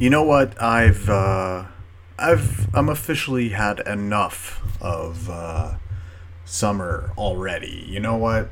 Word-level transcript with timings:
You 0.00 0.08
know 0.08 0.22
what? 0.22 0.60
I've 0.62 1.10
uh, 1.10 1.66
I've 2.18 2.74
I'm 2.74 2.88
officially 2.88 3.50
had 3.50 3.80
enough 3.80 4.62
of 4.80 5.28
uh, 5.28 5.74
summer 6.46 7.12
already. 7.18 7.84
You 7.86 8.00
know 8.00 8.16
what? 8.16 8.48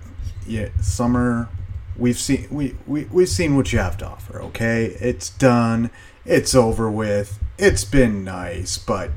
Yeah, 0.47 0.69
summer. 0.83 1.49
We've 1.97 2.19
seen 2.19 2.49
we, 2.51 2.77
we 2.87 3.05
we've 3.05 3.31
seen 3.31 3.57
what 3.57 3.73
you 3.73 3.79
have 3.79 3.97
to 3.97 4.07
offer. 4.07 4.43
Okay, 4.43 4.95
it's 5.01 5.31
done. 5.31 5.89
It's 6.27 6.55
over 6.55 6.91
with. 6.91 7.43
It's 7.57 7.83
been 7.83 8.25
nice, 8.25 8.77
but 8.77 9.11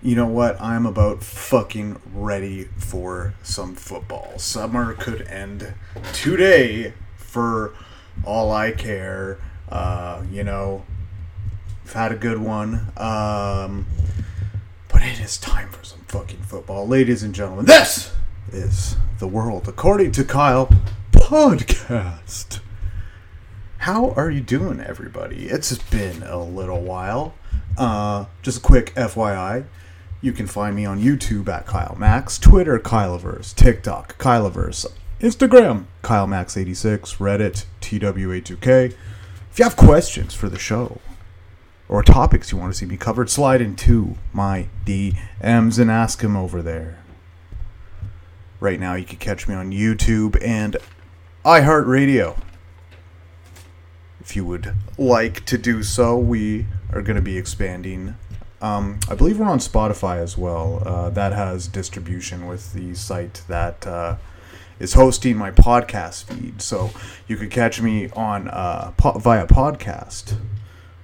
you 0.00 0.14
know 0.14 0.28
what? 0.28 0.60
I'm 0.60 0.86
about 0.86 1.24
fucking 1.24 2.00
ready 2.14 2.68
for 2.78 3.34
some 3.42 3.74
football. 3.74 4.38
Summer 4.38 4.94
could 4.94 5.22
end 5.22 5.74
today 6.12 6.94
for 7.16 7.74
all 8.24 8.52
I 8.52 8.70
care. 8.70 9.38
Uh, 9.68 10.22
you 10.30 10.44
know, 10.44 10.84
Had 11.92 12.10
a 12.10 12.16
good 12.16 12.38
one. 12.38 12.90
Um, 12.96 13.86
but 14.88 15.02
it 15.02 15.20
is 15.20 15.36
time 15.36 15.68
for 15.68 15.84
some 15.84 16.00
fucking 16.08 16.40
football. 16.40 16.88
Ladies 16.88 17.22
and 17.22 17.34
gentlemen, 17.34 17.66
this 17.66 18.12
is 18.50 18.96
the 19.18 19.28
world 19.28 19.68
according 19.68 20.12
to 20.12 20.24
Kyle 20.24 20.70
podcast. 21.10 22.60
How 23.78 24.12
are 24.12 24.30
you 24.30 24.40
doing, 24.40 24.80
everybody? 24.80 25.48
It's 25.48 25.76
been 25.76 26.22
a 26.22 26.42
little 26.42 26.80
while. 26.80 27.34
Uh, 27.76 28.24
just 28.40 28.58
a 28.58 28.62
quick 28.62 28.94
FYI. 28.94 29.66
You 30.22 30.32
can 30.32 30.46
find 30.46 30.74
me 30.74 30.86
on 30.86 30.98
YouTube 30.98 31.46
at 31.48 31.66
Kyle 31.66 31.96
Max, 31.98 32.38
Twitter 32.38 32.78
Kyleverse, 32.78 33.54
TikTok 33.54 34.16
Kyleverse, 34.16 34.86
Instagram 35.20 35.84
Kyle 36.00 36.26
Max 36.26 36.56
86 36.56 37.16
Reddit 37.16 37.66
TWA2K. 37.82 38.94
If 39.50 39.58
you 39.58 39.64
have 39.64 39.76
questions 39.76 40.32
for 40.32 40.48
the 40.48 40.58
show 40.58 40.98
or 41.92 42.02
topics 42.02 42.50
you 42.50 42.56
want 42.56 42.72
to 42.72 42.78
see 42.78 42.86
me 42.86 42.96
covered, 42.96 43.28
slide 43.28 43.60
into 43.60 44.16
my 44.32 44.66
DMs 44.86 45.78
and 45.78 45.90
ask 45.90 46.22
him 46.22 46.34
over 46.34 46.62
there. 46.62 46.98
Right 48.60 48.80
now, 48.80 48.94
you 48.94 49.04
can 49.04 49.18
catch 49.18 49.46
me 49.46 49.54
on 49.54 49.72
YouTube 49.72 50.42
and 50.42 50.78
iHeartRadio. 51.44 52.38
If 54.20 54.34
you 54.34 54.42
would 54.46 54.74
like 54.96 55.44
to 55.44 55.58
do 55.58 55.82
so, 55.82 56.16
we 56.16 56.64
are 56.94 57.02
going 57.02 57.16
to 57.16 57.22
be 57.22 57.36
expanding. 57.36 58.14
Um, 58.62 58.98
I 59.10 59.14
believe 59.14 59.38
we're 59.38 59.44
on 59.44 59.58
Spotify 59.58 60.16
as 60.16 60.38
well. 60.38 60.82
Uh, 60.86 61.10
that 61.10 61.34
has 61.34 61.68
distribution 61.68 62.46
with 62.46 62.72
the 62.72 62.94
site 62.94 63.42
that 63.48 63.86
uh, 63.86 64.16
is 64.78 64.94
hosting 64.94 65.36
my 65.36 65.50
podcast 65.50 66.24
feed. 66.24 66.62
So 66.62 66.90
you 67.28 67.36
can 67.36 67.50
catch 67.50 67.82
me 67.82 68.08
on 68.12 68.48
uh, 68.48 68.92
po- 68.96 69.18
via 69.18 69.46
podcast 69.46 70.38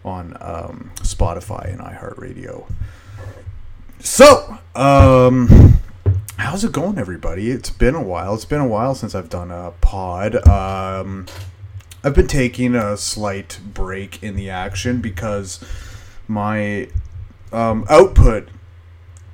on 0.05 0.37
um, 0.41 0.91
Spotify 0.97 1.73
and 1.73 1.81
iHeartRadio. 1.81 2.71
So, 4.01 4.59
um, 4.75 5.81
how's 6.37 6.65
it 6.65 6.73
going, 6.73 6.99
everybody? 6.99 7.51
It's 7.51 7.71
been 7.71 7.95
a 7.95 8.03
while. 8.03 8.35
It's 8.35 8.45
been 8.45 8.61
a 8.61 8.69
while 8.69 8.95
since 8.95 9.15
I've 9.15 9.29
done 9.29 9.51
a 9.51 9.73
pod. 9.81 10.47
Um, 10.47 11.27
I've 12.05 12.15
been 12.15 12.29
taking 12.29 12.75
a 12.75 12.97
slight 12.97 13.59
break 13.75 14.23
in 14.23 14.37
the 14.37 14.51
action 14.51 15.01
because 15.01 15.63
my 16.29 16.89
um, 17.53 17.85
output 17.91 18.49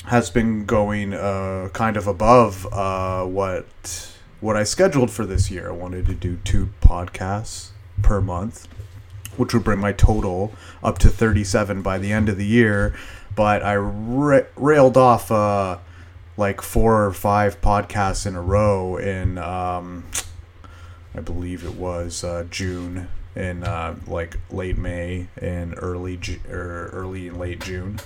has 0.06 0.30
been 0.30 0.64
going 0.64 1.12
uh, 1.14 1.68
kind 1.72 1.96
of 1.96 2.06
above 2.06 2.66
uh, 2.72 3.24
what 3.24 4.10
what 4.40 4.56
I 4.56 4.64
scheduled 4.64 5.10
for 5.10 5.24
this 5.24 5.50
year. 5.50 5.68
I 5.68 5.72
wanted 5.72 6.06
to 6.06 6.14
do 6.14 6.38
two 6.44 6.68
podcasts 6.82 7.68
per 8.02 8.20
month, 8.20 8.68
which 9.38 9.54
would 9.54 9.64
bring 9.64 9.78
my 9.78 9.92
total 9.92 10.52
up 10.82 10.98
to 10.98 11.08
37 11.08 11.82
by 11.82 11.98
the 11.98 12.12
end 12.12 12.28
of 12.28 12.36
the 12.36 12.46
year. 12.46 12.94
But 13.34 13.62
I 13.62 13.77
ra- 13.77 14.46
railed 14.56 14.96
off 14.96 15.30
uh, 15.30 15.78
like 16.36 16.60
four 16.60 17.04
or 17.04 17.12
five 17.12 17.60
podcasts 17.60 18.27
in 18.27 18.36
a 18.36 18.42
row 18.42 18.96
in, 18.96 19.39
um, 19.39 20.05
I 21.14 21.20
believe 21.20 21.64
it 21.64 21.74
was 21.74 22.24
uh, 22.24 22.45
June 22.50 23.08
in 23.36 23.64
uh, 23.64 23.96
like 24.06 24.39
late 24.50 24.78
May 24.78 25.28
and 25.40 25.74
early 25.78 26.16
Ju- 26.16 26.40
or 26.48 26.90
early 26.92 27.28
and 27.28 27.39
late 27.39 27.61
June. 27.61 27.98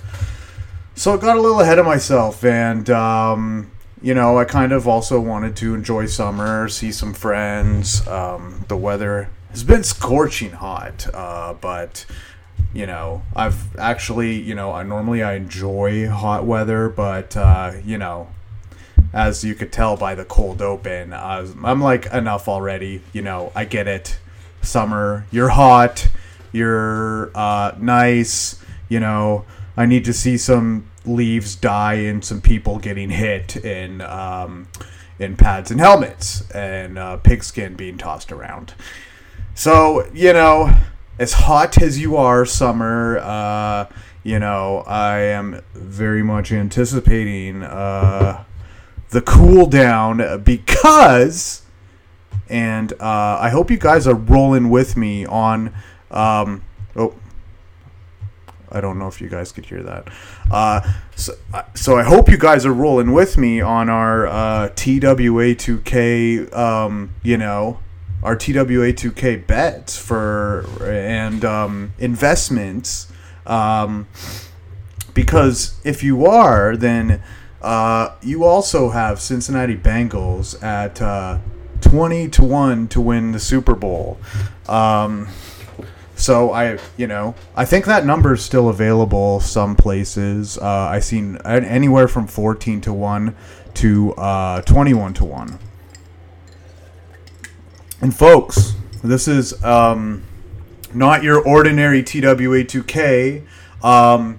So 0.95 1.15
I 1.15 1.16
got 1.16 1.37
a 1.37 1.41
little 1.41 1.60
ahead 1.60 1.78
of 1.78 1.87
myself, 1.87 2.45
and 2.45 2.89
um, 2.91 3.71
you 4.03 4.15
know, 4.15 4.39
I 4.39 4.45
kind 4.45 4.72
of 4.72 4.89
also 4.89 5.21
wanted 5.21 5.55
to 5.56 5.75
enjoy 5.75 6.06
summer, 6.06 6.69
see 6.69 6.91
some 6.91 7.15
friends. 7.15 8.06
Um, 8.09 8.65
the 8.69 8.77
weather 8.77 9.31
has 9.50 9.64
been 9.64 9.82
scorching 9.82 10.53
hot, 10.53 11.06
uh, 11.14 11.54
but 11.54 12.06
you 12.75 12.86
know, 12.86 13.22
I've 13.34 13.76
actually, 13.76 14.41
you 14.41 14.54
know, 14.54 14.72
I 14.72 14.82
normally 14.82 15.22
I 15.22 15.34
enjoy 15.34 16.09
hot 16.09 16.44
weather, 16.44 16.88
but 16.88 17.36
uh, 17.36 17.72
you 17.84 17.98
know, 17.98 18.28
as 19.12 19.42
you 19.42 19.54
could 19.54 19.72
tell 19.72 19.97
by 19.97 20.14
the 20.14 20.25
cold 20.25 20.60
open, 20.60 21.12
I'm 21.12 21.81
like 21.81 22.06
enough 22.06 22.48
already. 22.48 23.03
You 23.12 23.22
know, 23.22 23.53
I 23.54 23.64
get 23.64 23.88
it. 23.88 24.19
Summer, 24.60 25.25
you're 25.31 25.50
hot, 25.50 26.09
you're 26.53 27.30
uh, 27.34 27.75
nice. 27.78 28.60
You 28.88 29.00
know, 29.00 29.44
I 29.76 29.86
need 29.86 30.04
to 30.04 30.12
see 30.12 30.36
some 30.36 30.91
leaves 31.06 31.56
die 31.56 31.94
and 31.94 32.25
some 32.25 32.41
people 32.41 32.78
getting 32.78 33.10
hit 33.10 33.56
in 33.56 34.00
um, 34.03 34.69
in 35.19 35.36
pads 35.36 35.70
and 35.70 35.80
helmets 35.80 36.48
and 36.50 36.98
uh, 36.98 37.16
pigskin 37.19 37.75
being 37.76 37.98
tossed 37.98 38.30
around. 38.30 38.75
So 39.59 40.09
you 40.15 40.33
know, 40.33 40.73
as 41.19 41.33
hot 41.33 41.83
as 41.83 41.99
you 41.99 42.17
are, 42.17 42.47
summer. 42.47 43.19
Uh, 43.19 43.87
you 44.23 44.39
know, 44.39 44.85
I 44.87 45.19
am 45.19 45.63
very 45.75 46.23
much 46.23 46.53
anticipating 46.53 47.65
uh, 47.65 48.45
the 49.11 49.21
cool 49.21 49.67
down 49.67 50.45
because, 50.45 51.63
and 52.49 52.93
uh, 53.01 53.39
I 53.41 53.49
hope 53.49 53.69
you 53.73 53.79
guys 53.79 54.07
are 54.07 54.15
rolling 54.15 54.71
with 54.71 54.97
me 54.97 55.27
on. 55.27 55.75
Um, 56.13 56.63
oh, 56.95 57.17
I 58.71 58.81
don't 58.81 58.97
know 58.97 59.09
if 59.09 59.21
you 59.21 59.29
guys 59.29 59.51
could 59.51 59.67
hear 59.67 59.83
that. 59.83 60.07
Uh, 60.53 60.89
so, 61.17 61.33
uh, 61.53 61.65
so 61.75 61.99
I 61.99 62.05
hope 62.05 62.29
you 62.29 62.39
guys 62.39 62.65
are 62.65 62.73
rolling 62.73 63.11
with 63.11 63.37
me 63.37 63.61
on 63.61 63.89
our 63.89 64.29
uh, 64.29 64.69
TWA2K, 64.77 66.57
um, 66.57 67.13
you 67.25 67.37
know, 67.37 67.81
our 68.23 68.37
TWA2K 68.37 69.47
bets 69.47 69.99
for 69.99 70.67
and 70.84 71.45
um, 71.45 71.93
investments. 71.99 73.11
Um, 73.47 74.06
because 75.15 75.81
if 75.84 76.03
you 76.03 76.27
are, 76.27 76.77
then 76.77 77.23
uh, 77.62 78.15
you 78.23 78.45
also 78.45 78.91
have 78.91 79.21
Cincinnati 79.21 79.77
Bengals 79.77 80.62
at 80.62 81.01
uh, 81.03 81.39
20 81.81 82.28
to 82.28 82.45
1 82.45 82.89
to 82.89 83.01
win 83.01 83.33
the 83.33 83.41
Super 83.41 83.75
Bowl. 83.75 84.19
Um, 84.69 85.28
so 86.15 86.53
I, 86.53 86.78
you 86.97 87.07
know, 87.07 87.34
I 87.57 87.65
think 87.65 87.87
that 87.87 88.05
number 88.05 88.34
is 88.34 88.43
still 88.43 88.69
available 88.69 89.41
some 89.41 89.77
places. 89.77 90.59
Uh, 90.59 90.65
I 90.65 90.99
seen 91.01 91.39
anywhere 91.45 92.09
from 92.09 92.27
14 92.27 92.81
to 92.83 92.93
1 92.93 93.37
to 93.75 94.15
uh, 94.15 94.62
21 94.62 95.15
to 95.15 95.25
1. 95.25 95.59
And 98.00 98.14
folks, 98.14 98.75
this 99.03 99.26
is 99.26 99.62
um, 99.64 100.22
not 100.94 101.25
your 101.25 101.41
ordinary 101.44 102.03
TWA2K. 102.03 103.44
Um, 103.82 104.38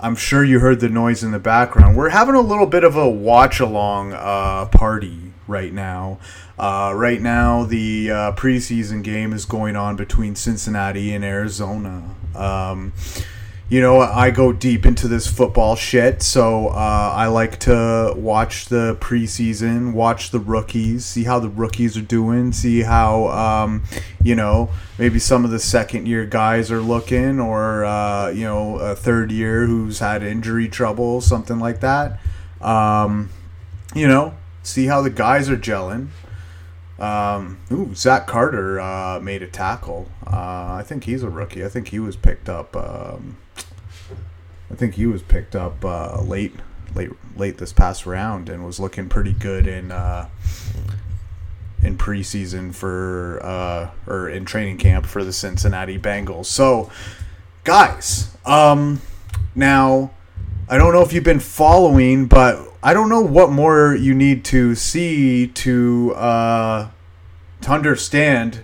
I'm 0.00 0.16
sure 0.16 0.42
you 0.42 0.58
heard 0.58 0.80
the 0.80 0.88
noise 0.88 1.22
in 1.22 1.30
the 1.30 1.38
background. 1.38 1.96
We're 1.96 2.08
having 2.08 2.34
a 2.34 2.40
little 2.40 2.66
bit 2.66 2.82
of 2.82 2.96
a 2.96 3.08
watch 3.08 3.60
along 3.60 4.14
uh, 4.14 4.66
party 4.66 5.32
right 5.46 5.72
now. 5.72 6.18
Uh, 6.58 6.92
right 6.94 7.20
now, 7.20 7.64
the 7.64 8.10
uh, 8.10 8.32
preseason 8.32 9.04
game 9.04 9.32
is 9.32 9.44
going 9.44 9.76
on 9.76 9.94
between 9.94 10.34
Cincinnati 10.34 11.12
and 11.14 11.24
Arizona. 11.24 12.02
Um, 12.34 12.92
you 13.68 13.82
know, 13.82 14.00
I 14.00 14.30
go 14.30 14.52
deep 14.52 14.86
into 14.86 15.08
this 15.08 15.26
football 15.26 15.76
shit, 15.76 16.22
so 16.22 16.68
uh, 16.68 17.12
I 17.14 17.26
like 17.26 17.58
to 17.60 18.14
watch 18.16 18.66
the 18.66 18.96
preseason, 18.98 19.92
watch 19.92 20.30
the 20.30 20.38
rookies, 20.38 21.04
see 21.04 21.24
how 21.24 21.38
the 21.38 21.50
rookies 21.50 21.94
are 21.96 22.02
doing, 22.02 22.52
see 22.52 22.80
how, 22.80 23.28
um, 23.28 23.84
you 24.22 24.34
know, 24.34 24.70
maybe 24.98 25.18
some 25.18 25.44
of 25.44 25.50
the 25.50 25.58
second 25.58 26.08
year 26.08 26.24
guys 26.24 26.70
are 26.72 26.80
looking, 26.80 27.38
or, 27.40 27.84
uh, 27.84 28.30
you 28.30 28.44
know, 28.44 28.78
a 28.78 28.96
third 28.96 29.30
year 29.30 29.66
who's 29.66 29.98
had 29.98 30.22
injury 30.22 30.68
trouble, 30.68 31.20
something 31.20 31.58
like 31.58 31.80
that. 31.80 32.20
Um, 32.62 33.28
you 33.94 34.08
know, 34.08 34.34
see 34.62 34.86
how 34.86 35.02
the 35.02 35.10
guys 35.10 35.50
are 35.50 35.58
gelling. 35.58 36.08
Um, 36.98 37.58
ooh, 37.70 37.94
Zach 37.94 38.26
Carter 38.26 38.80
uh, 38.80 39.20
made 39.20 39.42
a 39.42 39.46
tackle. 39.46 40.08
Uh, 40.26 40.74
I 40.78 40.82
think 40.84 41.04
he's 41.04 41.22
a 41.22 41.30
rookie. 41.30 41.64
I 41.64 41.68
think 41.68 41.88
he 41.88 42.00
was 42.00 42.16
picked 42.16 42.48
up. 42.48 42.74
Um, 42.76 43.36
I 44.70 44.74
think 44.74 44.94
he 44.94 45.06
was 45.06 45.22
picked 45.22 45.54
up 45.54 45.84
uh, 45.84 46.20
late, 46.22 46.54
late, 46.94 47.10
late 47.36 47.58
this 47.58 47.72
past 47.72 48.04
round, 48.04 48.48
and 48.48 48.64
was 48.64 48.80
looking 48.80 49.08
pretty 49.08 49.32
good 49.32 49.66
in 49.66 49.92
uh, 49.92 50.28
in 51.82 51.96
preseason 51.96 52.74
for 52.74 53.40
uh, 53.42 53.90
or 54.06 54.28
in 54.28 54.44
training 54.44 54.78
camp 54.78 55.06
for 55.06 55.24
the 55.24 55.32
Cincinnati 55.32 55.98
Bengals. 55.98 56.46
So, 56.46 56.90
guys, 57.64 58.36
um, 58.44 59.00
now 59.54 60.10
I 60.68 60.76
don't 60.76 60.92
know 60.92 61.02
if 61.02 61.12
you've 61.12 61.24
been 61.24 61.40
following, 61.40 62.26
but 62.26 62.67
I 62.82 62.94
don't 62.94 63.08
know 63.08 63.20
what 63.20 63.50
more 63.50 63.94
you 63.94 64.14
need 64.14 64.44
to 64.46 64.74
see 64.74 65.48
to 65.48 66.14
uh, 66.14 66.90
to 67.62 67.70
understand 67.70 68.62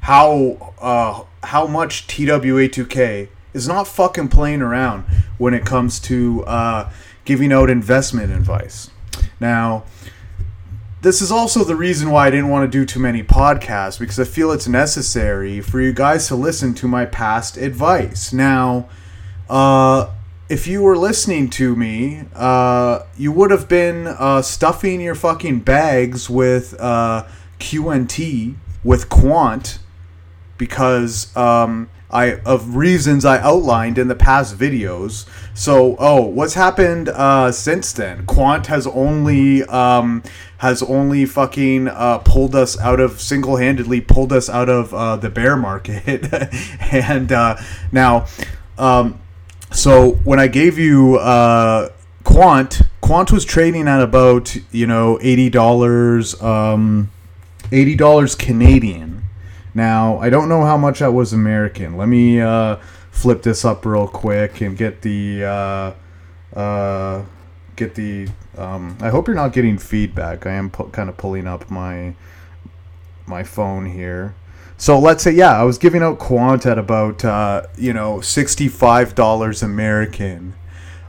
how 0.00 0.74
uh, 0.78 1.24
how 1.46 1.66
much 1.66 2.06
TWA2K 2.06 3.28
is 3.52 3.66
not 3.66 3.88
fucking 3.88 4.28
playing 4.28 4.62
around 4.62 5.04
when 5.38 5.52
it 5.52 5.64
comes 5.64 5.98
to 6.00 6.44
uh, 6.44 6.90
giving 7.24 7.52
out 7.52 7.68
investment 7.68 8.32
advice. 8.32 8.90
Now, 9.40 9.84
this 11.02 11.20
is 11.20 11.32
also 11.32 11.64
the 11.64 11.76
reason 11.76 12.10
why 12.10 12.26
I 12.26 12.30
didn't 12.30 12.48
want 12.48 12.70
to 12.70 12.78
do 12.78 12.84
too 12.84 13.00
many 13.00 13.22
podcasts 13.22 13.98
because 13.98 14.18
I 14.20 14.24
feel 14.24 14.52
it's 14.52 14.68
necessary 14.68 15.60
for 15.60 15.80
you 15.80 15.92
guys 15.92 16.28
to 16.28 16.36
listen 16.36 16.74
to 16.74 16.88
my 16.88 17.04
past 17.04 17.56
advice. 17.56 18.32
Now, 18.32 18.88
uh, 19.48 20.10
if 20.48 20.66
you 20.66 20.82
were 20.82 20.96
listening 20.96 21.50
to 21.50 21.74
me, 21.74 22.22
uh, 22.34 23.00
you 23.16 23.32
would 23.32 23.50
have 23.50 23.68
been 23.68 24.06
uh, 24.06 24.42
stuffing 24.42 25.00
your 25.00 25.16
fucking 25.16 25.60
bags 25.60 26.30
with 26.30 26.78
uh, 26.78 27.26
QNT, 27.58 28.54
with 28.84 29.08
Quant, 29.08 29.78
because 30.56 31.36
um, 31.36 31.90
I 32.10 32.36
of 32.44 32.76
reasons 32.76 33.24
I 33.24 33.38
outlined 33.38 33.98
in 33.98 34.06
the 34.06 34.14
past 34.14 34.56
videos. 34.56 35.26
So, 35.52 35.96
oh, 35.98 36.22
what's 36.22 36.54
happened 36.54 37.08
uh, 37.08 37.50
since 37.50 37.92
then? 37.92 38.24
Quant 38.26 38.68
has 38.68 38.86
only 38.86 39.64
um, 39.64 40.22
has 40.58 40.80
only 40.80 41.26
fucking 41.26 41.88
uh, 41.88 42.18
pulled 42.18 42.54
us 42.54 42.78
out 42.78 43.00
of 43.00 43.20
single 43.20 43.56
handedly 43.56 44.00
pulled 44.00 44.32
us 44.32 44.48
out 44.48 44.68
of 44.68 44.94
uh, 44.94 45.16
the 45.16 45.28
bear 45.28 45.56
market, 45.56 46.32
and 46.92 47.30
now. 47.90 48.26
Um, 48.78 49.18
so 49.72 50.12
when 50.24 50.38
I 50.38 50.46
gave 50.46 50.78
you 50.78 51.16
uh, 51.16 51.90
Quant, 52.24 52.82
Quant 53.00 53.30
was 53.30 53.44
trading 53.44 53.88
at 53.88 54.00
about 54.02 54.56
you 54.72 54.86
know 54.86 55.18
eighty 55.22 55.48
dollars, 55.50 56.40
um, 56.42 57.10
eighty 57.72 57.94
dollars 57.94 58.34
Canadian. 58.34 59.22
Now 59.74 60.18
I 60.18 60.30
don't 60.30 60.48
know 60.48 60.64
how 60.64 60.76
much 60.76 61.00
that 61.00 61.12
was 61.12 61.32
American. 61.32 61.96
Let 61.96 62.08
me 62.08 62.40
uh, 62.40 62.76
flip 63.10 63.42
this 63.42 63.64
up 63.64 63.84
real 63.84 64.08
quick 64.08 64.60
and 64.60 64.76
get 64.76 65.02
the 65.02 65.44
uh, 65.44 66.58
uh, 66.58 67.24
get 67.76 67.94
the. 67.94 68.28
Um, 68.56 68.96
I 69.00 69.10
hope 69.10 69.26
you're 69.26 69.36
not 69.36 69.52
getting 69.52 69.76
feedback. 69.78 70.46
I 70.46 70.52
am 70.52 70.70
pu- 70.70 70.88
kind 70.88 71.08
of 71.08 71.16
pulling 71.16 71.46
up 71.46 71.70
my 71.70 72.14
my 73.26 73.42
phone 73.42 73.86
here. 73.86 74.34
So 74.78 74.98
let's 74.98 75.22
say, 75.22 75.32
yeah, 75.32 75.58
I 75.58 75.62
was 75.62 75.78
giving 75.78 76.02
out 76.02 76.18
Quant 76.18 76.66
at 76.66 76.78
about, 76.78 77.24
uh, 77.24 77.62
you 77.76 77.92
know, 77.92 78.18
$65 78.18 79.62
American. 79.62 80.54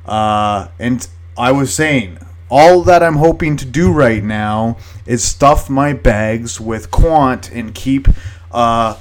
Uh, 0.06 0.70
and 0.80 1.08
I 1.38 1.52
was 1.52 1.74
saying, 1.74 2.18
all 2.50 2.82
that 2.84 3.04
I'm 3.04 3.18
hoping 3.18 3.58
to 3.58 3.66
do 3.66 3.92
right 3.92 4.24
now 4.24 4.78
is 5.06 5.22
stuff 5.22 5.70
my 5.70 5.92
bags 5.92 6.62
with 6.62 6.92
Quant 6.92 7.52
and 7.52 7.76
keep, 7.76 8.08
uh, 8.52 8.98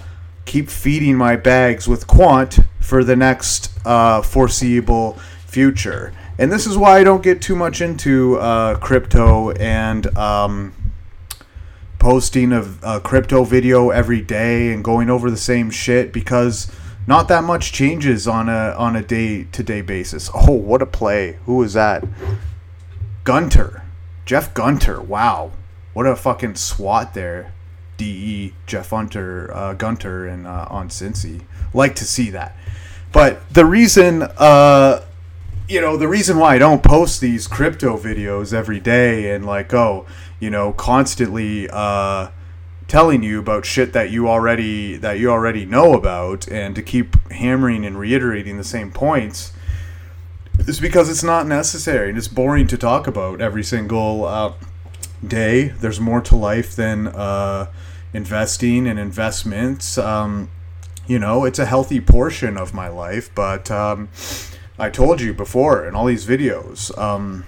keep 0.46 0.68
feeding 0.68 1.16
my 1.16 1.36
bags 1.36 1.86
with 1.86 2.08
Quant 2.08 2.58
for 2.80 3.04
the 3.04 3.14
next 3.14 3.70
uh, 3.86 4.20
foreseeable 4.20 5.12
future. 5.46 6.12
And 6.38 6.50
this 6.52 6.66
is 6.66 6.76
why 6.76 6.98
I 6.98 7.04
don't 7.04 7.22
get 7.22 7.40
too 7.40 7.56
much 7.56 7.80
into 7.80 8.36
uh, 8.38 8.78
crypto 8.78 9.52
and 9.52 10.06
um, 10.18 10.74
posting 12.06 12.52
a, 12.52 12.64
a 12.84 13.00
crypto 13.00 13.42
video 13.42 13.90
every 13.90 14.20
day 14.20 14.72
and 14.72 14.84
going 14.84 15.10
over 15.10 15.28
the 15.28 15.36
same 15.36 15.72
shit 15.72 16.12
because 16.12 16.70
not 17.04 17.26
that 17.26 17.42
much 17.42 17.72
changes 17.72 18.28
on 18.28 18.48
a 18.48 18.72
on 18.78 18.94
a 18.94 19.02
day 19.02 19.42
to 19.42 19.60
day 19.64 19.80
basis. 19.80 20.30
Oh, 20.36 20.52
what 20.52 20.80
a 20.80 20.86
play! 20.86 21.36
Who 21.46 21.56
was 21.56 21.72
that? 21.72 22.04
Gunter, 23.24 23.82
Jeff 24.24 24.54
Gunter. 24.54 25.00
Wow, 25.00 25.50
what 25.94 26.06
a 26.06 26.14
fucking 26.14 26.54
swat 26.54 27.12
there. 27.12 27.52
De 27.96 28.54
Jeff 28.66 28.90
Hunter 28.90 29.52
uh, 29.52 29.74
Gunter 29.74 30.28
and 30.28 30.46
uh, 30.46 30.68
on 30.70 30.90
Cincy. 30.90 31.42
Like 31.74 31.96
to 31.96 32.04
see 32.04 32.30
that, 32.30 32.56
but 33.10 33.52
the 33.52 33.64
reason. 33.64 34.22
Uh, 34.22 35.02
you 35.68 35.80
know 35.80 35.96
the 35.96 36.06
reason 36.06 36.38
why 36.38 36.54
I 36.54 36.58
don't 36.58 36.80
post 36.80 37.20
these 37.20 37.48
crypto 37.48 37.96
videos 37.98 38.54
every 38.54 38.78
day 38.78 39.34
and 39.34 39.44
like 39.44 39.74
oh 39.74 40.06
you 40.40 40.50
know 40.50 40.72
constantly 40.72 41.68
uh, 41.70 42.28
telling 42.88 43.22
you 43.22 43.38
about 43.38 43.64
shit 43.64 43.92
that 43.92 44.10
you 44.10 44.28
already 44.28 44.96
that 44.96 45.18
you 45.18 45.30
already 45.30 45.64
know 45.64 45.94
about 45.94 46.46
and 46.48 46.74
to 46.74 46.82
keep 46.82 47.16
hammering 47.30 47.84
and 47.84 47.98
reiterating 47.98 48.56
the 48.56 48.64
same 48.64 48.90
points 48.90 49.52
is 50.60 50.80
because 50.80 51.10
it's 51.10 51.24
not 51.24 51.46
necessary 51.46 52.08
and 52.08 52.18
it's 52.18 52.28
boring 52.28 52.66
to 52.66 52.76
talk 52.76 53.06
about 53.06 53.40
every 53.40 53.64
single 53.64 54.24
uh, 54.24 54.52
day 55.26 55.68
there's 55.80 56.00
more 56.00 56.20
to 56.20 56.36
life 56.36 56.76
than 56.76 57.08
uh, 57.08 57.66
investing 58.12 58.86
and 58.86 58.98
investments 58.98 59.98
um, 59.98 60.48
you 61.06 61.18
know 61.18 61.44
it's 61.44 61.58
a 61.58 61.66
healthy 61.66 62.00
portion 62.00 62.56
of 62.56 62.72
my 62.72 62.88
life 62.88 63.30
but 63.34 63.70
um, 63.70 64.08
I 64.78 64.90
told 64.90 65.22
you 65.22 65.32
before 65.32 65.86
in 65.86 65.94
all 65.94 66.04
these 66.04 66.26
videos. 66.26 66.96
Um, 66.98 67.46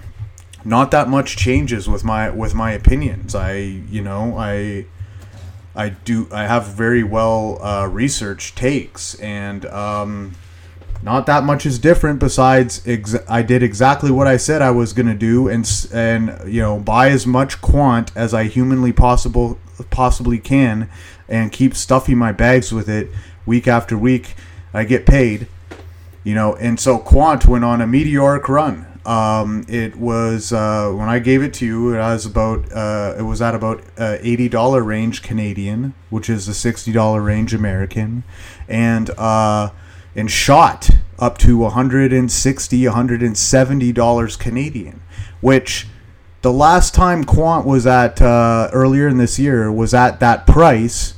not 0.69 0.91
that 0.91 1.07
much 1.07 1.35
changes 1.35 1.89
with 1.89 2.03
my 2.03 2.29
with 2.29 2.53
my 2.53 2.71
opinions. 2.71 3.33
I 3.33 3.55
you 3.55 4.01
know 4.01 4.37
I 4.37 4.85
I 5.75 5.89
do 5.89 6.27
I 6.31 6.45
have 6.45 6.67
very 6.67 7.03
well 7.03 7.61
uh, 7.61 7.87
researched 7.87 8.55
takes 8.55 9.15
and 9.15 9.65
um, 9.65 10.35
not 11.01 11.25
that 11.25 11.43
much 11.43 11.65
is 11.65 11.79
different. 11.79 12.19
Besides, 12.19 12.81
ex- 12.85 13.15
I 13.27 13.41
did 13.41 13.63
exactly 13.63 14.11
what 14.11 14.27
I 14.27 14.37
said 14.37 14.61
I 14.61 14.71
was 14.71 14.93
gonna 14.93 15.15
do 15.15 15.47
and 15.47 15.67
and 15.91 16.39
you 16.45 16.61
know 16.61 16.79
buy 16.79 17.09
as 17.09 17.25
much 17.25 17.61
quant 17.61 18.11
as 18.15 18.33
I 18.33 18.43
humanly 18.43 18.93
possible 18.93 19.57
possibly 19.89 20.37
can 20.37 20.89
and 21.27 21.51
keep 21.51 21.73
stuffing 21.73 22.17
my 22.17 22.31
bags 22.31 22.71
with 22.71 22.87
it 22.87 23.09
week 23.45 23.67
after 23.67 23.97
week. 23.97 24.35
I 24.71 24.83
get 24.83 25.07
paid 25.07 25.47
you 26.23 26.35
know, 26.35 26.55
and 26.55 26.79
so 26.79 26.97
Quant 26.97 27.45
went 27.45 27.63
on 27.63 27.81
a 27.81 27.87
meteoric 27.87 28.47
run. 28.49 28.85
Um, 29.09 29.65
it 29.67 29.95
was 29.95 30.53
uh, 30.53 30.91
when 30.91 31.09
I 31.09 31.17
gave 31.17 31.41
it 31.41 31.51
to 31.55 31.65
you, 31.65 31.95
it 31.95 31.97
was 31.97 32.27
about 32.27 32.71
uh, 32.71 33.15
it 33.17 33.23
was 33.23 33.41
at 33.41 33.55
about 33.55 33.83
uh, 33.97 34.17
eighty 34.21 34.47
dollar 34.47 34.83
range 34.83 35.23
Canadian, 35.23 35.95
which 36.11 36.29
is 36.29 36.45
the 36.45 36.53
sixty 36.53 36.91
dollar 36.91 37.19
range 37.19 37.51
American, 37.51 38.23
and 38.67 39.09
uh, 39.17 39.71
and 40.15 40.29
shot 40.29 40.91
up 41.17 41.39
to 41.39 41.57
160 41.57 42.85
170 42.85 43.91
dollars 43.93 44.35
Canadian, 44.35 45.01
which 45.41 45.87
the 46.43 46.53
last 46.53 46.93
time 46.93 47.23
Quant 47.23 47.65
was 47.65 47.87
at 47.87 48.21
uh, 48.21 48.69
earlier 48.71 49.07
in 49.07 49.17
this 49.17 49.39
year 49.39 49.71
was 49.71 49.91
at 49.95 50.19
that 50.19 50.45
price. 50.45 51.15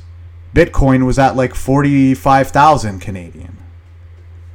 Bitcoin 0.54 1.04
was 1.04 1.18
at 1.18 1.36
like 1.36 1.54
forty 1.54 2.14
five 2.14 2.48
thousand 2.48 3.00
Canadian 3.00 3.58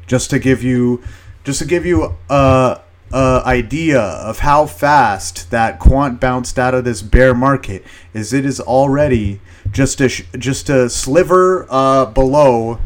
just 0.07 0.31
to 0.31 0.39
give 0.39 0.63
you 0.63 1.03
just 1.43 1.59
to 1.59 1.65
give 1.65 1.85
you 1.85 2.15
a, 2.31 2.81
a 3.13 3.41
idea 3.45 3.99
of 3.99 4.39
how 4.39 4.65
fast 4.65 5.49
that 5.51 5.79
quant 5.79 6.19
bounced 6.19 6.59
out 6.59 6.73
of 6.73 6.83
this 6.83 7.01
bear 7.01 7.33
market 7.33 7.83
is 8.13 8.33
it 8.33 8.45
is 8.45 8.59
already 8.59 9.39
just 9.71 10.01
a 10.01 10.09
just 10.37 10.69
a 10.69 10.89
sliver 10.89 11.65
uh, 11.69 12.05
below 12.05 12.79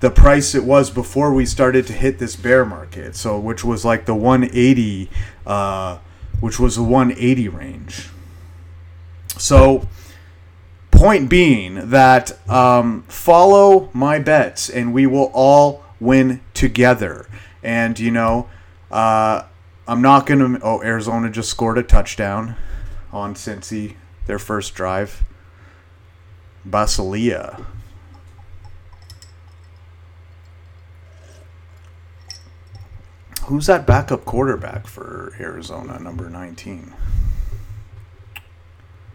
the 0.00 0.10
price 0.10 0.54
it 0.54 0.64
was 0.64 0.90
before 0.90 1.32
we 1.32 1.46
started 1.46 1.86
to 1.86 1.92
hit 1.92 2.18
this 2.18 2.34
bear 2.34 2.64
market 2.64 3.14
so 3.14 3.38
which 3.38 3.62
was 3.62 3.84
like 3.84 4.06
the 4.06 4.14
180 4.14 5.08
uh, 5.46 5.98
which 6.40 6.58
was 6.58 6.76
the 6.76 6.82
180 6.82 7.48
range 7.48 8.08
so 9.38 9.88
point 10.90 11.28
being 11.28 11.90
that 11.90 12.30
um, 12.48 13.02
follow 13.08 13.90
my 13.92 14.18
bets 14.18 14.70
and 14.70 14.94
we 14.94 15.06
will 15.06 15.30
all 15.34 15.82
win 15.98 16.40
together. 16.54 17.26
And, 17.62 17.98
you 17.98 18.10
know, 18.10 18.48
uh, 18.92 19.46
I'm 19.88 20.02
not 20.02 20.26
going 20.26 20.38
to. 20.38 20.60
Oh, 20.62 20.82
Arizona 20.82 21.30
just 21.30 21.50
scored 21.50 21.78
a 21.78 21.82
touchdown 21.82 22.56
on 23.12 23.34
Cincy, 23.34 23.96
their 24.26 24.38
first 24.38 24.74
drive. 24.74 25.24
Basilia. 26.68 27.64
Who's 33.46 33.66
that 33.66 33.86
backup 33.86 34.24
quarterback 34.24 34.86
for 34.86 35.34
Arizona, 35.40 35.98
number 35.98 36.30
19? 36.30 36.94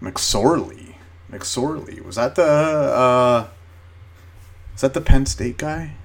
McSorley. 0.02 0.96
McSorley. 1.32 2.04
Was 2.04 2.18
that 2.18 2.36
the 2.36 2.44
uh, 2.44 3.48
is 4.76 4.82
that 4.82 4.94
the 4.94 5.02
Penn 5.02 5.26
State 5.26 5.58
guy? 5.58 5.96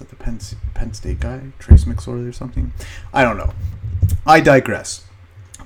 That 0.00 0.08
the 0.08 0.16
Penn, 0.16 0.40
Penn 0.74 0.92
State 0.92 1.20
guy, 1.20 1.40
Trace 1.60 1.84
McSorley 1.84 2.28
or 2.28 2.32
something? 2.32 2.72
I 3.14 3.22
don't 3.22 3.36
know. 3.36 3.52
I 4.26 4.40
digress. 4.40 5.06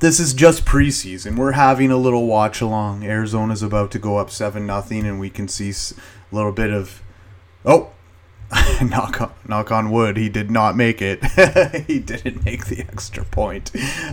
This 0.01 0.21
is 0.21 0.35
just 0.35 0.67
preseason. 0.67 1.37
We're 1.37 1.53
having 1.53 1.91
a 1.91 1.97
little 1.97 2.27
watch 2.27 2.61
along. 2.61 3.05
Arizona's 3.05 3.63
about 3.63 3.91
to 3.93 3.99
go 3.99 4.19
up 4.19 4.31
seven 4.31 4.67
nothing, 4.67 5.07
and 5.07 5.19
we 5.19 5.31
can 5.31 5.49
see 5.49 5.71
a 5.71 6.35
little 6.35 6.53
bit 6.53 6.71
of. 6.71 7.01
Oh, 7.65 7.91
knock 8.83 9.21
on, 9.21 9.33
knock 9.49 9.73
on 9.73 9.91
wood, 9.91 10.17
he 10.17 10.29
did 10.29 10.51
not 10.51 10.77
make 10.77 11.01
it. 11.01 11.25
he 11.87 11.99
didn't 11.99 12.45
make 12.45 12.67
the 12.67 12.81
extra 12.81 13.25
point. 13.25 13.71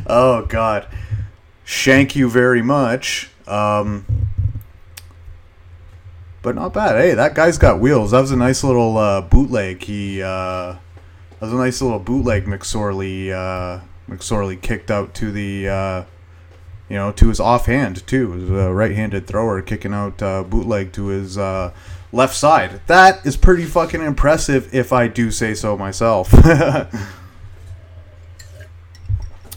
Oh 0.07 0.45
God, 0.47 0.87
shank 1.65 2.15
you 2.15 2.29
very 2.29 2.61
much. 2.61 3.29
Um, 3.47 4.05
but 6.41 6.55
not 6.55 6.73
bad. 6.73 6.95
Hey, 6.95 7.13
that 7.13 7.35
guy's 7.35 7.57
got 7.57 7.79
wheels. 7.79 8.11
That 8.11 8.21
was 8.21 8.31
a 8.31 8.37
nice 8.37 8.63
little 8.63 8.97
uh, 8.97 9.21
bootleg. 9.21 9.83
He 9.83 10.21
uh, 10.21 10.73
that 10.73 11.41
was 11.41 11.53
a 11.53 11.57
nice 11.57 11.81
little 11.81 11.99
bootleg. 11.99 12.45
McSorley 12.45 13.31
uh, 13.31 13.81
McSorley 14.09 14.59
kicked 14.61 14.89
out 14.89 15.13
to 15.15 15.31
the 15.31 15.67
uh, 15.67 16.03
you 16.89 16.95
know 16.95 17.11
to 17.13 17.29
his 17.29 17.39
offhand 17.39 18.05
too. 18.07 18.33
It 18.33 18.35
was 18.35 18.49
a 18.49 18.73
right-handed 18.73 19.27
thrower 19.27 19.61
kicking 19.61 19.93
out 19.93 20.21
uh, 20.21 20.43
bootleg 20.43 20.93
to 20.93 21.07
his 21.07 21.37
uh, 21.37 21.73
left 22.11 22.35
side. 22.35 22.81
That 22.87 23.25
is 23.25 23.37
pretty 23.37 23.65
fucking 23.65 24.01
impressive, 24.01 24.73
if 24.73 24.91
I 24.91 25.07
do 25.07 25.31
say 25.31 25.53
so 25.53 25.77
myself. 25.77 26.33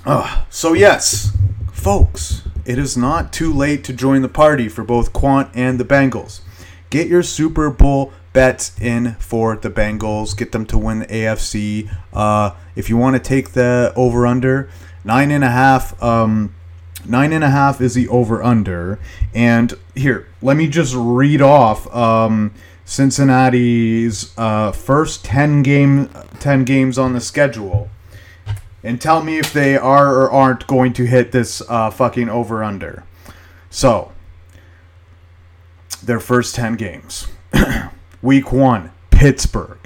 uh, 0.06 0.44
so 0.50 0.72
yes, 0.74 1.36
folks, 1.72 2.42
it 2.64 2.78
is 2.78 2.96
not 2.96 3.32
too 3.32 3.52
late 3.52 3.84
to 3.84 3.92
join 3.92 4.22
the 4.22 4.28
party 4.28 4.68
for 4.68 4.84
both 4.84 5.12
Quant 5.12 5.48
and 5.54 5.80
the 5.80 5.84
Bengals. 5.84 6.40
Get 6.90 7.08
your 7.08 7.22
Super 7.22 7.70
Bowl 7.70 8.12
bets 8.32 8.78
in 8.80 9.14
for 9.14 9.56
the 9.56 9.70
Bengals. 9.70 10.36
Get 10.36 10.52
them 10.52 10.66
to 10.66 10.78
win 10.78 11.00
the 11.00 11.06
AFC. 11.06 11.90
Uh, 12.12 12.50
if 12.76 12.88
you 12.90 12.96
want 12.96 13.16
to 13.16 13.20
take 13.20 13.52
the 13.52 13.92
over 13.96 14.26
under, 14.26 14.68
nine 15.04 15.30
and 15.30 15.44
a 15.44 15.50
half. 15.50 16.00
Um, 16.02 16.54
nine 17.06 17.32
and 17.32 17.44
a 17.44 17.50
half 17.50 17.80
is 17.80 17.94
the 17.94 18.08
over 18.08 18.42
under. 18.42 18.98
And 19.34 19.74
here, 19.94 20.26
let 20.42 20.56
me 20.56 20.68
just 20.68 20.94
read 20.96 21.40
off 21.42 21.92
um, 21.94 22.54
Cincinnati's 22.84 24.32
uh, 24.36 24.72
first 24.72 25.24
ten 25.24 25.62
game 25.62 26.10
ten 26.40 26.64
games 26.64 26.98
on 26.98 27.12
the 27.12 27.20
schedule. 27.20 27.88
And 28.82 29.00
tell 29.00 29.22
me 29.22 29.38
if 29.38 29.52
they 29.52 29.76
are 29.78 30.14
or 30.14 30.30
aren't 30.30 30.66
going 30.66 30.92
to 30.94 31.06
hit 31.06 31.32
this 31.32 31.62
uh, 31.68 31.90
fucking 31.90 32.28
over 32.28 32.62
under. 32.62 33.04
So, 33.70 34.12
their 36.06 36.20
first 36.20 36.54
10 36.54 36.76
games. 36.76 37.28
Week 38.22 38.52
1, 38.52 38.90
Pittsburgh. 39.10 39.78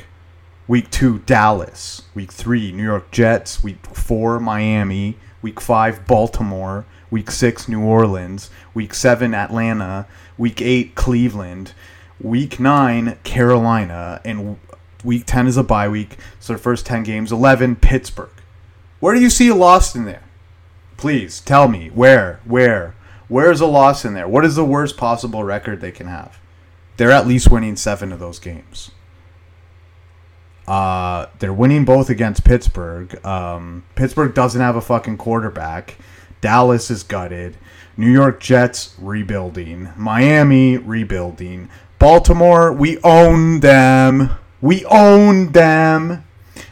Week 0.67 0.91
2, 0.91 1.21
Dallas. 1.21 2.03
Week 2.15 2.31
3, 2.31 2.73
New 2.73 2.83
York 2.83 3.11
Jets. 3.11 3.63
Week 3.63 3.85
4, 3.87 4.39
Miami. 4.41 5.17
Week 5.41 5.61
5, 5.61 6.07
Baltimore. 6.07 6.85
Week 7.11 7.31
6, 7.31 7.69
New 7.69 7.83
Orleans. 7.83 8.51
Week 8.75 8.93
7, 8.93 9.35
Atlanta. 9.35 10.07
Week 10.37 10.61
8, 10.61 10.95
Cleveland. 10.95 11.73
Week 12.21 12.61
9, 12.61 13.19
Carolina. 13.25 14.21
And 14.25 14.59
week 15.03 15.25
10 15.27 15.47
is 15.47 15.57
a 15.57 15.63
bye 15.63 15.89
week. 15.89 16.19
So 16.41 16.53
their 16.53 16.59
first 16.59 16.85
10 16.87 17.03
games. 17.03 17.33
11, 17.33 17.77
Pittsburgh. 17.77 18.31
Where 19.01 19.15
do 19.15 19.21
you 19.21 19.31
see 19.31 19.49
a 19.49 19.55
loss 19.55 19.95
in 19.95 20.05
there? 20.05 20.25
Please 20.97 21.41
tell 21.41 21.69
me. 21.69 21.89
Where? 21.89 22.41
Where? 22.45 22.95
Where's 23.29 23.61
a 23.61 23.67
loss 23.67 24.05
in 24.05 24.15
there? 24.15 24.27
What 24.27 24.45
is 24.45 24.57
the 24.57 24.65
worst 24.65 24.97
possible 24.97 25.45
record 25.45 25.81
they 25.81 25.93
can 25.93 26.07
have? 26.07 26.39
They're 26.97 27.11
at 27.11 27.27
least 27.27 27.51
winning 27.51 27.77
seven 27.77 28.11
of 28.11 28.19
those 28.19 28.39
games. 28.39 28.91
Uh, 30.67 31.27
they're 31.39 31.53
winning 31.53 31.85
both 31.85 32.11
against 32.11 32.45
Pittsburgh. 32.45 33.25
Um, 33.25 33.85
Pittsburgh 33.95 34.35
doesn't 34.35 34.61
have 34.61 34.77
a 34.77 34.81
fucking 34.81 35.17
quarterback. 35.17 35.97
Dallas 36.41 36.91
is 36.91 37.03
gutted. 37.03 37.57
New 37.97 38.11
York 38.11 38.41
Jets 38.41 38.95
rebuilding. 38.99 39.91
Miami 39.97 40.77
rebuilding. 40.77 41.69
Baltimore, 41.99 42.73
we 42.73 42.99
own 43.03 43.61
them. 43.61 44.31
We 44.61 44.85
own 44.87 45.53
them. 45.53 46.25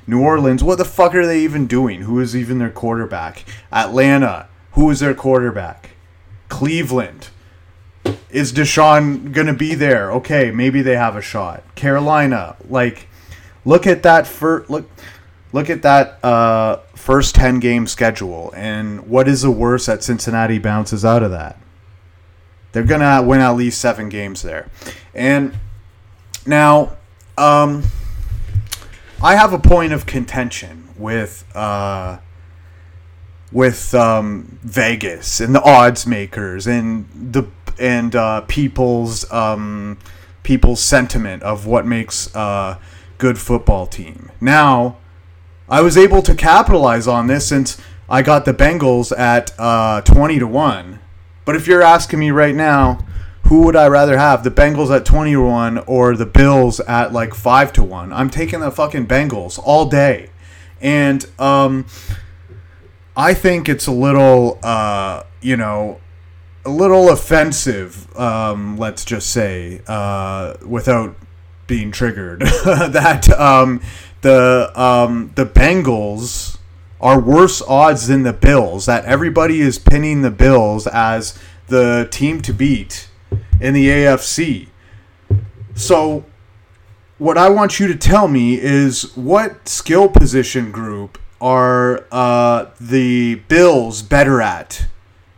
New 0.06 0.20
Orleans, 0.20 0.62
what 0.62 0.78
the 0.78 0.84
fuck 0.84 1.14
are 1.14 1.26
they 1.26 1.40
even 1.40 1.66
doing? 1.66 2.02
Who 2.02 2.20
is 2.20 2.36
even 2.36 2.58
their 2.58 2.70
quarterback? 2.70 3.44
Atlanta, 3.72 4.48
who 4.72 4.90
is 4.90 5.00
their 5.00 5.14
quarterback? 5.14 5.95
Cleveland. 6.48 7.28
Is 8.30 8.52
Deshaun 8.52 9.32
going 9.32 9.46
to 9.46 9.52
be 9.52 9.74
there? 9.74 10.12
Okay, 10.12 10.50
maybe 10.50 10.82
they 10.82 10.96
have 10.96 11.16
a 11.16 11.22
shot. 11.22 11.62
Carolina, 11.74 12.56
like 12.68 13.08
look 13.64 13.86
at 13.86 14.02
that 14.04 14.26
for 14.26 14.64
look 14.68 14.88
look 15.52 15.70
at 15.70 15.82
that 15.82 16.22
uh, 16.24 16.76
first 16.94 17.34
10 17.34 17.60
game 17.60 17.86
schedule 17.86 18.52
and 18.56 19.08
what 19.08 19.26
is 19.26 19.42
the 19.42 19.50
worst 19.50 19.86
that 19.86 20.02
Cincinnati 20.02 20.58
bounces 20.58 21.04
out 21.04 21.22
of 21.22 21.30
that? 21.30 21.58
They're 22.72 22.84
going 22.84 23.00
to 23.00 23.26
win 23.26 23.40
at 23.40 23.52
least 23.52 23.80
7 23.80 24.10
games 24.10 24.42
there. 24.42 24.68
And 25.14 25.56
now 26.44 26.96
um, 27.38 27.84
I 29.22 29.36
have 29.36 29.52
a 29.54 29.58
point 29.58 29.94
of 29.94 30.04
contention 30.04 30.90
with 30.98 31.44
uh, 31.56 32.18
with 33.52 33.94
um, 33.94 34.58
Vegas 34.62 35.40
and 35.40 35.54
the 35.54 35.62
odds 35.62 36.06
makers 36.06 36.66
and 36.66 37.06
the 37.14 37.44
and 37.78 38.16
uh, 38.16 38.40
people's 38.42 39.30
um, 39.32 39.98
people's 40.42 40.80
sentiment 40.80 41.42
of 41.42 41.66
what 41.66 41.86
makes 41.86 42.34
a 42.34 42.78
good 43.18 43.38
football 43.38 43.86
team. 43.86 44.30
Now, 44.40 44.96
I 45.68 45.80
was 45.82 45.96
able 45.96 46.22
to 46.22 46.34
capitalize 46.34 47.06
on 47.06 47.26
this 47.26 47.48
since 47.48 47.80
I 48.08 48.22
got 48.22 48.44
the 48.44 48.54
Bengals 48.54 49.16
at 49.16 49.52
uh, 49.58 50.00
twenty 50.02 50.38
to 50.38 50.46
one. 50.46 51.00
But 51.44 51.56
if 51.56 51.66
you're 51.66 51.82
asking 51.82 52.18
me 52.18 52.30
right 52.30 52.54
now, 52.54 52.98
who 53.44 53.62
would 53.62 53.76
I 53.76 53.86
rather 53.86 54.18
have, 54.18 54.42
the 54.42 54.50
Bengals 54.50 54.94
at 54.94 55.04
twenty 55.04 55.32
to 55.32 55.42
one 55.42 55.78
or 55.78 56.16
the 56.16 56.26
Bills 56.26 56.80
at 56.80 57.12
like 57.12 57.34
five 57.34 57.72
to 57.74 57.84
one? 57.84 58.12
I'm 58.12 58.30
taking 58.30 58.60
the 58.60 58.70
fucking 58.70 59.06
Bengals 59.06 59.60
all 59.62 59.86
day, 59.86 60.30
and 60.80 61.24
um, 61.38 61.86
I 63.16 63.32
think 63.32 63.68
it's 63.68 63.86
a 63.86 63.92
little, 63.92 64.58
uh, 64.62 65.22
you 65.40 65.56
know, 65.56 66.00
a 66.66 66.70
little 66.70 67.10
offensive. 67.10 68.14
Um, 68.18 68.76
let's 68.76 69.04
just 69.04 69.30
say, 69.30 69.80
uh, 69.86 70.54
without 70.66 71.16
being 71.66 71.90
triggered, 71.90 72.40
that 72.64 73.30
um, 73.30 73.80
the 74.20 74.70
um, 74.80 75.32
the 75.34 75.46
Bengals 75.46 76.58
are 77.00 77.18
worse 77.18 77.62
odds 77.62 78.08
than 78.08 78.22
the 78.22 78.34
Bills. 78.34 78.84
That 78.84 79.06
everybody 79.06 79.62
is 79.62 79.78
pinning 79.78 80.20
the 80.20 80.30
Bills 80.30 80.86
as 80.86 81.38
the 81.68 82.08
team 82.10 82.42
to 82.42 82.52
beat 82.52 83.08
in 83.60 83.72
the 83.72 83.88
AFC. 83.88 84.68
So, 85.74 86.26
what 87.16 87.38
I 87.38 87.48
want 87.48 87.80
you 87.80 87.86
to 87.88 87.96
tell 87.96 88.28
me 88.28 88.60
is 88.60 89.16
what 89.16 89.68
skill 89.68 90.10
position 90.10 90.70
group 90.70 91.18
are 91.46 92.04
uh, 92.10 92.66
the 92.80 93.36
Bills 93.36 94.02
better 94.02 94.42
at 94.42 94.86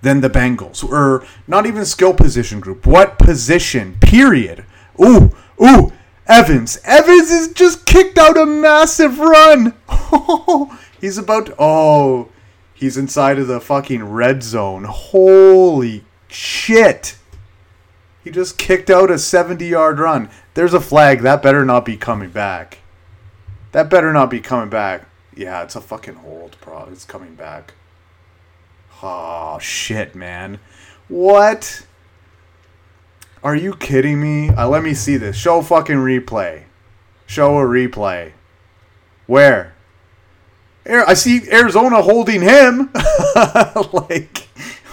than 0.00 0.22
the 0.22 0.30
Bengals? 0.30 0.82
Or 0.82 1.26
not 1.46 1.66
even 1.66 1.84
skill 1.84 2.14
position 2.14 2.60
group. 2.60 2.86
What 2.86 3.18
position? 3.18 3.98
Period. 4.00 4.64
Ooh, 4.98 5.36
ooh, 5.62 5.92
Evans. 6.26 6.78
Evans 6.82 7.28
has 7.28 7.52
just 7.52 7.84
kicked 7.84 8.16
out 8.16 8.38
a 8.38 8.46
massive 8.46 9.18
run. 9.18 9.74
he's 11.00 11.18
about 11.18 11.46
to, 11.46 11.54
oh, 11.58 12.30
he's 12.72 12.96
inside 12.96 13.38
of 13.38 13.46
the 13.46 13.60
fucking 13.60 14.02
red 14.04 14.42
zone. 14.42 14.84
Holy 14.84 16.06
shit. 16.26 17.18
He 18.24 18.30
just 18.30 18.56
kicked 18.56 18.88
out 18.88 19.10
a 19.10 19.18
70 19.18 19.66
yard 19.66 19.98
run. 19.98 20.30
There's 20.54 20.74
a 20.74 20.80
flag. 20.80 21.20
That 21.20 21.42
better 21.42 21.66
not 21.66 21.84
be 21.84 21.98
coming 21.98 22.30
back. 22.30 22.78
That 23.72 23.90
better 23.90 24.10
not 24.10 24.30
be 24.30 24.40
coming 24.40 24.70
back. 24.70 25.07
Yeah, 25.38 25.62
it's 25.62 25.76
a 25.76 25.80
fucking 25.80 26.16
hold, 26.16 26.56
bro. 26.60 26.88
It's 26.90 27.04
coming 27.04 27.36
back. 27.36 27.74
Oh, 29.00 29.60
shit, 29.60 30.16
man. 30.16 30.58
What? 31.06 31.86
Are 33.44 33.54
you 33.54 33.74
kidding 33.74 34.20
me? 34.20 34.48
Uh, 34.48 34.68
let 34.68 34.82
me 34.82 34.94
see 34.94 35.16
this. 35.16 35.36
Show 35.36 35.62
fucking 35.62 35.98
replay. 35.98 36.64
Show 37.28 37.56
a 37.56 37.62
replay. 37.62 38.32
Where? 39.28 39.76
Air. 40.84 41.08
I 41.08 41.14
see 41.14 41.48
Arizona 41.52 42.02
holding 42.02 42.42
him. 42.42 42.90
like, 43.92 44.48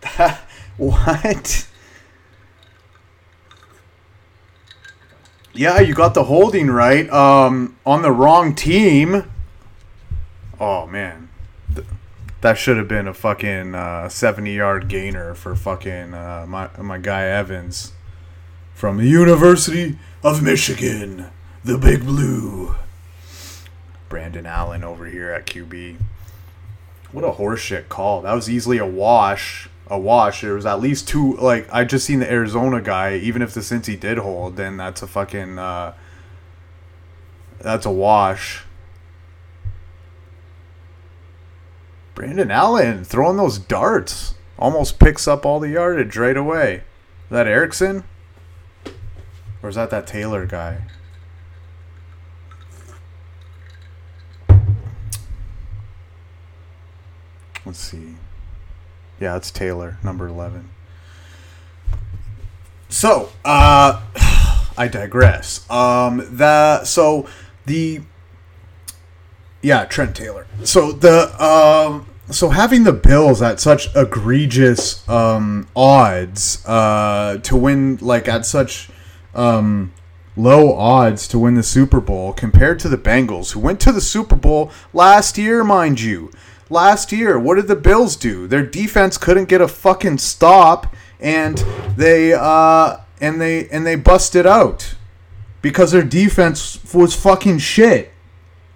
that, 0.00 0.40
what? 0.78 1.68
Yeah, 5.56 5.80
you 5.80 5.94
got 5.94 6.14
the 6.14 6.24
holding 6.24 6.70
right. 6.70 7.08
Um, 7.10 7.76
on 7.86 8.02
the 8.02 8.10
wrong 8.12 8.54
team. 8.54 9.30
Oh 10.60 10.86
man, 10.86 11.30
Th- 11.74 11.86
that 12.42 12.58
should 12.58 12.76
have 12.76 12.88
been 12.88 13.08
a 13.08 13.14
fucking 13.14 13.74
uh, 13.74 14.08
seventy-yard 14.08 14.88
gainer 14.88 15.34
for 15.34 15.56
fucking 15.56 16.14
uh, 16.14 16.44
my 16.46 16.68
my 16.78 16.98
guy 16.98 17.22
Evans 17.24 17.92
from 18.74 18.98
the 18.98 19.06
University 19.08 19.98
of 20.22 20.42
Michigan, 20.42 21.30
the 21.64 21.78
Big 21.78 22.04
Blue. 22.04 22.74
Brandon 24.08 24.46
Allen 24.46 24.84
over 24.84 25.06
here 25.06 25.30
at 25.32 25.46
QB. 25.46 25.96
What 27.12 27.24
a 27.24 27.32
horseshit 27.32 27.88
call. 27.88 28.22
That 28.22 28.34
was 28.34 28.48
easily 28.48 28.78
a 28.78 28.86
wash 28.86 29.68
a 29.88 29.98
wash. 29.98 30.40
There 30.40 30.54
was 30.54 30.66
at 30.66 30.80
least 30.80 31.08
two. 31.08 31.36
Like 31.36 31.68
I 31.72 31.84
just 31.84 32.06
seen 32.06 32.18
the 32.20 32.30
Arizona 32.30 32.80
guy. 32.80 33.16
Even 33.16 33.42
if 33.42 33.52
the 33.54 33.60
Cincy 33.60 33.98
did 33.98 34.18
hold, 34.18 34.56
then 34.56 34.76
that's 34.76 35.02
a 35.02 35.06
fucking 35.06 35.58
uh, 35.58 35.94
That's 37.60 37.86
a 37.86 37.90
wash. 37.90 38.64
Brandon 42.14 42.50
Allen 42.50 43.04
throwing 43.04 43.36
those 43.36 43.58
darts 43.58 44.34
almost 44.58 44.98
picks 44.98 45.28
up 45.28 45.44
all 45.44 45.60
the 45.60 45.68
yardage 45.70 46.16
right 46.16 46.36
away. 46.36 46.76
Is 46.76 47.30
that 47.30 47.46
Erickson? 47.46 48.04
Or 49.62 49.68
is 49.68 49.74
that 49.74 49.90
that 49.90 50.06
Taylor 50.06 50.46
guy? 50.46 50.82
Let's 57.64 57.80
see. 57.80 58.14
Yeah, 59.20 59.36
it's 59.36 59.50
Taylor, 59.50 59.98
number 60.02 60.26
11. 60.26 60.70
So, 62.88 63.30
uh, 63.44 64.02
I 64.78 64.88
digress. 64.88 65.68
Um, 65.70 66.18
the 66.36 66.84
so 66.84 67.26
the 67.64 68.02
yeah 69.62 69.84
Trent 69.86 70.14
Taylor. 70.14 70.46
So 70.64 70.92
the 70.92 71.42
um, 71.42 72.06
so 72.30 72.50
having 72.50 72.84
the 72.84 72.92
Bills 72.92 73.40
at 73.40 73.60
such 73.60 73.94
egregious 73.96 75.08
um, 75.08 75.68
odds 75.74 76.64
uh, 76.66 77.38
to 77.42 77.56
win, 77.56 77.98
like 78.02 78.28
at 78.28 78.44
such 78.44 78.90
um, 79.34 79.92
low 80.36 80.74
odds 80.74 81.26
to 81.28 81.38
win 81.38 81.54
the 81.54 81.62
Super 81.62 82.00
Bowl 82.00 82.32
compared 82.32 82.78
to 82.80 82.88
the 82.88 82.98
Bengals, 82.98 83.52
who 83.52 83.60
went 83.60 83.80
to 83.80 83.92
the 83.92 84.00
Super 84.00 84.36
Bowl 84.36 84.70
last 84.92 85.38
year, 85.38 85.64
mind 85.64 86.00
you. 86.00 86.30
Last 86.68 87.12
year, 87.12 87.38
what 87.38 87.54
did 87.54 87.68
the 87.68 87.76
Bills 87.76 88.16
do? 88.16 88.48
Their 88.48 88.66
defense 88.66 89.18
couldn't 89.18 89.48
get 89.48 89.60
a 89.60 89.68
fucking 89.68 90.18
stop, 90.18 90.94
and 91.20 91.58
they 91.96 92.32
uh, 92.32 92.98
and 93.20 93.40
they 93.40 93.68
and 93.68 93.86
they 93.86 93.94
busted 93.94 94.46
out 94.46 94.94
because 95.62 95.92
their 95.92 96.02
defense 96.02 96.80
was 96.92 97.14
fucking 97.14 97.58
shit 97.58 98.12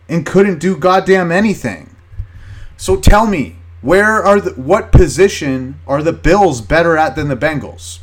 and 0.08 0.24
couldn't 0.24 0.58
do 0.58 0.76
goddamn 0.76 1.32
anything. 1.32 1.94
So 2.76 2.96
tell 2.96 3.26
me, 3.26 3.56
where 3.80 4.22
are 4.22 4.40
the 4.40 4.50
what 4.52 4.92
position 4.92 5.80
are 5.86 6.02
the 6.02 6.12
Bills 6.12 6.60
better 6.60 6.96
at 6.96 7.16
than 7.16 7.28
the 7.28 7.36
Bengals? 7.36 7.98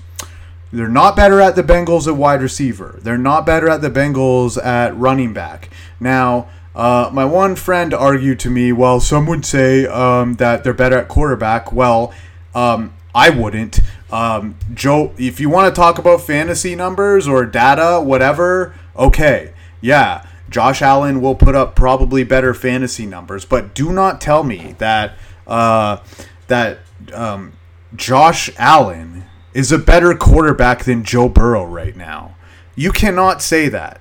They're 0.72 0.90
not 0.90 1.16
better 1.16 1.40
at 1.40 1.56
the 1.56 1.64
Bengals 1.64 2.08
at 2.08 2.16
wide 2.16 2.42
receiver. 2.42 3.00
They're 3.02 3.18
not 3.18 3.46
better 3.46 3.70
at 3.70 3.82
the 3.82 3.90
Bengals 3.90 4.62
at 4.62 4.96
running 4.98 5.34
back. 5.34 5.70
Now, 6.00 6.50
uh, 6.78 7.10
my 7.12 7.26
one 7.26 7.56
friend 7.56 7.92
argued 7.92 8.40
to 8.42 8.52
me, 8.52 8.72
well, 8.72 9.00
some 9.00 9.26
would 9.26 9.44
say 9.44 9.88
um, 9.88 10.36
that 10.36 10.64
they're 10.64 10.74
better 10.74 11.00
at 11.00 11.08
quarterback. 11.08 11.74
Well, 11.74 12.14
um, 12.54 12.94
I 13.16 13.32
wouldn't. 13.32 13.80
Um, 14.12 14.56
Joe, 14.76 15.12
if 15.18 15.40
you 15.40 15.50
want 15.50 15.74
to 15.74 15.82
talk 15.82 15.98
about 15.98 16.22
fantasy 16.22 16.76
numbers 16.76 17.28
or 17.28 17.48
data, 17.48 18.00
whatever, 18.00 18.76
okay, 18.96 19.54
yeah, 19.82 20.28
Josh 20.52 20.84
Allen 20.84 21.20
will 21.20 21.34
put 21.34 21.56
up 21.56 21.76
probably 21.76 22.24
better 22.24 22.54
fantasy 22.54 23.08
numbers, 23.08 23.44
but 23.44 23.74
do 23.74 23.92
not 23.92 24.22
tell 24.22 24.44
me 24.44 24.76
that 24.78 25.18
uh, 25.48 25.98
that 26.46 26.78
um, 27.12 27.54
Josh 27.96 28.52
Allen 28.60 29.26
is 29.56 29.72
a 29.72 29.80
better 29.80 30.14
quarterback 30.14 30.84
than 30.84 31.04
Joe 31.04 31.28
Burrow 31.28 31.66
right 31.66 31.96
now. 31.96 32.36
You 32.76 32.92
cannot 32.92 33.42
say 33.42 33.68
that. 33.68 34.00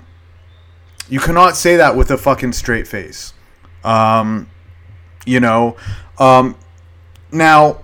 You 1.08 1.20
cannot 1.20 1.56
say 1.56 1.76
that 1.76 1.96
with 1.96 2.10
a 2.10 2.18
fucking 2.18 2.52
straight 2.52 2.88
face. 2.88 3.32
Um, 3.84 4.48
you 5.24 5.40
know, 5.40 5.76
um, 6.18 6.56
now 7.30 7.78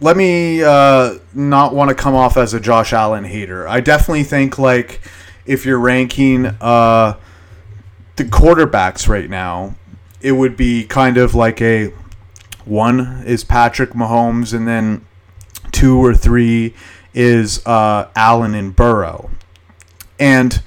let 0.00 0.16
me 0.16 0.62
uh, 0.62 1.18
not 1.34 1.74
want 1.74 1.88
to 1.90 1.94
come 1.94 2.14
off 2.14 2.36
as 2.36 2.54
a 2.54 2.60
Josh 2.60 2.92
Allen 2.92 3.24
hater. 3.24 3.68
I 3.68 3.80
definitely 3.80 4.24
think 4.24 4.58
like 4.58 5.00
if 5.46 5.66
you're 5.66 5.78
ranking 5.78 6.46
uh, 6.46 7.18
the 8.16 8.24
quarterbacks 8.24 9.08
right 9.08 9.28
now, 9.28 9.74
it 10.20 10.32
would 10.32 10.56
be 10.56 10.84
kind 10.84 11.16
of 11.16 11.34
like 11.34 11.60
a 11.60 11.92
one 12.64 13.22
is 13.26 13.42
Patrick 13.42 13.90
Mahomes, 13.90 14.54
and 14.54 14.68
then 14.68 15.04
two 15.72 15.98
or 15.98 16.14
three 16.14 16.74
is 17.14 17.64
uh, 17.66 18.08
Allen 18.14 18.54
and 18.54 18.76
Burrow, 18.76 19.30
and 20.18 20.62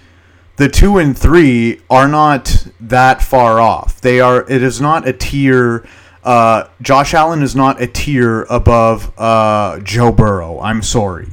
the 0.57 0.69
two 0.69 0.97
and 0.97 1.17
three 1.17 1.81
are 1.89 2.07
not 2.07 2.67
that 2.79 3.21
far 3.21 3.59
off. 3.59 3.99
They 4.01 4.19
are. 4.19 4.49
It 4.49 4.61
is 4.61 4.79
not 4.79 5.07
a 5.07 5.13
tier. 5.13 5.87
Uh, 6.23 6.67
Josh 6.81 7.13
Allen 7.13 7.41
is 7.41 7.55
not 7.55 7.81
a 7.81 7.87
tier 7.87 8.43
above 8.43 9.11
uh, 9.17 9.79
Joe 9.79 10.11
Burrow. 10.11 10.59
I'm 10.59 10.81
sorry. 10.81 11.29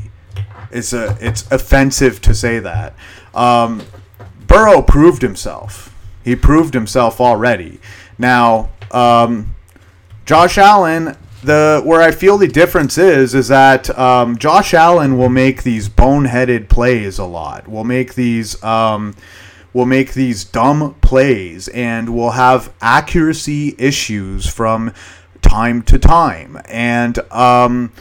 It's 0.71 0.93
a. 0.93 1.17
It's 1.21 1.51
offensive 1.51 2.21
to 2.23 2.35
say 2.35 2.59
that. 2.61 2.95
Um, 3.35 3.83
Burrow 4.47 4.83
proved 4.83 5.23
himself. 5.23 5.95
He 6.25 6.35
proved 6.35 6.75
himself 6.75 7.21
already. 7.21 7.81
Now, 8.19 8.71
um, 8.91 9.55
Josh 10.27 10.59
Allen 10.59 11.17
the 11.43 11.83
where 11.85 12.03
I 12.03 12.11
feel 12.11 12.39
the 12.39 12.49
difference 12.49 12.99
is 12.99 13.35
is 13.35 13.49
that 13.49 13.97
um, 13.99 14.37
Josh 14.37 14.75
Allen 14.75 15.17
will 15.19 15.29
make 15.29 15.63
these 15.63 15.89
boneheaded 15.89 16.69
plays 16.69 17.19
a 17.19 17.25
lot. 17.25 17.69
Will 17.69 17.85
make 17.85 18.15
these 18.15 18.63
um, 18.63 19.15
will 19.73 19.87
make 19.87 20.15
these 20.15 20.45
dumb 20.45 20.95
plays 21.01 21.69
and 21.69 22.15
will 22.15 22.33
have 22.33 22.73
accuracy 22.81 23.75
issues 23.79 24.47
from 24.47 24.93
time 25.43 25.83
to 25.83 25.99
time. 25.99 26.61
And 26.69 27.19
um, 27.33 27.93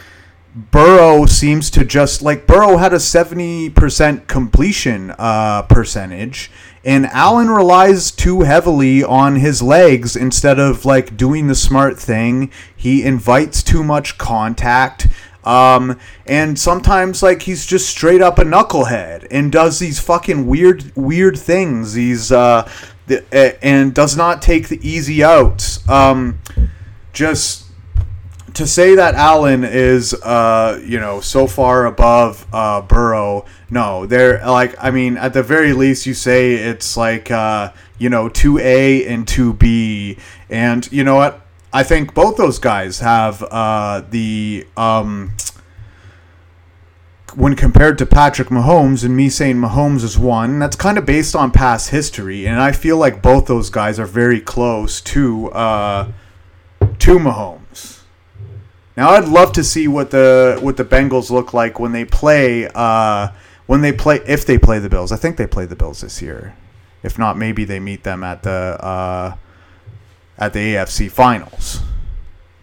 Burrow 0.56 1.26
seems 1.26 1.70
to 1.72 1.86
just 1.86 2.22
like 2.22 2.48
Burrow 2.48 2.78
had 2.78 2.94
a 2.94 3.00
seventy 3.00 3.70
percent 3.70 4.28
completion 4.28 5.14
uh, 5.18 5.62
percentage 5.64 6.52
and 6.84 7.06
Allen 7.08 7.50
relies 7.50 8.12
too 8.12 8.42
heavily 8.42 9.04
on 9.04 9.36
his 9.38 9.62
legs 9.62 10.16
instead 10.16 10.60
of 10.60 10.86
like 10.86 11.18
doing 11.18 11.48
the 11.48 11.56
smart 11.56 12.00
thing. 12.00 12.52
He 12.76 13.04
invites 13.04 13.62
too 13.62 13.84
much 13.84 14.18
contact. 14.18 15.08
Um, 15.44 16.00
and 16.26 16.60
sometimes 16.60 17.24
like 17.24 17.44
he's 17.44 17.66
just 17.66 17.90
straight 17.90 18.22
up 18.22 18.40
a 18.40 18.44
knucklehead 18.44 19.28
and 19.32 19.52
does 19.52 19.80
these 19.80 20.00
fucking 20.00 20.48
weird 20.48 20.92
weird 20.96 21.38
things. 21.38 21.94
He's 21.94 22.32
uh, 22.32 22.70
and 23.62 23.94
does 23.94 24.16
not 24.16 24.42
take 24.42 24.68
the 24.68 24.80
easy 24.88 25.24
outs. 25.24 25.88
Um, 25.90 26.40
just 27.14 27.69
to 28.56 28.68
say 28.68 28.96
that 28.96 29.16
Allen 29.16 29.64
is, 29.64 30.14
uh, 30.14 30.82
you 30.86 31.00
know, 31.00 31.20
so 31.20 31.48
far 31.48 31.86
above 31.86 32.46
uh, 32.54 32.82
Burrow, 32.82 33.46
no, 33.70 34.06
they're 34.06 34.46
like, 34.46 34.76
I 34.80 34.92
mean, 34.92 35.18
at 35.18 35.34
the 35.34 35.44
very 35.44 35.74
least, 35.74 36.06
you 36.06 36.14
say 36.14 36.54
it's 36.54 36.98
like, 36.98 37.32
uh, 37.32 37.72
you 37.98 38.10
know, 38.10 38.30
two 38.30 38.58
A 38.60 39.06
and 39.08 39.28
two 39.28 39.54
B, 39.54 40.18
and 40.50 40.90
you 40.92 41.04
know 41.04 41.16
what? 41.16 41.42
I 41.72 41.84
think 41.84 42.14
both 42.14 42.38
those 42.38 42.60
guys 42.60 43.00
have 43.00 43.44
uh, 43.44 44.04
the. 44.10 44.68
Um, 44.76 45.34
when 47.36 47.56
compared 47.56 48.00
to 48.00 48.08
Patrick 48.08 48.48
Mahomes 48.48 49.06
and 49.06 49.16
me 49.16 49.30
saying 49.30 49.58
Mahomes 49.58 50.04
is 50.04 50.18
one, 50.18 50.58
that's 50.58 50.76
kind 50.76 50.98
of 50.98 51.06
based 51.06 51.36
on 51.36 51.52
past 51.52 51.92
history, 51.92 52.48
and 52.48 52.60
I 52.60 52.72
feel 52.72 52.98
like 52.98 53.22
both 53.22 53.46
those 53.46 53.70
guys 53.70 54.00
are 54.00 54.08
very 54.08 54.42
close 54.42 55.00
to 55.02 55.52
uh, 55.52 56.12
to 56.80 57.20
Mahomes. 57.20 57.59
Now 59.00 59.12
I'd 59.12 59.30
love 59.30 59.54
to 59.54 59.64
see 59.64 59.88
what 59.88 60.12
the 60.12 60.60
what 60.60 60.76
the 60.76 60.84
Bengals 60.84 61.32
look 61.32 61.54
like 61.54 61.80
when 61.80 61.94
they 61.94 62.04
play 62.04 62.68
uh, 62.76 63.30
when 63.66 63.80
they 63.80 63.94
play 63.94 64.20
if 64.28 64.46
they 64.46 64.58
play 64.58 64.78
the 64.78 64.90
Bills. 64.90 65.14
I 65.14 65.16
think 65.16 65.38
they 65.38 65.48
play 65.48 65.66
the 65.66 65.78
Bills 65.78 66.02
this 66.02 66.22
year. 66.22 66.54
If 67.02 67.18
not, 67.18 67.38
maybe 67.38 67.64
they 67.64 67.80
meet 67.80 68.04
them 68.04 68.26
at 68.26 68.44
the 68.44 68.52
uh, 68.52 69.38
at 70.38 70.52
the 70.52 70.60
AFC 70.60 71.10
Finals. 71.10 71.80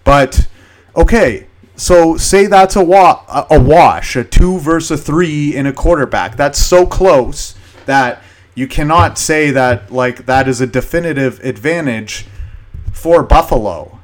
But 0.04 0.46
okay, 0.94 1.46
so 1.74 2.18
say 2.18 2.44
that's 2.44 2.76
a 2.76 2.84
wa- 2.84 3.46
a 3.50 3.58
wash, 3.58 4.14
a 4.14 4.22
two 4.22 4.58
versus 4.58 5.00
a 5.00 5.02
three 5.02 5.56
in 5.56 5.64
a 5.64 5.72
quarterback. 5.72 6.36
That's 6.36 6.58
so 6.58 6.84
close 6.84 7.54
that 7.86 8.22
you 8.54 8.68
cannot 8.68 9.16
say 9.16 9.50
that 9.52 9.90
like 9.90 10.26
that 10.26 10.48
is 10.48 10.60
a 10.60 10.66
definitive 10.66 11.42
advantage 11.42 12.26
for 12.92 13.22
Buffalo. 13.22 13.95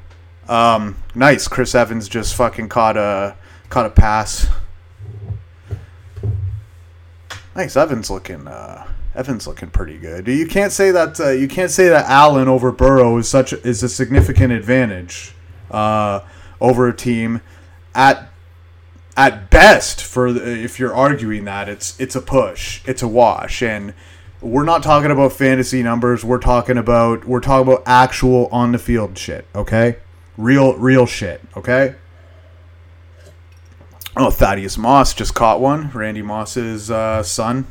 Um, 0.52 0.96
nice. 1.14 1.48
Chris 1.48 1.74
Evans 1.74 2.08
just 2.08 2.34
fucking 2.34 2.68
caught 2.68 2.98
a 2.98 3.36
caught 3.70 3.86
a 3.86 3.90
pass. 3.90 4.48
Nice. 7.56 7.74
Evans 7.74 8.10
looking. 8.10 8.46
Uh, 8.46 8.86
Evans 9.14 9.46
looking 9.46 9.70
pretty 9.70 9.96
good. 9.96 10.28
You 10.28 10.46
can't 10.46 10.70
say 10.70 10.90
that. 10.90 11.18
Uh, 11.18 11.30
you 11.30 11.48
can't 11.48 11.70
say 11.70 11.88
that 11.88 12.04
Allen 12.06 12.48
over 12.48 12.70
Burrow 12.70 13.16
is 13.16 13.28
such 13.28 13.54
is 13.54 13.82
a 13.82 13.88
significant 13.88 14.52
advantage 14.52 15.34
uh, 15.70 16.20
over 16.60 16.86
a 16.86 16.94
team. 16.94 17.40
At 17.94 18.28
at 19.16 19.48
best, 19.48 20.02
for 20.02 20.26
if 20.26 20.78
you're 20.78 20.94
arguing 20.94 21.46
that, 21.46 21.70
it's 21.70 21.98
it's 21.98 22.14
a 22.14 22.20
push. 22.20 22.82
It's 22.86 23.02
a 23.02 23.08
wash, 23.08 23.62
and 23.62 23.94
we're 24.42 24.64
not 24.64 24.82
talking 24.82 25.10
about 25.10 25.32
fantasy 25.32 25.82
numbers. 25.82 26.26
We're 26.26 26.38
talking 26.38 26.76
about 26.76 27.24
we're 27.24 27.40
talking 27.40 27.72
about 27.72 27.84
actual 27.86 28.48
on 28.52 28.72
the 28.72 28.78
field 28.78 29.16
shit. 29.16 29.46
Okay. 29.54 29.96
Real, 30.36 30.76
real 30.76 31.06
shit. 31.06 31.40
Okay. 31.56 31.94
Oh, 34.16 34.30
Thaddeus 34.30 34.76
Moss 34.76 35.14
just 35.14 35.34
caught 35.34 35.60
one. 35.60 35.90
Randy 35.90 36.20
Moss's 36.22 36.90
uh, 36.90 37.22
son, 37.22 37.66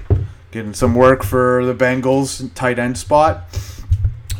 getting 0.50 0.74
some 0.74 0.96
work 0.96 1.24
for 1.24 1.64
the 1.66 1.76
Bengals 1.76 2.52
tight 2.56 2.80
end 2.80 2.98
spot. 2.98 3.44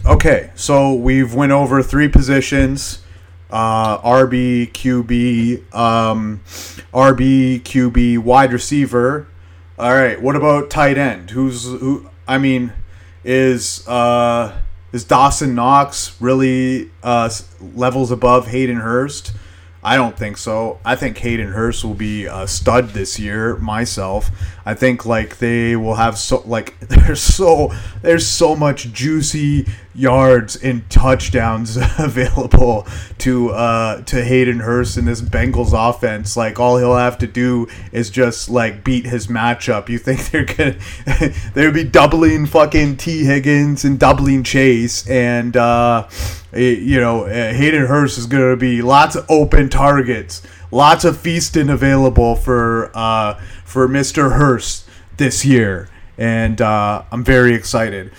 Okay, 0.04 0.50
so 0.56 0.96
we've 0.96 1.36
went 1.36 1.52
over 1.52 1.84
three 1.84 2.08
positions. 2.08 3.04
Uh, 3.52 4.00
RB, 4.00 4.72
QB, 4.72 5.76
um, 5.76 6.42
RB, 6.92 7.62
QB, 7.62 8.18
wide 8.20 8.52
receiver. 8.52 9.28
All 9.78 9.94
right, 9.94 10.20
what 10.20 10.36
about 10.36 10.72
tight 10.72 10.98
end? 10.98 11.32
Who's 11.32 11.66
who? 11.66 12.10
I 12.28 12.40
mean, 12.40 12.74
is 13.24 13.88
uh, 13.88 14.58
is 14.94 15.04
Dawson 15.04 15.56
Knox 15.56 16.20
really 16.22 16.92
uh, 17.04 17.30
levels 17.76 18.12
above 18.12 18.48
Hayden 18.48 18.78
Hurst? 18.78 19.34
I 19.84 19.96
don't 19.96 20.16
think 20.16 20.38
so. 20.38 20.80
I 20.86 20.96
think 20.96 21.18
Hayden 21.18 21.48
Hurst 21.54 21.84
will 21.84 21.96
be 21.96 22.26
a 22.26 22.48
stud 22.48 22.90
this 22.90 23.18
year. 23.18 23.58
Myself, 23.58 24.30
I 24.66 24.74
think 24.74 25.06
like 25.06 25.40
they 25.40 25.76
will 25.76 25.96
have 25.96 26.18
so 26.18 26.44
like 26.46 26.80
there's 26.88 27.22
so 27.22 27.72
there's 28.02 28.28
so 28.28 28.56
much 28.56 28.92
juicy 28.94 29.68
yards 29.94 30.56
and 30.56 30.90
touchdowns 30.90 31.78
available 32.00 32.88
to 33.20 33.50
uh 33.52 34.02
to 34.04 34.24
Hayden 34.24 34.60
Hurst 34.60 34.98
in 34.98 35.06
this 35.06 35.22
Bengals 35.22 35.74
offense. 35.74 36.38
Like 36.38 36.60
all 36.60 36.78
he'll 36.78 36.96
have 36.96 37.18
to 37.20 37.28
do 37.28 37.68
is 37.92 38.10
just 38.10 38.50
like 38.50 38.84
beat 38.84 39.06
his 39.06 39.28
matchup. 39.28 39.90
You 39.90 39.98
think 39.98 40.26
they're 40.32 40.46
gonna 40.46 41.34
they'll 41.54 41.72
be 41.72 41.84
doubling 41.84 42.46
fucking 42.46 42.98
Tee 42.98 43.26
Higgins 43.26 43.84
and 43.86 44.00
doubling 44.00 44.44
Chase 44.44 45.08
and 45.10 45.58
uh 45.58 46.08
you 46.54 47.00
know, 47.00 47.26
uh, 47.26 47.54
Hayden 47.54 47.86
Hurst 47.86 48.18
is 48.18 48.28
to 48.28 48.58
be 48.58 48.82
lots 48.82 49.16
of 49.16 49.26
open 49.30 49.70
targets, 49.70 50.42
lots 50.70 51.06
of 51.06 51.18
feasting 51.18 51.70
available 51.70 52.36
for 52.36 52.92
uh, 52.94 53.40
for 53.72 53.88
Mister 53.88 54.32
Hurst 54.32 54.86
this 55.16 55.46
year, 55.46 55.88
and 56.18 56.60
uh, 56.60 57.04
I'm 57.10 57.24
very 57.24 57.56
excited. 57.56 58.12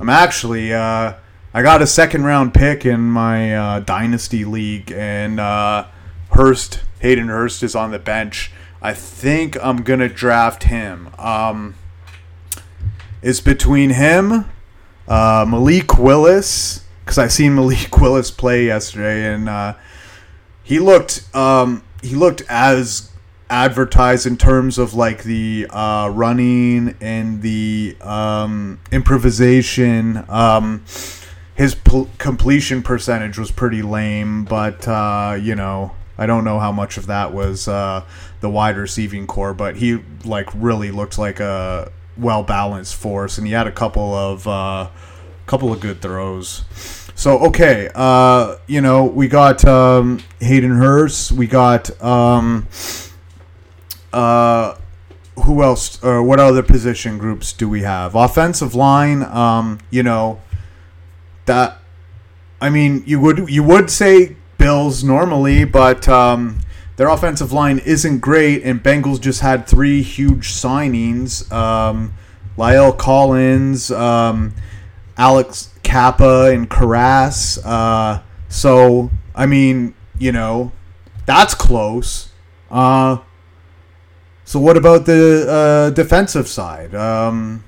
I'm 0.00 0.10
actually 0.10 0.74
uh, 0.74 1.14
I 1.54 1.62
got 1.62 1.80
a 1.80 1.86
second 1.86 2.24
round 2.24 2.52
pick 2.52 2.84
in 2.84 3.00
my 3.00 3.56
uh, 3.56 3.80
dynasty 3.80 4.44
league, 4.44 4.90
and 4.90 5.38
uh, 5.38 5.86
Hurst 6.32 6.80
Hayden 6.98 7.28
Hurst 7.28 7.62
is 7.62 7.76
on 7.76 7.92
the 7.92 8.00
bench. 8.00 8.50
I 8.82 8.94
think 8.94 9.56
I'm 9.62 9.78
gonna 9.84 10.08
draft 10.08 10.64
him. 10.64 11.08
Um, 11.18 11.76
it's 13.22 13.40
between 13.40 13.90
him, 13.90 14.46
Malik 15.08 15.98
Willis 15.98 16.82
because 17.06 17.18
I 17.18 17.28
seen 17.28 17.54
Malik 17.54 17.96
Willis 18.00 18.32
play 18.32 18.66
yesterday, 18.66 19.32
and 19.32 19.48
uh, 19.48 19.74
he 20.64 20.80
looked 20.80 21.24
um, 21.34 21.84
he 22.02 22.16
looked 22.16 22.42
as 22.48 23.12
advertised 23.48 24.26
in 24.26 24.36
terms 24.36 24.78
of 24.78 24.94
like 24.94 25.22
the 25.22 25.66
uh, 25.70 26.10
running 26.12 26.96
and 27.00 27.42
the 27.42 27.96
um, 28.00 28.80
improvisation. 28.90 30.24
Um, 30.28 30.84
his 31.54 31.74
pl- 31.74 32.10
completion 32.18 32.82
percentage 32.82 33.38
was 33.38 33.50
pretty 33.50 33.82
lame, 33.82 34.44
but 34.44 34.86
uh, 34.86 35.38
you 35.40 35.54
know 35.54 35.92
I 36.18 36.26
don't 36.26 36.44
know 36.44 36.58
how 36.58 36.72
much 36.72 36.96
of 36.96 37.06
that 37.06 37.32
was 37.32 37.68
uh, 37.68 38.04
the 38.40 38.50
wide 38.50 38.76
receiving 38.76 39.26
core, 39.26 39.54
but 39.54 39.76
he 39.76 40.00
like 40.24 40.48
really 40.54 40.90
looked 40.90 41.18
like 41.18 41.40
a 41.40 41.90
well 42.16 42.42
balanced 42.42 42.96
force, 42.96 43.38
and 43.38 43.46
he 43.46 43.52
had 43.52 43.66
a 43.66 43.72
couple 43.72 44.14
of 44.14 44.46
uh, 44.46 44.88
couple 45.46 45.72
of 45.72 45.80
good 45.80 46.00
throws. 46.00 46.64
So 47.14 47.38
okay, 47.46 47.90
uh, 47.94 48.56
you 48.66 48.80
know 48.80 49.04
we 49.04 49.28
got 49.28 49.64
um, 49.64 50.20
Hayden 50.40 50.72
Hurst, 50.72 51.32
we 51.32 51.46
got 51.46 52.02
um, 52.02 52.66
uh, 54.16 54.78
who 55.44 55.62
else? 55.62 56.02
Or 56.02 56.18
uh, 56.18 56.22
what 56.22 56.40
other 56.40 56.62
position 56.62 57.18
groups 57.18 57.52
do 57.52 57.68
we 57.68 57.82
have? 57.82 58.14
Offensive 58.14 58.74
line, 58.74 59.22
um, 59.22 59.78
you 59.90 60.02
know 60.02 60.40
that. 61.44 61.78
I 62.58 62.70
mean, 62.70 63.02
you 63.06 63.20
would 63.20 63.50
you 63.50 63.62
would 63.62 63.90
say 63.90 64.36
Bills 64.56 65.04
normally, 65.04 65.64
but 65.64 66.08
um, 66.08 66.60
their 66.96 67.08
offensive 67.08 67.52
line 67.52 67.78
isn't 67.80 68.20
great, 68.20 68.62
and 68.62 68.82
Bengals 68.82 69.20
just 69.20 69.42
had 69.42 69.66
three 69.66 70.02
huge 70.02 70.48
signings: 70.48 71.52
um, 71.52 72.14
La'el 72.56 72.96
Collins, 72.96 73.90
um, 73.90 74.54
Alex 75.18 75.74
Cappa 75.82 76.50
and 76.50 76.70
Karras. 76.70 77.58
Uh, 77.62 78.22
so 78.48 79.10
I 79.34 79.44
mean, 79.44 79.94
you 80.18 80.32
know, 80.32 80.72
that's 81.26 81.54
close. 81.54 82.30
Uh, 82.70 83.18
so 84.46 84.58
what 84.58 84.78
about 84.78 85.04
the 85.04 85.46
uh, 85.46 85.90
defensive 85.90 86.48
side? 86.48 86.94
Um, 86.94 87.64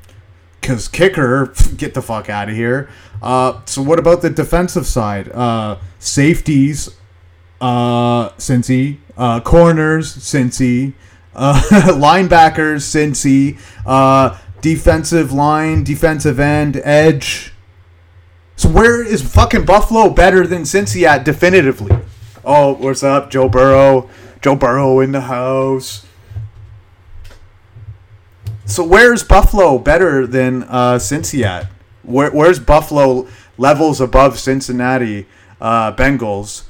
because 0.58 0.88
kicker, 0.88 1.52
get 1.76 1.92
the 1.92 2.00
fuck 2.00 2.30
out 2.30 2.48
of 2.48 2.56
here. 2.56 2.88
Uh, 3.20 3.60
so 3.66 3.82
what 3.82 3.98
about 3.98 4.22
the 4.22 4.30
defensive 4.30 4.86
side? 4.86 5.30
Uh, 5.30 5.76
safeties, 5.98 6.96
uh, 7.60 8.30
Cincy, 8.30 8.96
uh, 9.18 9.40
corners, 9.40 10.16
Cincy, 10.16 10.94
uh, 11.34 11.60
linebackers, 11.70 12.82
Cincy, 12.82 13.58
uh, 13.84 14.38
defensive 14.62 15.32
line, 15.32 15.84
defensive 15.84 16.40
end, 16.40 16.80
edge, 16.82 17.52
so 18.58 18.68
where 18.70 19.06
is 19.06 19.22
fucking 19.22 19.66
Buffalo 19.66 20.10
better 20.10 20.44
than 20.44 20.62
Cincy 20.62 21.04
at 21.04 21.24
definitively? 21.24 21.96
Oh, 22.44 22.72
what's 22.72 23.04
up, 23.04 23.30
Joe 23.30 23.48
Burrow? 23.48 24.10
Joe 24.42 24.56
Burrow 24.56 24.98
in 24.98 25.12
the 25.12 25.20
house. 25.20 26.04
So 28.68 28.84
where's 28.84 29.24
Buffalo 29.24 29.78
better 29.78 30.26
than 30.26 30.64
uh, 30.64 30.96
Cincy 30.96 31.42
at? 31.42 31.70
Where, 32.02 32.30
where's 32.30 32.60
Buffalo 32.60 33.26
levels 33.56 33.98
above 33.98 34.38
Cincinnati 34.38 35.26
uh, 35.58 35.92
Bengals? 35.92 36.64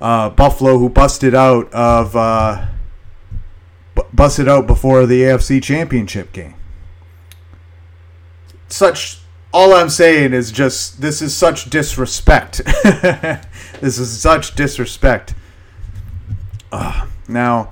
Uh, 0.00 0.30
Buffalo 0.30 0.78
who 0.78 0.88
busted 0.88 1.36
out 1.36 1.72
of 1.72 2.16
uh, 2.16 2.66
b- 3.94 4.02
busted 4.12 4.48
out 4.48 4.66
before 4.66 5.06
the 5.06 5.22
AFC 5.22 5.62
Championship 5.62 6.32
game. 6.32 6.54
Such 8.68 9.20
all 9.52 9.74
I'm 9.74 9.88
saying 9.88 10.34
is 10.34 10.52
just 10.52 11.00
this 11.00 11.22
is 11.22 11.36
such 11.36 11.70
disrespect. 11.70 12.62
this 13.80 13.98
is 13.98 14.20
such 14.20 14.54
disrespect. 14.54 15.34
Uh, 16.70 17.06
now, 17.28 17.70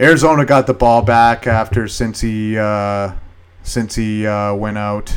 Arizona 0.00 0.44
got 0.44 0.66
the 0.66 0.74
ball 0.74 1.02
back 1.02 1.46
after 1.46 1.84
Cincy 1.84 2.56
uh, 2.56 3.14
Cincy 3.64 4.24
uh, 4.24 4.54
went 4.56 4.78
out. 4.78 5.16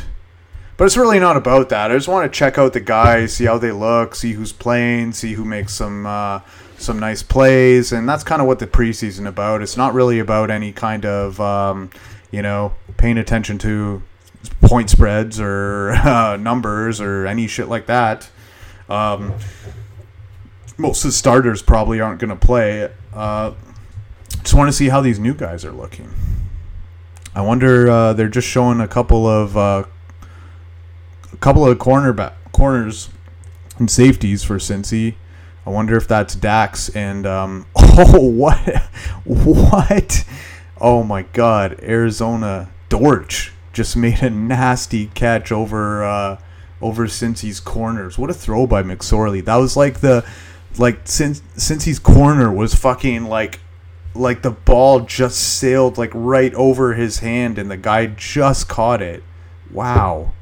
But 0.76 0.84
it's 0.84 0.96
really 0.96 1.18
not 1.18 1.38
about 1.38 1.70
that. 1.70 1.90
I 1.90 1.94
just 1.94 2.08
want 2.08 2.30
to 2.30 2.38
check 2.38 2.58
out 2.58 2.74
the 2.74 2.80
guys, 2.80 3.34
see 3.34 3.46
how 3.46 3.56
they 3.56 3.72
look, 3.72 4.14
see 4.14 4.32
who's 4.32 4.52
playing, 4.52 5.12
see 5.12 5.32
who 5.32 5.44
makes 5.44 5.72
some 5.72 6.04
uh, 6.04 6.40
some 6.76 6.98
nice 6.98 7.22
plays, 7.22 7.92
and 7.92 8.06
that's 8.06 8.22
kind 8.22 8.42
of 8.42 8.48
what 8.48 8.58
the 8.58 8.66
preseason 8.66 9.26
about. 9.26 9.62
It's 9.62 9.78
not 9.78 9.94
really 9.94 10.18
about 10.18 10.50
any 10.50 10.72
kind 10.72 11.06
of 11.06 11.40
um, 11.40 11.90
you 12.30 12.42
know 12.42 12.74
paying 12.98 13.16
attention 13.16 13.56
to 13.58 14.02
point 14.60 14.90
spreads 14.90 15.40
or 15.40 15.92
uh, 16.04 16.36
numbers 16.36 17.00
or 17.00 17.26
any 17.26 17.46
shit 17.46 17.68
like 17.68 17.86
that. 17.86 18.28
Um, 18.90 19.34
most 20.76 21.04
of 21.04 21.08
the 21.08 21.16
starters 21.16 21.62
probably 21.62 22.00
aren't 22.00 22.20
going 22.20 22.30
to 22.30 22.36
play. 22.36 22.90
Uh, 23.14 23.52
just 24.46 24.54
want 24.54 24.68
to 24.68 24.72
see 24.72 24.90
how 24.90 25.00
these 25.00 25.18
new 25.18 25.34
guys 25.34 25.64
are 25.64 25.72
looking. 25.72 26.08
I 27.34 27.40
wonder 27.40 27.90
uh, 27.90 28.12
they're 28.12 28.28
just 28.28 28.46
showing 28.46 28.80
a 28.80 28.86
couple 28.86 29.26
of 29.26 29.56
uh, 29.56 29.82
a 31.32 31.36
couple 31.38 31.66
of 31.66 31.76
cornerback 31.78 32.34
corners 32.52 33.10
and 33.78 33.90
safeties 33.90 34.44
for 34.44 34.58
Cincy. 34.58 35.16
I 35.66 35.70
wonder 35.70 35.96
if 35.96 36.06
that's 36.06 36.36
Dax 36.36 36.88
and 36.90 37.26
um, 37.26 37.66
oh 37.76 38.20
what 38.20 38.84
what 39.24 40.24
oh 40.80 41.02
my 41.02 41.22
God 41.22 41.80
Arizona 41.82 42.70
Dortch 42.88 43.52
just 43.72 43.96
made 43.96 44.22
a 44.22 44.30
nasty 44.30 45.06
catch 45.08 45.50
over 45.50 46.04
uh, 46.04 46.40
over 46.80 47.08
Cincy's 47.08 47.58
corners. 47.58 48.16
What 48.16 48.30
a 48.30 48.34
throw 48.34 48.68
by 48.68 48.84
McSorley. 48.84 49.44
That 49.44 49.56
was 49.56 49.76
like 49.76 50.02
the 50.02 50.24
like 50.78 51.00
since 51.02 51.40
Cincy's 51.56 51.98
corner 51.98 52.52
was 52.52 52.76
fucking 52.76 53.24
like 53.24 53.58
like 54.16 54.42
the 54.42 54.50
ball 54.50 55.00
just 55.00 55.58
sailed 55.58 55.98
like 55.98 56.10
right 56.14 56.54
over 56.54 56.94
his 56.94 57.20
hand 57.20 57.58
and 57.58 57.70
the 57.70 57.76
guy 57.76 58.06
just 58.06 58.68
caught 58.68 59.02
it. 59.02 59.22
Wow. 59.70 60.32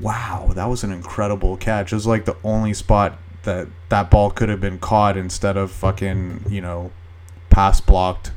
Wow, 0.00 0.50
that 0.54 0.66
was 0.66 0.82
an 0.82 0.90
incredible 0.90 1.56
catch. 1.56 1.92
It 1.92 1.96
was 1.96 2.06
like 2.06 2.24
the 2.24 2.36
only 2.42 2.74
spot 2.74 3.18
that 3.44 3.68
that 3.88 4.10
ball 4.10 4.30
could 4.30 4.48
have 4.48 4.60
been 4.60 4.78
caught 4.78 5.16
instead 5.16 5.56
of 5.56 5.70
fucking, 5.70 6.44
you 6.48 6.60
know, 6.60 6.90
pass 7.50 7.80
blocked 7.80 8.32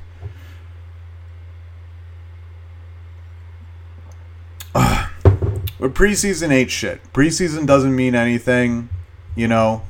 But 5.80 5.94
preseason 5.94 6.52
ain't 6.52 6.72
shit. 6.72 7.02
Preseason 7.14 7.66
doesn't 7.66 7.96
mean 7.96 8.16
anything. 8.16 8.90
You 9.36 9.48
know, 9.48 9.84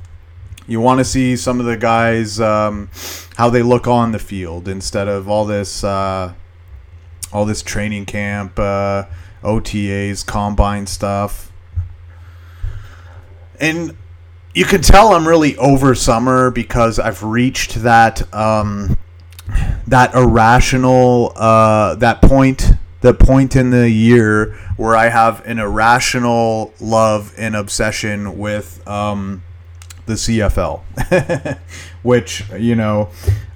you 0.67 0.81
want 0.81 0.99
to 0.99 1.05
see 1.05 1.35
some 1.35 1.59
of 1.59 1.65
the 1.65 1.77
guys 1.77 2.39
um, 2.39 2.89
how 3.35 3.49
they 3.49 3.63
look 3.63 3.87
on 3.87 4.11
the 4.11 4.19
field 4.19 4.67
instead 4.67 5.07
of 5.07 5.29
all 5.29 5.45
this 5.45 5.83
uh, 5.83 6.33
all 7.31 7.45
this 7.45 7.61
training 7.61 8.05
camp, 8.05 8.57
uh, 8.59 9.05
OTAs, 9.43 10.25
combine 10.25 10.87
stuff. 10.87 11.51
and 13.59 13.95
you 14.53 14.65
can 14.65 14.81
tell 14.81 15.13
I'm 15.13 15.27
really 15.27 15.55
over 15.57 15.93
summer 15.93 16.49
because 16.49 16.97
I've 16.97 17.21
reached 17.23 17.75
that 17.83 18.33
um, 18.33 18.97
that 19.85 20.13
irrational 20.15 21.31
uh, 21.35 21.95
that 21.95 22.21
point 22.21 22.71
the 23.01 23.13
point 23.13 23.55
in 23.55 23.69
the 23.69 23.89
year 23.89 24.53
where 24.75 24.95
I 24.95 25.09
have 25.09 25.45
an 25.45 25.59
irrational 25.59 26.73
love 26.79 27.33
and 27.37 27.55
obsession 27.55 28.39
with 28.39 28.85
um, 28.87 29.43
the 30.07 30.13
CFL, 30.13 30.81
which 32.01 32.49
you 32.57 32.75
know, 32.75 33.09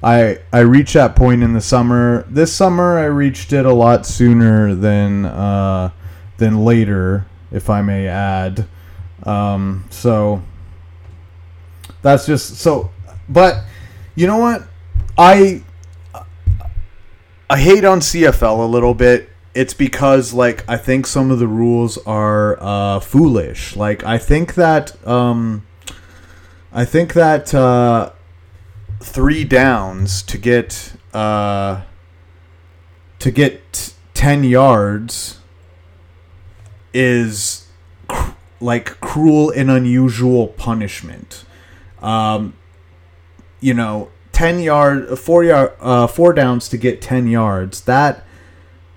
I 0.03 0.39
I 0.53 0.59
reached 0.59 0.93
that 0.93 1.15
point 1.15 1.41
in 1.43 1.53
the 1.53 1.61
summer. 1.61 2.25
This 2.29 2.53
summer, 2.53 2.99
I 2.99 3.05
reached 3.05 3.51
it 3.53 3.65
a 3.65 3.73
lot 3.73 4.05
sooner 4.05 4.75
than 4.75 5.25
uh, 5.25 5.91
than 6.37 6.63
later, 6.63 7.25
if 7.51 7.69
I 7.69 7.81
may 7.81 8.07
add. 8.07 8.67
Um, 9.23 9.85
so 9.89 10.43
that's 12.01 12.25
just 12.25 12.57
so. 12.57 12.91
But 13.27 13.63
you 14.15 14.27
know 14.27 14.37
what, 14.37 14.63
I 15.17 15.63
I 17.49 17.59
hate 17.59 17.85
on 17.85 17.99
CFL 18.01 18.59
a 18.59 18.67
little 18.67 18.93
bit 18.93 19.29
it's 19.53 19.73
because 19.73 20.33
like 20.33 20.63
I 20.69 20.77
think 20.77 21.05
some 21.05 21.31
of 21.31 21.39
the 21.39 21.47
rules 21.47 21.97
are 22.05 22.57
uh, 22.61 22.99
foolish. 22.99 23.75
Like 23.75 24.03
I 24.03 24.17
think 24.17 24.55
that 24.55 25.05
um, 25.07 25.65
I 26.73 26.85
think 26.85 27.13
that 27.13 27.53
uh, 27.53 28.11
three 29.01 29.43
downs 29.43 30.23
to 30.23 30.37
get 30.37 30.93
uh, 31.13 31.81
to 33.19 33.31
get 33.31 33.93
ten 34.13 34.43
yards 34.43 35.39
is 36.93 37.67
cr- 38.07 38.31
like 38.61 38.99
cruel 39.01 39.49
and 39.51 39.69
unusual 39.69 40.47
punishment. 40.47 41.43
Um, 42.01 42.53
you 43.59 43.73
know, 43.73 44.09
ten 44.31 44.59
yard, 44.59 45.19
four 45.19 45.43
yard, 45.43 45.73
uh, 45.81 46.07
four 46.07 46.31
downs 46.33 46.69
to 46.69 46.77
get 46.77 47.01
ten 47.01 47.27
yards. 47.27 47.81
That 47.81 48.23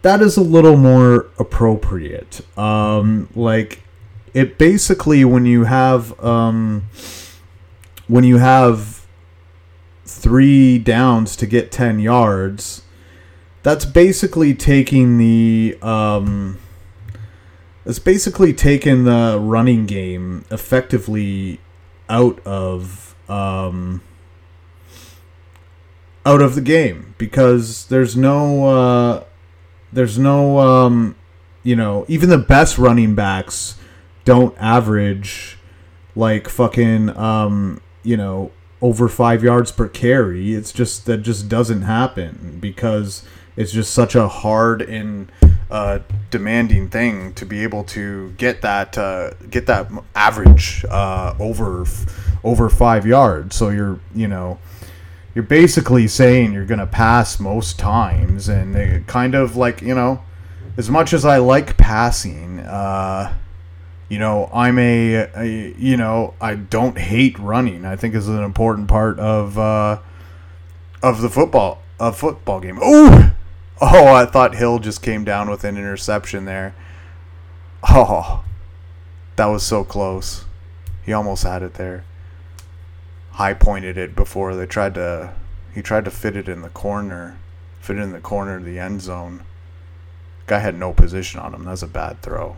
that 0.03 0.21
is 0.21 0.37
a 0.37 0.43
little 0.43 0.77
more 0.77 1.27
appropriate. 1.39 2.41
Um, 2.57 3.29
like 3.35 3.83
it 4.33 4.59
basically 4.59 5.25
when 5.25 5.45
you 5.45 5.65
have 5.65 6.19
um, 6.23 6.85
when 8.09 8.25
you 8.25 8.38
have 8.38 9.07
three 10.05 10.79
downs 10.79 11.37
to 11.37 11.47
get 11.47 11.73
ten 11.73 11.99
yards, 11.99 12.83
that's 13.62 13.85
basically 13.85 14.55
taking 14.55 15.19
the 15.19 15.79
um, 15.83 16.59
it's 17.85 17.99
basically 17.99 18.53
taking 18.53 19.05
the 19.05 19.38
running 19.40 19.87
game 19.87 20.45
effectively 20.51 21.61
out 22.09 22.40
of 22.47 23.14
um, 23.29 24.03
out 26.27 26.40
of 26.40 26.55
the 26.55 26.61
game 26.61 27.14
because 27.19 27.87
there's 27.87 28.17
no 28.17 28.67
uh, 28.67 29.25
there's 29.95 30.19
no, 30.19 30.59
um, 30.59 31.14
you 31.62 31.77
know, 31.77 32.05
even 32.09 32.29
the 32.29 32.38
best 32.38 32.79
running 32.79 33.14
backs 33.14 33.79
don't 34.25 34.55
average 34.59 35.57
like 36.17 36.49
fucking, 36.49 37.17
um, 37.17 37.81
you 38.05 38.17
know, 38.17 38.53
over 38.81 39.09
five 39.09 39.43
yards 39.43 39.73
per 39.73 39.88
carry. 39.88 40.55
It's 40.55 40.73
just 40.73 41.07
that 41.07 41.19
just 41.19 41.49
doesn't 41.49 41.83
happen 41.83 42.59
because 42.61 43.25
it's 43.57 43.73
just 43.73 43.93
such 43.93 44.14
a 44.14 44.29
hard 44.29 44.83
and 44.83 45.33
uh, 45.71 46.01
demanding 46.31 46.88
thing 46.88 47.35
to 47.35 47.45
be 47.47 47.62
able 47.62 47.83
to 47.85 48.31
get 48.33 48.62
that 48.62 48.97
uh, 48.97 49.31
get 49.51 49.67
that 49.67 49.90
average 50.14 50.85
uh, 50.90 51.35
over 51.40 51.85
over 52.45 52.69
five 52.69 53.07
yards. 53.07 53.57
So 53.57 53.71
you're 53.71 53.99
you 54.14 54.29
know 54.29 54.59
you're 55.35 55.45
basically 55.45 56.07
saying 56.07 56.53
you're 56.53 56.64
to 56.79 56.87
pass 56.87 57.40
most 57.40 57.79
times 57.79 58.49
and 58.49 58.75
kind 59.07 59.35
of 59.35 59.57
like 59.57 59.83
you 59.83 59.95
know 59.95 60.23
as 60.77 60.88
much 60.88 61.12
as 61.12 61.25
i 61.25 61.38
like 61.38 61.77
passing 61.77 62.61
uh, 62.61 63.33
you 64.09 64.19
know 64.19 64.51
i'm 64.53 64.79
a, 64.79 65.29
a, 65.37 65.75
you 65.79 65.97
know 65.97 66.35
i 66.40 66.55
don't 66.55 66.99
hate 66.99 67.38
running. 67.38 67.85
I 67.85 67.97
think 67.97 68.14
is 68.14 68.29
an 68.29 68.43
important 68.43 68.88
part 68.88 69.19
of 69.19 69.59
uh, 69.59 70.01
of 71.03 71.21
the 71.21 71.31
football 71.31 71.83
a 71.99 72.12
football 72.12 72.61
game. 72.61 72.79
Oh 72.83 73.33
oh 73.81 74.14
i 74.14 74.25
thought 74.27 74.55
hill 74.55 74.79
just 74.79 75.03
came 75.03 75.25
down 75.25 75.51
with 75.51 75.64
an 75.64 75.77
interception 75.77 76.45
there. 76.45 76.75
Oh 77.88 78.45
that 79.37 79.47
was 79.47 79.64
so 79.64 79.85
close. 79.85 80.45
He 81.05 81.12
almost 81.12 81.43
had 81.43 81.62
it 81.62 81.75
there. 81.75 82.05
High 83.33 83.55
pointed 83.55 83.99
it 83.99 84.14
before 84.14 84.55
they 84.55 84.67
tried 84.67 84.95
to 84.95 85.35
he 85.75 85.83
tried 85.83 86.05
to 86.05 86.11
fit 86.11 86.37
it 86.37 86.49
in 86.49 86.62
the 86.62 86.69
corner 86.69 87.38
fit 87.81 87.99
it 87.99 88.03
in 88.03 88.12
the 88.12 88.21
corner 88.21 88.57
of 88.57 88.64
the 88.64 88.79
end 88.79 89.03
zone. 89.03 89.45
Guy 90.47 90.59
had 90.59 90.79
no 90.79 90.93
position 90.93 91.40
on 91.40 91.55
him. 91.55 91.64
That's 91.64 91.83
a 91.83 91.87
bad 91.87 92.21
throw 92.21 92.57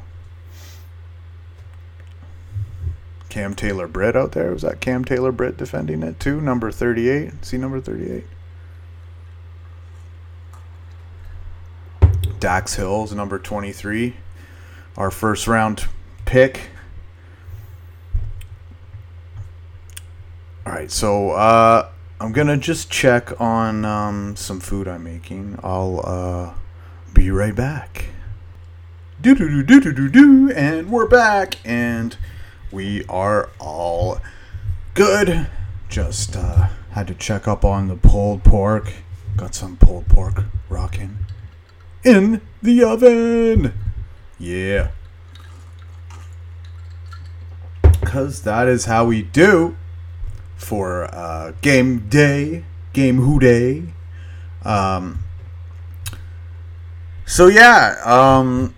Cam 3.28 3.54
Taylor 3.54 3.86
Britt 3.86 4.16
out 4.16 4.32
there? 4.32 4.52
Was 4.52 4.62
that 4.62 4.80
Cam 4.80 5.04
Taylor 5.04 5.32
Britt 5.32 5.56
defending 5.56 6.02
it 6.02 6.18
too? 6.20 6.40
Number 6.40 6.70
38 6.70 7.44
see 7.44 7.58
number 7.58 7.80
38 7.80 8.24
Dax 12.38 12.74
Hills 12.74 13.12
number 13.12 13.38
23 13.38 14.14
our 14.96 15.10
first 15.10 15.46
round 15.46 15.86
pick. 16.24 16.70
All 20.64 20.72
right, 20.72 20.90
so 20.90 21.30
uh, 21.30 21.88
I'm 22.20 22.32
gonna 22.32 22.56
just 22.56 22.90
check 22.90 23.40
on 23.40 23.84
um, 23.84 24.36
some 24.36 24.58
food 24.58 24.88
I'm 24.88 25.04
making. 25.04 25.58
I'll 25.62 26.00
uh, 26.04 26.54
be 27.12 27.30
right 27.30 27.54
back. 27.54 28.06
Do 29.20 29.34
do 29.34 29.48
do 29.48 29.62
do 29.62 29.80
do 29.80 29.92
do 29.92 30.08
do, 30.08 30.50
and 30.52 30.90
we're 30.90 31.08
back, 31.08 31.56
and 31.64 32.16
we 32.72 33.04
are 33.06 33.50
all 33.58 34.20
good. 34.94 35.46
Just 35.88 36.36
uh, 36.36 36.68
had 36.90 37.06
to 37.06 37.14
check 37.14 37.46
up 37.46 37.64
on 37.64 37.88
the 37.88 37.96
pulled 37.96 38.42
pork. 38.44 38.92
Got 39.36 39.54
some 39.54 39.76
pulled 39.76 40.08
pork 40.08 40.44
rocking 40.68 41.18
in 42.04 42.40
the 42.62 42.82
oven. 42.82 43.72
Yeah. 44.38 44.90
Because 47.82 48.42
that 48.42 48.68
is 48.68 48.86
how 48.86 49.04
we 49.04 49.22
do 49.22 49.76
for 50.56 51.04
uh, 51.14 51.52
game 51.60 52.08
day, 52.08 52.64
game 52.92 53.16
who 53.16 53.38
day. 53.38 53.82
Um, 54.64 55.24
so 57.26 57.48
yeah, 57.48 57.96
um, 58.04 58.74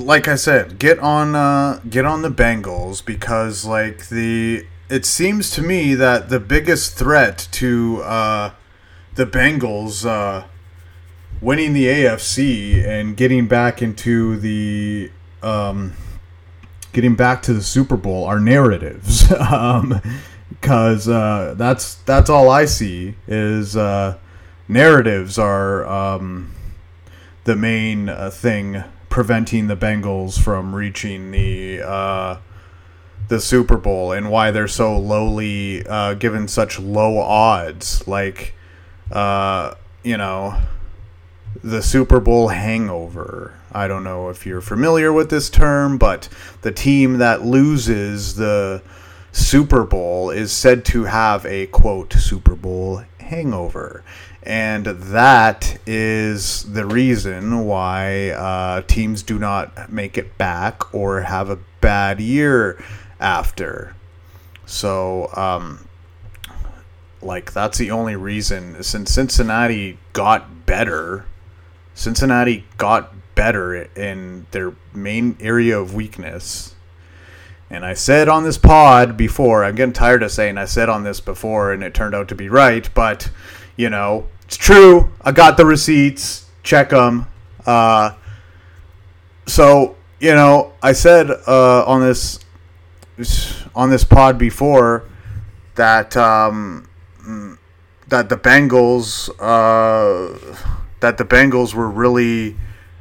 like 0.00 0.28
I 0.28 0.34
said, 0.34 0.78
get 0.78 0.98
on 0.98 1.34
uh, 1.34 1.80
get 1.88 2.04
on 2.04 2.22
the 2.22 2.30
Bengals 2.30 3.04
because 3.04 3.64
like 3.64 4.08
the 4.08 4.66
it 4.88 5.04
seems 5.04 5.50
to 5.52 5.62
me 5.62 5.94
that 5.94 6.28
the 6.28 6.40
biggest 6.40 6.96
threat 6.96 7.48
to 7.52 8.02
uh, 8.02 8.52
the 9.14 9.26
Bengals 9.26 10.04
uh, 10.04 10.46
winning 11.40 11.72
the 11.72 11.86
AFC 11.86 12.84
and 12.86 13.16
getting 13.16 13.46
back 13.46 13.82
into 13.82 14.36
the 14.36 15.10
um, 15.42 15.92
getting 16.92 17.14
back 17.14 17.42
to 17.42 17.52
the 17.52 17.62
Super 17.62 17.96
Bowl 17.96 18.24
are 18.24 18.40
narratives. 18.40 19.30
um, 19.52 20.00
because 20.48 21.08
uh, 21.08 21.54
that's 21.56 21.94
that's 22.02 22.28
all 22.28 22.50
I 22.50 22.64
see 22.64 23.14
is 23.26 23.76
uh, 23.76 24.18
narratives 24.68 25.38
are 25.38 25.86
um, 25.86 26.54
the 27.44 27.56
main 27.56 28.08
uh, 28.08 28.30
thing 28.30 28.82
preventing 29.10 29.66
the 29.66 29.76
Bengals 29.76 30.40
from 30.40 30.74
reaching 30.74 31.32
the 31.32 31.82
uh, 31.82 32.38
the 33.28 33.40
Super 33.40 33.76
Bowl 33.76 34.12
and 34.12 34.30
why 34.30 34.50
they're 34.50 34.66
so 34.66 34.96
lowly 34.98 35.86
uh, 35.86 36.14
given 36.14 36.48
such 36.48 36.78
low 36.78 37.18
odds 37.18 38.06
like 38.08 38.54
uh, 39.12 39.74
you 40.02 40.16
know 40.16 40.58
the 41.62 41.82
Super 41.82 42.20
Bowl 42.20 42.48
hangover. 42.48 43.54
I 43.72 43.86
don't 43.86 44.04
know 44.04 44.30
if 44.30 44.46
you're 44.46 44.60
familiar 44.60 45.12
with 45.12 45.30
this 45.30 45.50
term, 45.50 45.98
but 45.98 46.28
the 46.62 46.72
team 46.72 47.18
that 47.18 47.44
loses 47.44 48.36
the 48.36 48.82
Super 49.32 49.84
Bowl 49.84 50.30
is 50.30 50.52
said 50.52 50.84
to 50.86 51.04
have 51.04 51.44
a 51.46 51.66
quote 51.66 52.12
Super 52.14 52.54
Bowl 52.54 53.04
hangover. 53.18 54.02
And 54.42 54.86
that 54.86 55.78
is 55.86 56.62
the 56.64 56.86
reason 56.86 57.66
why 57.66 58.30
uh, 58.30 58.82
teams 58.82 59.22
do 59.22 59.38
not 59.38 59.92
make 59.92 60.16
it 60.16 60.38
back 60.38 60.94
or 60.94 61.20
have 61.22 61.50
a 61.50 61.58
bad 61.80 62.20
year 62.20 62.82
after. 63.18 63.94
So, 64.64 65.30
um, 65.34 65.86
like, 67.20 67.52
that's 67.52 67.76
the 67.76 67.90
only 67.90 68.16
reason. 68.16 68.82
Since 68.82 69.12
Cincinnati 69.12 69.98
got 70.14 70.64
better, 70.64 71.26
Cincinnati 71.94 72.64
got 72.78 73.12
better 73.34 73.74
in 73.94 74.46
their 74.52 74.72
main 74.94 75.36
area 75.40 75.78
of 75.78 75.94
weakness 75.94 76.74
And 77.70 77.86
I 77.86 77.94
said 77.94 78.28
on 78.28 78.42
this 78.42 78.58
pod 78.58 79.16
before, 79.16 79.64
I'm 79.64 79.76
getting 79.76 79.92
tired 79.92 80.22
of 80.24 80.32
saying 80.32 80.58
I 80.58 80.64
said 80.64 80.88
on 80.88 81.04
this 81.04 81.20
before 81.20 81.72
and 81.72 81.84
it 81.84 81.94
turned 81.94 82.14
out 82.16 82.28
to 82.28 82.34
be 82.34 82.48
right, 82.48 82.88
but 82.94 83.30
you 83.76 83.90
know, 83.90 84.28
it's 84.44 84.56
true. 84.56 85.10
I 85.22 85.32
got 85.32 85.56
the 85.56 85.66
receipts. 85.66 86.46
Check 86.62 86.90
them. 86.90 87.26
Uh, 87.64 88.12
so, 89.46 89.96
you 90.20 90.34
know, 90.34 90.72
I 90.82 90.92
said 90.92 91.30
uh, 91.30 91.84
on 91.86 92.00
this 92.00 92.40
on 93.74 93.90
this 93.90 94.04
pod 94.04 94.38
before 94.38 95.04
that 95.74 96.16
um, 96.16 96.88
that 98.08 98.28
the 98.28 98.36
Bengals 98.36 99.30
uh, 99.38 100.56
that 101.00 101.16
the 101.16 101.24
Bengals 101.24 101.74
were 101.74 101.88
really 101.88 102.56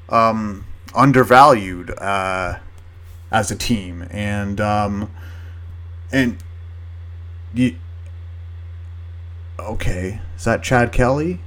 um, 0.07 0.65
undervalued 0.95 1.91
uh, 1.97 2.59
as 3.31 3.51
a 3.51 3.55
team, 3.55 4.07
and 4.11 4.61
um, 4.61 5.11
and 6.11 6.37
you, 7.53 7.75
okay, 9.59 10.21
is 10.35 10.45
that 10.45 10.63
Chad 10.63 10.91
Kelly? 10.91 11.39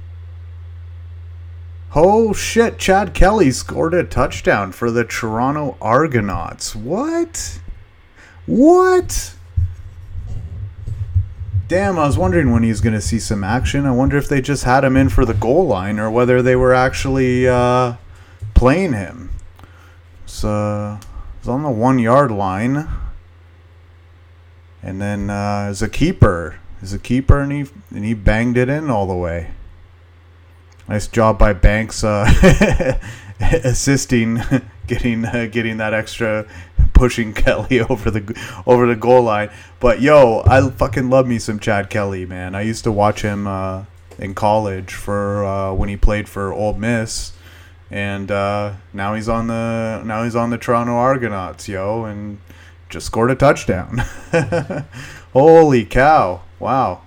Oh 1.95 2.33
shit, 2.33 2.79
Chad 2.79 3.13
Kelly 3.13 3.51
scored 3.51 3.93
a 3.93 4.03
touchdown 4.03 4.71
for 4.71 4.89
the 4.89 5.03
Toronto 5.03 5.77
Argonauts. 5.79 6.75
What? 6.75 7.59
What? 8.45 9.35
Damn, 11.67 11.97
I 11.97 12.05
was 12.05 12.17
wondering 12.17 12.51
when 12.51 12.63
he's 12.63 12.81
going 12.81 12.93
to 12.93 13.01
see 13.01 13.19
some 13.19 13.43
action. 13.43 13.85
I 13.85 13.91
wonder 13.91 14.17
if 14.17 14.27
they 14.27 14.41
just 14.41 14.63
had 14.63 14.83
him 14.83 14.97
in 14.97 15.09
for 15.09 15.23
the 15.23 15.33
goal 15.33 15.65
line 15.65 15.99
or 15.99 16.11
whether 16.11 16.41
they 16.41 16.55
were 16.55 16.73
actually 16.73 17.47
uh, 17.47 17.95
playing 18.53 18.93
him. 18.93 19.29
So, 20.25 20.99
he's 21.39 21.47
on 21.47 21.63
the 21.63 21.69
one 21.69 21.99
yard 21.99 22.31
line. 22.31 22.87
And 24.81 25.01
then 25.01 25.29
uh, 25.29 25.67
as 25.69 25.81
a 25.81 25.87
keeper, 25.87 26.59
as 26.83 26.93
a 26.93 26.99
keeper, 26.99 27.39
and 27.39 27.51
he 27.51 27.65
and 27.91 28.03
he 28.03 28.13
banged 28.13 28.57
it 28.57 28.69
in 28.69 28.89
all 28.89 29.07
the 29.07 29.15
way. 29.15 29.51
Nice 30.87 31.07
job 31.07 31.39
by 31.39 31.53
Banks 31.53 32.03
uh, 32.03 32.99
assisting, 33.39 34.41
getting 34.87 35.25
uh, 35.25 35.47
getting 35.49 35.77
that 35.77 35.93
extra, 35.93 36.45
pushing 36.93 37.33
Kelly 37.43 37.79
over 37.79 38.11
the 38.11 38.61
over 38.67 38.85
the 38.85 38.97
goal 38.97 39.23
line. 39.23 39.49
But 39.79 40.01
yo, 40.01 40.43
I 40.45 40.69
fucking 40.69 41.09
love 41.09 41.25
me 41.25 41.39
some 41.39 41.57
Chad 41.57 41.89
Kelly, 41.89 42.25
man. 42.25 42.53
I 42.53 42.61
used 42.61 42.83
to 42.83 42.91
watch 42.91 43.21
him 43.21 43.47
uh, 43.47 43.85
in 44.19 44.35
college 44.35 44.93
for 44.93 45.45
uh, 45.45 45.73
when 45.73 45.87
he 45.87 45.95
played 45.95 46.27
for 46.27 46.51
Ole 46.51 46.73
Miss, 46.73 47.31
and 47.89 48.29
uh, 48.29 48.73
now 48.91 49.15
he's 49.15 49.29
on 49.29 49.47
the 49.47 50.03
now 50.05 50.25
he's 50.25 50.35
on 50.35 50.49
the 50.49 50.57
Toronto 50.57 50.93
Argonauts, 50.93 51.69
yo, 51.69 52.03
and 52.03 52.39
just 52.89 53.05
scored 53.05 53.31
a 53.31 53.35
touchdown. 53.35 54.03
Holy 55.31 55.85
cow! 55.85 56.41
Wow. 56.63 57.01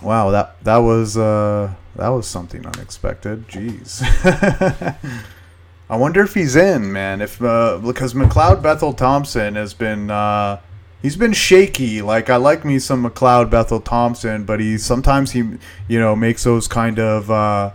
Wow, 0.00 0.30
that 0.30 0.62
that 0.62 0.76
was 0.76 1.16
uh, 1.16 1.74
that 1.96 2.08
was 2.08 2.28
something 2.28 2.64
unexpected. 2.64 3.48
Jeez. 3.48 4.00
I 5.90 5.96
wonder 5.96 6.22
if 6.22 6.34
he's 6.34 6.54
in, 6.54 6.92
man. 6.92 7.20
If 7.20 7.42
uh, 7.42 7.78
because 7.78 8.14
McLeod 8.14 8.62
Bethel 8.62 8.92
Thompson 8.92 9.56
has 9.56 9.74
been 9.74 10.08
uh, 10.08 10.60
he's 11.02 11.16
been 11.16 11.32
shaky. 11.32 12.00
Like 12.00 12.30
I 12.30 12.36
like 12.36 12.64
me 12.64 12.78
some 12.78 13.04
McLeod 13.04 13.50
Bethel 13.50 13.80
Thompson, 13.80 14.44
but 14.44 14.60
he 14.60 14.78
sometimes 14.78 15.32
he 15.32 15.58
you 15.88 15.98
know 15.98 16.14
makes 16.14 16.44
those 16.44 16.68
kind 16.68 17.00
of 17.00 17.28
uh, 17.28 17.72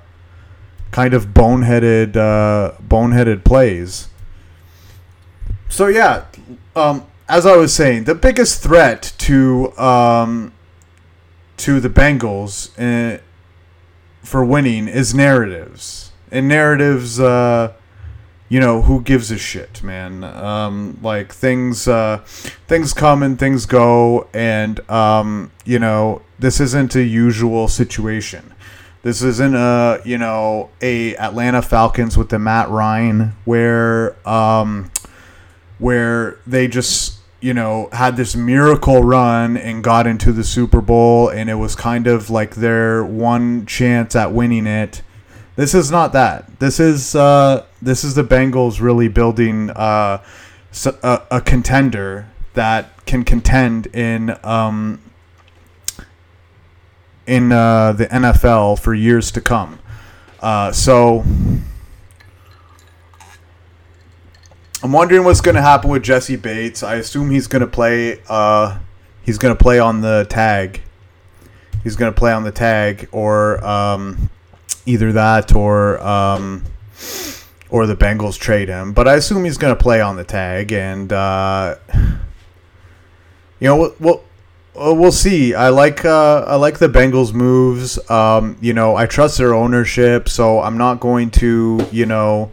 kind 0.91 1.13
of 1.13 1.34
boneheaded 1.34 2.15
uh, 2.15 2.71
boneheaded 2.82 3.43
plays. 3.43 4.08
So 5.67 5.88
yeah, 5.88 6.24
um, 6.74 7.06
as 7.28 7.46
I 7.46 7.56
was 7.56 7.74
saying, 7.74 8.04
the 8.04 8.16
biggest 8.16 8.62
threat 8.62 9.14
to 9.20 9.76
um, 9.78 10.54
to 11.58 11.80
the 11.80 11.90
Bengals 11.90 12.72
uh, 12.78 13.20
for 14.22 14.44
winning 14.46 14.88
is 14.88 15.14
narratives. 15.14 16.12
And 16.32 16.48
narratives, 16.48 17.20
uh, 17.20 17.74
you 18.50 18.60
know, 18.60 18.82
who 18.82 19.02
gives 19.02 19.32
a 19.32 19.38
shit, 19.38 19.82
man? 19.84 20.24
Um, 20.24 21.00
like 21.02 21.34
things, 21.34 21.88
uh, 21.88 22.18
things 22.68 22.94
come 22.94 23.24
and 23.24 23.40
things 23.40 23.66
go, 23.66 24.28
and 24.34 24.88
um, 24.90 25.52
you 25.64 25.80
know, 25.80 26.22
this 26.38 26.60
isn't 26.60 26.96
a 26.96 27.04
usual 27.04 27.68
situation. 27.68 28.54
This 29.02 29.22
isn't 29.22 29.56
a 29.56 30.02
you 30.04 30.18
know 30.18 30.70
a 30.82 31.16
Atlanta 31.18 31.62
Falcons 31.62 32.18
with 32.18 32.30
the 32.30 32.40
Matt 32.40 32.70
Ryan 32.70 33.34
where 33.46 34.16
um, 34.28 34.92
where 35.78 36.40
they 36.46 36.68
just 36.68 37.14
you 37.45 37.53
know, 37.53 37.89
had 37.91 38.17
this 38.17 38.36
miracle 38.36 39.03
run 39.03 39.55
and 39.55 39.84
got 39.84 40.08
into 40.08 40.31
the 40.31 40.43
Super 40.43 40.81
Bowl, 40.81 41.29
and 41.29 41.47
it 41.47 41.53
was 41.53 41.75
kind 41.75 42.08
of 42.08 42.31
like 42.31 42.55
their 42.55 43.05
one 43.05 43.67
chance 43.67 44.15
at 44.15 44.31
winning 44.31 44.65
it. 44.65 45.03
This 45.55 45.75
is 45.75 45.91
not 45.91 46.12
that. 46.13 46.60
This 46.60 46.79
is 46.79 47.13
uh, 47.13 47.63
this 47.79 48.03
is 48.03 48.15
the 48.15 48.23
Bengals 48.23 48.81
really 48.81 49.08
building 49.10 49.69
uh, 49.69 50.23
a, 51.03 51.21
a 51.29 51.39
contender 51.39 52.27
that 52.55 53.05
can 53.05 53.23
contend 53.23 53.86
in 53.93 54.36
um, 54.43 54.99
in 57.27 57.51
uh, 57.51 57.91
the 57.91 58.08
NFL 58.08 58.79
for 58.79 58.95
years 58.95 59.29
to 59.29 59.39
come. 59.39 59.77
Uh, 60.39 60.71
so 60.71 61.23
I'm 64.84 64.92
wondering 64.92 65.24
what's 65.24 65.42
going 65.42 65.56
to 65.56 65.62
happen 65.62 65.90
with 65.90 66.04
Jessie 66.04 66.36
Bates. 66.36 66.84
I 66.84 66.96
assume 66.96 67.32
he's 67.32 67.48
going 67.48 67.62
to 67.62 67.68
play. 67.68 68.22
Uh, 68.28 68.80
he's 69.24 69.38
going 69.38 69.56
to 69.56 69.62
play 69.62 69.80
on 69.80 70.02
the 70.02 70.28
tag. 70.30 70.82
He's 71.84 71.96
going 71.96 72.14
to 72.14 72.18
play 72.18 72.34
on 72.34 72.44
the 72.44 72.52
tag, 72.52 73.08
or 73.12 73.64
um, 73.66 74.30
either 74.86 75.12
that, 75.14 75.56
or 75.56 76.02
um, 76.06 76.64
or 77.70 77.86
the 77.86 77.96
Bengals 77.96 78.38
trade 78.38 78.68
him. 78.68 78.92
But 78.92 79.08
I 79.08 79.16
assume 79.16 79.46
he's 79.46 79.58
going 79.58 79.76
to 79.76 79.82
play 79.82 80.02
on 80.02 80.18
the 80.18 80.24
tag, 80.24 80.72
and 80.74 81.12
uh, 81.14 81.76
you 83.60 83.68
know, 83.68 83.94
we'll, 84.00 84.24
we'll 84.76 85.12
see. 85.12 85.54
I 85.54 85.70
like 85.70 86.04
uh, 86.04 86.42
I 86.48 86.56
like 86.56 86.80
the 86.80 86.90
Bengals 86.90 87.34
moves. 87.34 87.98
Um, 88.10 88.58
you 88.62 88.74
know, 88.74 88.96
I 88.96 89.06
trust 89.06 89.38
their 89.38 89.54
ownership, 89.54 90.28
so 90.28 90.60
I'm 90.60 90.78
not 90.78 91.00
going 91.00 91.32
to 91.32 91.88
you 91.92 92.06
know 92.06 92.52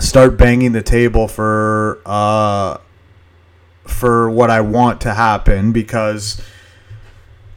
start 0.00 0.36
banging 0.36 0.72
the 0.72 0.82
table 0.82 1.28
for 1.28 2.00
uh, 2.04 2.78
for 3.86 4.30
what 4.30 4.50
I 4.50 4.60
want 4.60 5.00
to 5.02 5.14
happen 5.14 5.72
because 5.72 6.40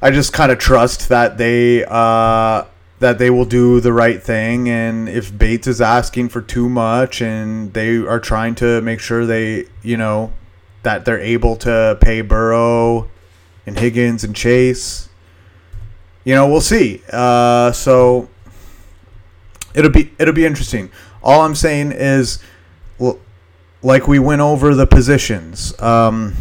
I 0.01 0.12
just 0.12 0.34
kind 0.34 0.51
of 0.51 0.60
trust 0.60 1.10
that 1.10 1.38
they 1.38 1.86
uh, 1.86 2.65
that 2.99 3.17
they 3.17 3.29
will 3.29 3.45
do 3.45 3.79
the 3.79 3.93
right 3.93 4.21
thing. 4.21 4.69
And 4.69 5.08
if 5.10 5.36
Bates 5.38 5.67
is 5.67 5.82
asking 5.82 6.29
for 6.29 6.41
too 6.41 6.69
much, 6.69 7.21
and 7.21 7.73
they 7.73 7.97
are 7.97 8.19
trying 8.19 8.56
to 8.56 8.82
make 8.82 8.99
sure 8.99 9.25
they 9.25 9.67
you 9.82 9.97
know 9.97 10.34
that 10.84 11.06
they're 11.06 11.19
able 11.19 11.56
to 11.56 11.97
pay 12.01 12.21
Burrow 12.21 13.10
and 13.65 13.79
Higgins 13.79 14.25
and 14.25 14.36
Chase, 14.36 15.08
you 16.25 16.36
know, 16.36 16.47
we'll 16.47 16.62
see. 16.62 17.01
Uh, 17.12 17.71
so 17.71 18.29
it'll 19.73 19.91
be 19.91 20.12
it'll 20.19 20.34
be 20.34 20.45
interesting. 20.45 20.91
All 21.23 21.41
I'm 21.41 21.55
saying 21.55 21.91
is, 21.93 22.39
like 23.81 24.07
we 24.07 24.19
went 24.19 24.41
over 24.41 24.75
the 24.75 24.88
positions. 24.88 25.79
Um, 25.81 26.36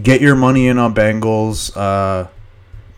get 0.00 0.20
your 0.20 0.36
money 0.36 0.68
in 0.68 0.78
on 0.78 0.94
Bengals. 0.94 1.76
Uh, 1.76 2.28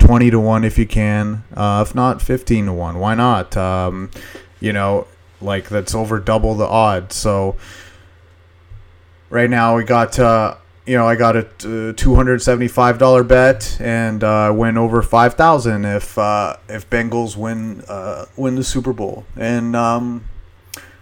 20 0.09 0.31
to 0.31 0.41
1 0.41 0.65
if 0.65 0.79
you 0.79 0.87
can. 0.87 1.45
Uh, 1.55 1.85
if 1.87 1.95
not, 1.95 2.23
15 2.23 2.67
to 2.67 2.73
1. 2.73 2.99
Why 2.99 3.15
not? 3.15 3.57
Um, 3.57 4.11
you 4.59 4.73
know, 4.73 5.07
like 5.41 5.69
that's 5.69 5.95
over 5.95 6.19
double 6.19 6.55
the 6.55 6.67
odds. 6.67 7.15
So 7.15 7.57
right 9.29 9.51
now 9.51 9.77
we 9.77 9.85
got, 9.85 10.19
uh, 10.19 10.57
you 10.87 10.97
know, 10.97 11.07
I 11.07 11.15
got 11.15 11.37
a 11.37 11.43
$275 11.43 13.29
bet 13.29 13.77
and 13.81 14.25
uh, 14.25 14.51
win 14.57 14.79
over 14.79 15.03
5000 15.03 15.85
if 15.85 16.17
uh, 16.17 16.57
if 16.71 16.89
Bengals 16.89 17.37
win 17.37 17.83
uh, 17.89 18.25
win 18.37 18.55
the 18.55 18.65
Super 18.65 18.95
Bowl. 18.95 19.27
And 19.37 19.77
um, 19.77 20.25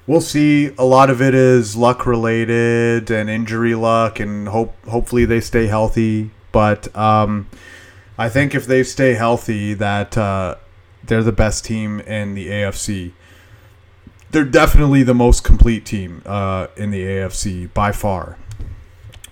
we'll 0.07 0.21
see. 0.21 0.73
A 0.79 0.85
lot 0.85 1.11
of 1.11 1.21
it 1.21 1.35
is 1.35 1.77
luck 1.77 2.07
related 2.07 3.11
and 3.11 3.29
injury 3.29 3.75
luck, 3.75 4.21
and 4.21 4.49
hope 4.49 4.75
hopefully 4.87 5.25
they 5.25 5.41
stay 5.41 5.67
healthy. 5.67 6.31
But 6.53 6.95
um, 6.97 7.49
I 8.19 8.29
think 8.29 8.55
if 8.55 8.67
they 8.67 8.83
stay 8.83 9.15
healthy, 9.15 9.75
that 9.75 10.17
uh, 10.17 10.57
they're 11.05 11.23
the 11.23 11.33
best 11.33 11.65
team 11.65 12.01
in 12.01 12.35
the 12.35 12.49
AFC. 12.49 13.13
They're 14.31 14.45
definitely 14.45 15.03
the 15.03 15.15
most 15.15 15.45
complete 15.45 15.87
team 15.87 16.23
uh, 16.27 16.67
in 16.77 16.91
the 16.91 17.03
AFC 17.03 17.73
by 17.73 17.93
far, 17.93 18.39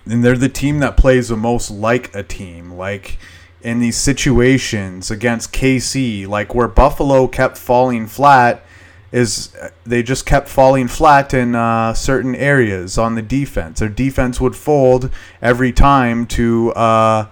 and 0.05 0.23
they're 0.23 0.37
the 0.37 0.49
team 0.49 0.79
that 0.79 0.97
plays 0.97 1.27
the 1.29 1.37
most 1.37 1.69
like 1.69 2.13
a 2.15 2.23
team. 2.23 2.71
Like 2.71 3.17
in 3.61 3.79
these 3.79 3.97
situations 3.97 5.11
against 5.11 5.51
KC, 5.51 6.27
like 6.27 6.55
where 6.55 6.67
Buffalo 6.67 7.27
kept 7.27 7.57
falling 7.57 8.07
flat 8.07 8.63
is 9.11 9.55
they 9.85 10.03
just 10.03 10.25
kept 10.25 10.49
falling 10.49 10.87
flat 10.87 11.33
in 11.33 11.55
uh, 11.55 11.93
certain 11.93 12.35
areas 12.35 12.97
on 12.97 13.15
the 13.15 13.21
defense. 13.21 13.79
Their 13.79 13.89
defense 13.89 14.41
would 14.41 14.55
fold 14.55 15.09
every 15.41 15.71
time 15.71 16.25
to 16.27 16.71
uh, 16.73 17.27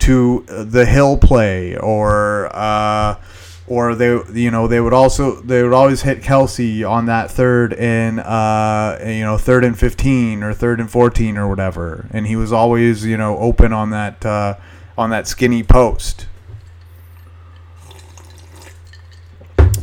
to 0.00 0.44
the 0.48 0.84
hill 0.84 1.16
play 1.16 1.76
or 1.76 2.50
uh, 2.54 3.16
or 3.66 3.94
they 3.94 4.18
you 4.34 4.50
know 4.50 4.66
they 4.66 4.80
would 4.80 4.92
also 4.92 5.40
they 5.40 5.62
would 5.62 5.72
always 5.72 6.02
hit 6.02 6.20
Kelce 6.20 6.88
on 6.88 7.06
that 7.06 7.30
third 7.30 7.72
and 7.74 8.20
uh, 8.20 8.98
you 9.00 9.22
know 9.22 9.38
third 9.38 9.64
and 9.64 9.78
fifteen 9.78 10.42
or 10.42 10.52
third 10.52 10.80
and 10.80 10.90
fourteen 10.90 11.38
or 11.38 11.48
whatever, 11.48 12.08
and 12.10 12.26
he 12.26 12.36
was 12.36 12.52
always 12.52 13.06
you 13.06 13.16
know 13.16 13.38
open 13.38 13.72
on 13.72 13.90
that 13.90 14.26
uh, 14.26 14.56
on 14.98 15.10
that 15.10 15.26
skinny 15.26 15.62
post, 15.62 16.26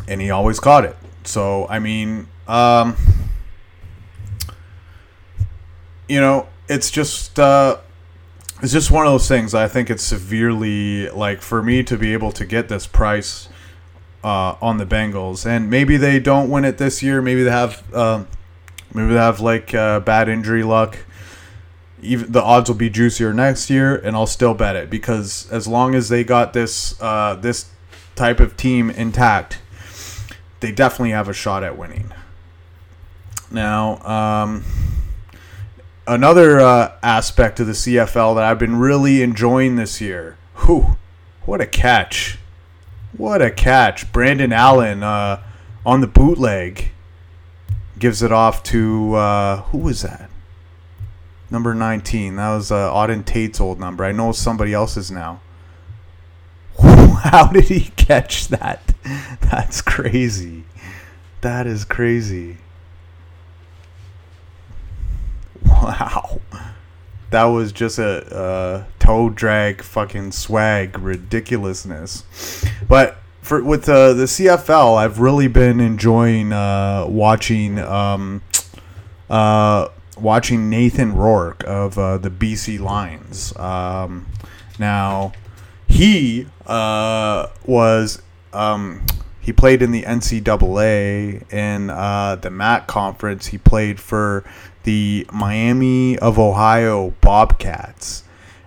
and 0.08 0.22
he 0.22 0.30
always 0.30 0.60
caught 0.60 0.84
it. 0.86 0.96
So 1.24 1.68
I 1.70 1.80
mean, 1.80 2.28
um, 2.48 2.96
you 6.08 6.20
know, 6.20 6.48
it's 6.68 6.90
just 6.92 7.40
uh, 7.40 7.78
it's 8.62 8.74
just 8.74 8.92
one 8.92 9.06
of 9.06 9.14
those 9.14 9.28
things. 9.28 9.54
I 9.54 9.68
think 9.68 9.90
it's 9.90 10.04
severely 10.04 11.10
like 11.10 11.42
for 11.42 11.64
me 11.64 11.84
to 11.84 11.98
be 11.98 12.14
able 12.14 12.32
to 12.34 12.46
get 12.46 12.68
this 12.68 12.88
price 12.88 13.48
uh, 14.24 14.56
on 14.62 14.78
the 14.78 14.86
Bengals, 14.86 15.46
and 15.46 15.70
maybe 15.70 15.98
they 15.98 16.20
don't 16.20 16.50
win 16.50 16.66
it 16.66 16.78
this 16.78 17.02
year. 17.02 17.22
Maybe 17.22 17.44
they 17.44 17.52
have, 17.52 17.84
uh, 17.94 18.26
maybe 18.94 19.14
they 19.14 19.20
have 19.20 19.40
like 19.40 19.74
uh, 19.74 20.00
bad 20.02 20.28
injury 20.28 20.64
luck. 20.64 20.98
Even 22.02 22.32
the 22.32 22.42
odds 22.42 22.70
will 22.70 22.78
be 22.78 22.90
juicier 22.90 23.34
next 23.34 23.70
year, 23.70 23.96
and 23.96 24.16
I'll 24.16 24.28
still 24.28 24.54
bet 24.54 24.76
it 24.76 24.90
because 24.90 25.50
as 25.52 25.68
long 25.68 25.96
as 25.96 26.10
they 26.10 26.24
got 26.24 26.54
this 26.54 27.00
uh, 27.02 27.36
this 27.36 27.70
type 28.16 28.40
of 28.40 28.58
team 28.58 28.90
intact, 28.90 29.60
they 30.60 30.72
definitely 30.72 31.12
have 31.12 31.30
a 31.30 31.34
shot 31.34 31.64
at 31.64 31.78
winning. 31.78 32.12
Now, 33.52 33.98
um, 34.04 34.64
another 36.06 36.60
uh, 36.60 36.98
aspect 37.02 37.60
of 37.60 37.68
the 37.68 37.74
CFL 37.74 38.36
that 38.36 38.44
I've 38.44 38.60
been 38.60 38.78
really 38.78 39.22
enjoying 39.22 39.76
this 39.76 40.00
year. 40.00 40.38
Whew, 40.66 40.98
what 41.46 41.62
a 41.62 41.66
catch! 41.66 42.38
What 43.18 43.42
a 43.42 43.50
catch. 43.50 44.12
Brandon 44.12 44.54
Allen 44.54 45.02
uh, 45.02 45.42
on 45.86 46.02
the 46.02 46.08
bootleg 46.08 46.92
gives 47.98 48.22
it 48.22 48.32
off 48.32 48.64
to, 48.64 49.16
uh, 49.16 49.62
who 49.64 49.80
was 49.80 50.04
that? 50.04 50.30
Number 51.50 51.74
19. 51.74 52.36
That 52.36 52.56
was 52.56 52.72
uh, 52.72 52.94
Auden 52.94 53.26
Tate's 53.26 53.60
old 53.60 53.80
number. 53.80 54.04
I 54.04 54.12
know 54.12 54.32
somebody 54.32 54.74
else's 54.74 55.10
now. 55.10 55.42
How 56.80 57.48
did 57.48 57.66
he 57.66 57.92
catch 57.96 58.48
that? 58.50 58.89
That's 59.42 59.82
crazy. 59.82 60.64
That 61.42 61.68
is 61.68 61.86
crazy. 61.86 62.58
Wow 65.64 66.40
that 67.32 67.46
was 67.46 67.72
just 67.72 68.00
a, 68.00 68.26
a 68.32 68.88
toe 69.00 69.30
drag 69.30 69.82
fucking 69.82 70.32
swag 70.32 70.98
ridiculousness. 70.98 72.24
But 72.88 73.18
for 73.42 73.64
with 73.64 73.88
uh, 73.88 74.14
the 74.14 74.24
CFL, 74.24 74.98
I've 74.98 75.20
really 75.20 75.48
been 75.48 75.80
enjoying 75.80 76.52
uh, 76.54 77.06
watching 77.08 77.80
um, 77.80 78.42
uh, 79.30 79.90
watching 80.18 80.70
Nathan 80.70 81.16
Rourke 81.16 81.64
of 81.66 81.98
uh, 81.98 82.18
the 82.18 82.30
BC 82.30 82.80
Lions. 82.80 83.56
Um, 83.58 84.28
now 84.78 85.34
he 85.88 86.48
uh, 86.66 87.48
was 87.66 88.22
um, 88.54 89.06
he 89.40 89.54
played 89.54 89.82
in 89.82 89.92
the 89.92 90.04
NCAA 90.04 91.52
in 91.52 91.90
uh, 91.90 92.36
the 92.36 92.50
MAC 92.50 92.88
conference. 92.88 93.48
He 93.48 93.58
played 93.58 94.00
for 94.00 94.44
the 94.84 95.26
Miami 95.32 96.18
of 96.20 96.38
Ohio 96.38 97.12
Bobcats. 97.22 98.24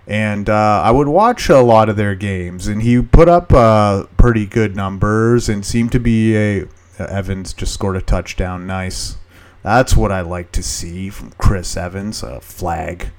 And 0.06 0.50
uh, 0.50 0.82
I 0.84 0.90
would 0.90 1.08
watch 1.08 1.48
a 1.48 1.60
lot 1.60 1.88
of 1.88 1.96
their 1.96 2.14
games, 2.14 2.66
and 2.66 2.82
he 2.82 3.00
put 3.00 3.28
up 3.28 3.52
uh, 3.52 4.04
pretty 4.16 4.46
good 4.46 4.74
numbers 4.74 5.48
and 5.48 5.64
seemed 5.64 5.92
to 5.92 6.00
be 6.00 6.36
a. 6.36 6.68
Evans 6.98 7.52
just 7.52 7.72
scored 7.72 7.96
a 7.96 8.02
touchdown. 8.02 8.66
Nice. 8.66 9.16
That's 9.62 9.96
what 9.96 10.12
I 10.12 10.20
like 10.20 10.52
to 10.52 10.62
see 10.62 11.08
from 11.08 11.30
Chris 11.38 11.76
Evans. 11.76 12.22
A 12.22 12.40
flag. 12.40 13.10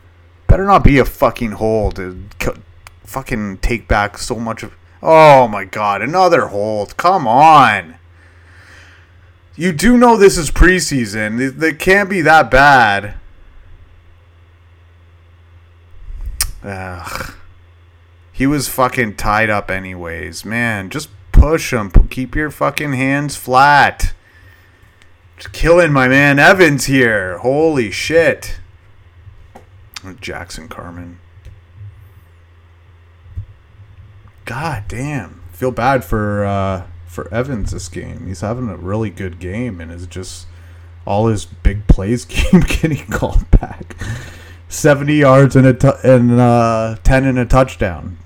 Better 0.48 0.66
not 0.66 0.84
be 0.84 1.00
a 1.00 1.06
fucking 1.06 1.54
hold. 1.54 1.96
To 1.96 2.22
fucking 3.04 3.60
take 3.60 3.88
back 3.88 4.18
so 4.18 4.36
much 4.36 4.64
of. 4.64 4.74
Oh 5.06 5.48
my 5.48 5.66
god, 5.66 6.02
another 6.02 6.48
hold. 6.48 6.98
Come 6.98 7.28
on 7.28 7.96
you 9.56 9.72
do 9.72 9.98
know 9.98 10.18
this 10.18 10.38
is 10.38 10.50
preseason. 10.50 11.62
It, 11.62 11.80
can't 11.80 12.10
be 12.10 12.22
that 12.22 12.50
bad. 12.50 13.16
Ugh. 16.64 17.34
He 18.32 18.48
was 18.48 18.68
fucking 18.68 19.16
tied 19.16 19.50
up 19.50 19.70
anyways. 19.70 20.44
Man, 20.44 20.90
just 20.90 21.10
push 21.32 21.72
him. 21.72 21.92
Keep 21.92 22.36
your 22.36 22.50
fucking 22.50 22.94
hands 22.94 23.36
flat. 23.36 24.14
Just 25.38 25.54
killing 25.54 25.92
my 25.92 26.08
man 26.08 26.40
Evans 26.40 26.86
here. 26.86 27.38
Holy 27.40 27.92
shit. 27.92 28.60
Jackson 30.20 30.68
Carman. 30.68 31.20
God 34.46 34.84
damn. 34.88 35.42
Feel 35.52 35.72
bad 35.72 36.04
for 36.04 36.46
uh 36.46 36.88
for 37.06 37.32
Evans 37.34 37.72
this 37.72 37.88
game. 37.90 38.26
He's 38.26 38.42
having 38.42 38.70
a 38.70 38.76
really 38.76 39.10
good 39.12 39.40
game 39.40 39.80
and 39.80 39.92
is 39.92 40.08
just 40.08 40.48
all 41.06 41.28
his 41.28 41.46
big 41.46 41.88
plays 41.88 42.26
keep 42.30 42.66
getting 42.68 43.06
called 43.08 43.50
back. 43.52 43.96
70 44.68 45.14
yards 45.14 45.56
and 45.56 45.68
a 45.68 45.74
t- 45.74 45.92
and 46.04 46.32
uh, 46.40 46.96
10 47.04 47.26
and 47.26 47.38
a 47.38 47.46
touchdown 47.46 48.18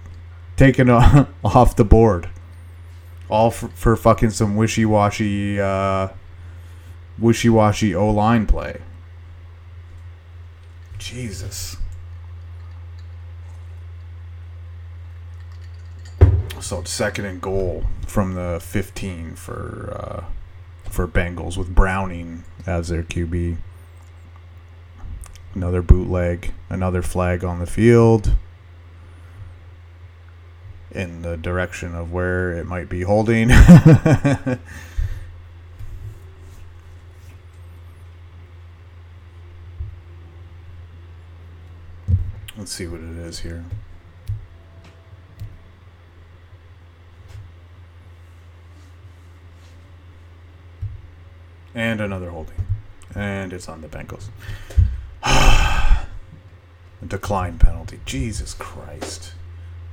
taken 0.55 0.89
off 1.43 1.75
the 1.75 1.83
board. 1.83 2.29
All 3.29 3.51
for, 3.51 3.67
for 3.69 3.95
fucking 3.97 4.29
some 4.29 4.55
wishy-washy 4.55 5.59
uh, 5.59 6.07
wishy-washy 7.19 7.93
O-line 7.93 8.47
play. 8.47 8.81
Jesus. 10.97 11.75
So 16.59 16.79
it's 16.79 16.91
second 16.91 17.25
and 17.25 17.39
goal 17.39 17.85
from 18.07 18.33
the 18.33 18.59
15 18.61 19.35
for 19.35 19.93
uh, 19.93 20.25
for 20.89 21.07
Bengals 21.07 21.55
with 21.57 21.73
Browning 21.73 22.43
as 22.65 22.87
their 22.89 23.03
QB. 23.03 23.57
Another 25.53 25.81
bootleg, 25.81 26.53
another 26.69 27.01
flag 27.01 27.43
on 27.43 27.59
the 27.59 27.65
field 27.65 28.33
in 30.91 31.21
the 31.21 31.37
direction 31.37 31.93
of 31.95 32.11
where 32.11 32.51
it 32.51 32.65
might 32.65 32.89
be 32.89 33.01
holding. 33.03 33.49
Let's 42.57 42.71
see 42.71 42.87
what 42.87 42.99
it 42.99 43.17
is 43.17 43.39
here. 43.39 43.63
And 51.77 52.01
another 52.01 52.31
holding. 52.31 52.55
And 53.13 53.53
it's 53.53 53.69
on 53.69 53.81
the 53.81 53.87
Bengals. 53.87 54.29
decline 57.07 57.59
penalty. 57.59 57.99
Jesus 58.03 58.55
Christ. 58.55 59.33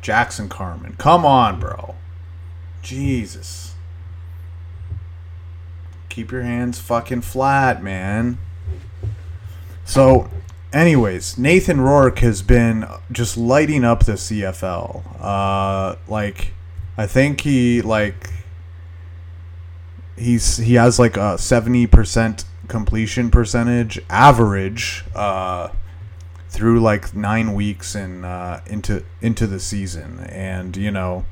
Jackson 0.00 0.48
Carman. 0.48 0.94
Come 0.96 1.26
on, 1.26 1.60
bro. 1.60 1.94
Jesus. 2.80 3.74
Keep 6.08 6.32
your 6.32 6.40
hands 6.40 6.78
fucking 6.78 7.20
flat, 7.20 7.82
man. 7.82 8.38
So, 9.84 10.30
anyways, 10.72 11.36
Nathan 11.36 11.82
Rourke 11.82 12.20
has 12.20 12.40
been 12.40 12.86
just 13.12 13.36
lighting 13.36 13.84
up 13.84 14.06
the 14.06 14.12
CFL. 14.12 15.02
Uh, 15.20 15.96
like, 16.08 16.54
I 16.96 17.06
think 17.06 17.42
he 17.42 17.82
like 17.82 18.30
he's 20.16 20.58
he 20.58 20.74
has 20.74 20.98
like 20.98 21.16
a 21.16 21.36
70% 21.36 22.44
completion 22.68 23.30
percentage 23.30 24.00
average 24.08 25.04
uh, 25.14 25.68
through 26.48 26.80
like 26.80 27.14
nine 27.14 27.54
weeks 27.54 27.94
and 27.94 28.24
uh, 28.24 28.60
into 28.66 29.04
into 29.20 29.46
the 29.46 29.60
season. 29.60 30.20
And 30.20 30.76
you 30.76 30.90
know 30.90 31.24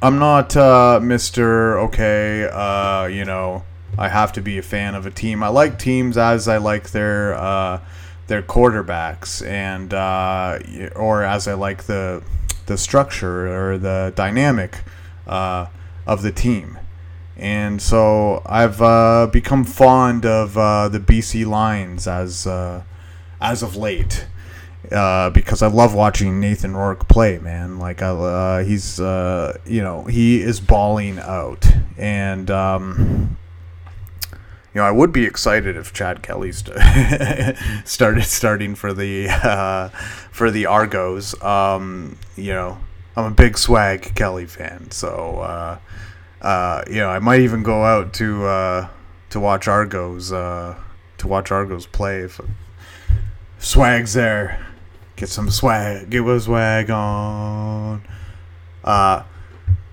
i'm 0.00 0.18
not 0.18 0.56
uh, 0.56 1.00
mr 1.02 1.82
okay 1.86 2.44
uh, 2.44 3.06
you 3.06 3.24
know 3.24 3.64
i 3.96 4.08
have 4.08 4.32
to 4.32 4.40
be 4.40 4.58
a 4.58 4.62
fan 4.62 4.94
of 4.94 5.06
a 5.06 5.10
team. 5.10 5.42
I 5.42 5.48
like 5.48 5.78
teams 5.78 6.16
as 6.16 6.48
i 6.48 6.56
like 6.58 6.90
their 6.90 7.34
uh, 7.34 7.80
their 8.26 8.42
quarterbacks 8.42 9.46
and 9.46 9.92
uh, 9.92 10.58
or 10.94 11.24
as 11.24 11.48
i 11.48 11.54
like 11.54 11.84
the 11.84 12.22
the 12.66 12.78
structure 12.78 13.48
or 13.48 13.78
the 13.78 14.12
dynamic 14.14 14.82
uh, 15.26 15.66
of 16.06 16.22
the 16.22 16.32
team 16.32 16.78
and 17.38 17.80
so 17.80 18.42
I've 18.44 18.82
uh, 18.82 19.28
become 19.32 19.64
fond 19.64 20.26
of 20.26 20.58
uh, 20.58 20.88
the 20.88 20.98
BC 20.98 21.46
Lions 21.46 22.06
as 22.08 22.46
uh, 22.46 22.82
as 23.40 23.62
of 23.62 23.76
late. 23.76 24.26
Uh, 24.90 25.28
because 25.30 25.60
I 25.60 25.66
love 25.66 25.92
watching 25.92 26.40
Nathan 26.40 26.74
Rourke 26.74 27.08
play, 27.08 27.38
man. 27.38 27.78
Like, 27.78 28.00
I, 28.00 28.08
uh, 28.08 28.64
he's, 28.64 28.98
uh, 28.98 29.58
you 29.66 29.82
know, 29.82 30.04
he 30.04 30.40
is 30.40 30.60
balling 30.60 31.18
out, 31.18 31.66
and 31.98 32.50
um, 32.50 33.36
you 34.32 34.80
know, 34.80 34.84
I 34.84 34.90
would 34.90 35.12
be 35.12 35.24
excited 35.24 35.76
if 35.76 35.92
Chad 35.92 36.22
Kelly 36.22 36.52
st- 36.52 36.78
started 37.84 38.24
starting 38.24 38.74
for 38.74 38.94
the 38.94 39.90
for 40.30 40.50
the 40.50 40.64
Argos. 40.66 41.40
Um, 41.42 42.16
you 42.36 42.54
know, 42.54 42.78
I'm 43.14 43.26
a 43.26 43.30
big 43.30 43.58
Swag 43.58 44.14
Kelly 44.14 44.46
fan, 44.46 44.90
so 44.90 45.78
uh, 46.40 46.82
you 46.88 46.96
know, 46.96 47.08
I 47.08 47.18
might 47.18 47.40
even 47.40 47.62
go 47.62 47.84
out 47.84 48.12
to 48.14 48.44
uh, 48.46 48.88
to 49.30 49.40
watch 49.40 49.68
Argos 49.68 50.32
uh, 50.32 50.76
to 51.18 51.28
watch 51.28 51.50
Argos 51.50 51.86
play 51.86 52.20
if 52.20 52.40
Swag's 53.58 54.14
there. 54.14 54.64
Get 55.16 55.28
some 55.28 55.50
swag, 55.50 56.10
get 56.10 56.24
a 56.24 56.40
swag 56.40 56.90
on. 56.90 58.02
Uh, 58.84 59.24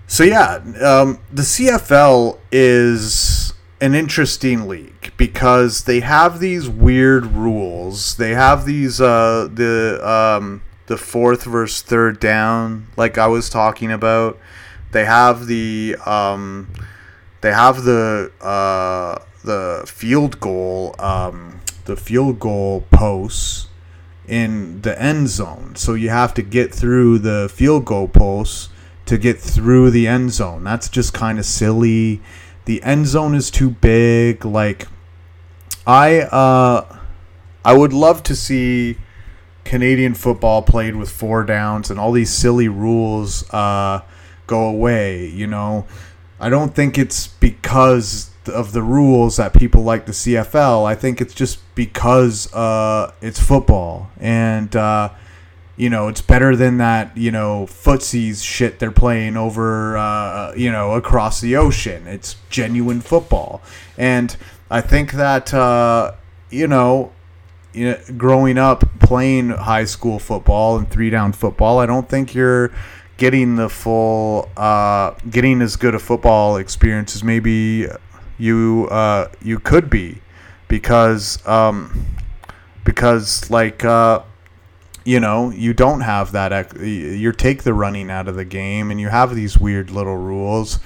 so 0.05 0.23
yeah, 0.23 0.61
um, 0.81 1.19
the 1.31 1.41
CFL 1.41 2.37
is 2.51 3.53
an 3.81 3.95
interesting 3.95 4.67
league 4.67 5.11
because 5.17 5.85
they 5.85 6.01
have 6.01 6.39
these 6.39 6.69
weird 6.69 7.25
rules. 7.25 8.15
They 8.17 8.35
have 8.35 8.65
these 8.65 9.01
uh, 9.01 9.49
the 9.51 9.99
um, 10.07 10.61
the 10.85 10.97
fourth 10.97 11.43
versus 11.45 11.81
third 11.81 12.19
down, 12.19 12.87
like 12.95 13.17
I 13.17 13.27
was 13.27 13.49
talking 13.49 13.91
about. 13.91 14.37
They 14.95 15.03
have 15.03 15.47
the 15.47 15.97
um, 16.05 16.69
they 17.41 17.51
have 17.51 17.83
the 17.83 18.31
uh, 18.39 19.19
the 19.43 19.83
field 19.85 20.39
goal 20.39 20.95
um, 20.99 21.59
the 21.83 21.97
field 21.97 22.39
goal 22.39 22.85
posts 22.91 23.67
in 24.25 24.79
the 24.83 24.97
end 24.97 25.27
zone. 25.27 25.75
So 25.75 25.95
you 25.95 26.11
have 26.11 26.33
to 26.35 26.41
get 26.41 26.73
through 26.73 27.19
the 27.19 27.51
field 27.53 27.83
goal 27.83 28.07
posts 28.07 28.69
to 29.07 29.17
get 29.17 29.37
through 29.37 29.91
the 29.91 30.07
end 30.07 30.31
zone. 30.31 30.63
That's 30.63 30.87
just 30.87 31.13
kind 31.13 31.39
of 31.39 31.45
silly. 31.45 32.21
The 32.63 32.81
end 32.81 33.07
zone 33.07 33.35
is 33.35 33.51
too 33.51 33.71
big. 33.71 34.45
Like 34.45 34.87
I 35.85 36.21
uh 36.21 36.99
I 37.65 37.73
would 37.77 37.91
love 37.91 38.23
to 38.23 38.33
see 38.33 38.95
Canadian 39.65 40.13
football 40.13 40.61
played 40.61 40.95
with 40.95 41.09
four 41.09 41.43
downs 41.43 41.91
and 41.91 41.99
all 41.99 42.13
these 42.13 42.31
silly 42.31 42.69
rules 42.69 43.43
uh 43.51 43.99
go 44.47 44.67
away, 44.67 45.27
you 45.27 45.47
know. 45.47 45.85
I 46.39 46.49
don't 46.49 46.75
think 46.75 46.97
it's 46.97 47.27
because 47.27 48.31
of 48.49 48.73
the 48.73 48.81
rules 48.81 49.37
that 49.37 49.53
people 49.53 49.83
like 49.83 50.05
the 50.05 50.11
CFL. 50.11 50.85
I 50.85 50.95
think 50.95 51.21
it's 51.21 51.33
just 51.33 51.59
because 51.75 52.53
uh, 52.53 53.13
it's 53.21 53.39
football, 53.39 54.09
and 54.19 54.75
uh, 54.75 55.09
you 55.77 55.89
know 55.89 56.07
it's 56.07 56.21
better 56.21 56.55
than 56.55 56.77
that. 56.77 57.15
You 57.17 57.31
know, 57.31 57.65
footsies 57.69 58.43
shit 58.43 58.79
they're 58.79 58.91
playing 58.91 59.37
over. 59.37 59.97
Uh, 59.97 60.53
you 60.55 60.71
know, 60.71 60.93
across 60.93 61.41
the 61.41 61.55
ocean. 61.55 62.07
It's 62.07 62.35
genuine 62.49 63.01
football, 63.01 63.61
and 63.97 64.35
I 64.69 64.81
think 64.81 65.13
that 65.13 65.53
uh, 65.53 66.13
you 66.49 66.67
know. 66.67 67.11
You 67.73 67.91
know, 67.91 67.99
growing 68.15 68.57
up 68.57 68.85
playing 69.01 69.49
high 69.49 69.83
school 69.83 70.17
football 70.17 70.77
and 70.77 70.89
three 70.89 71.09
down 71.09 71.33
football, 71.33 71.79
I 71.79 71.85
don't 71.85 72.07
think 72.07 72.33
you're 72.33 72.71
getting 73.17 73.55
the 73.55 73.69
full, 73.69 74.49
uh, 74.57 75.11
getting 75.29 75.61
as 75.61 75.75
good 75.75 75.95
a 75.95 75.99
football 75.99 76.57
experience 76.57 77.15
as 77.15 77.23
maybe 77.23 77.87
you 78.37 78.87
uh, 78.91 79.29
you 79.41 79.59
could 79.59 79.89
be 79.89 80.21
because 80.67 81.45
um, 81.47 82.05
because 82.83 83.49
like 83.49 83.85
uh, 83.85 84.21
you 85.05 85.19
know 85.19 85.49
you 85.51 85.73
don't 85.73 86.01
have 86.01 86.31
that 86.33 86.79
you 86.81 87.31
take 87.31 87.63
the 87.63 87.73
running 87.73 88.09
out 88.09 88.27
of 88.27 88.35
the 88.35 88.45
game 88.45 88.91
and 88.91 88.99
you 88.99 89.09
have 89.09 89.35
these 89.35 89.57
weird 89.57 89.89
little 89.89 90.17
rules. 90.17 90.79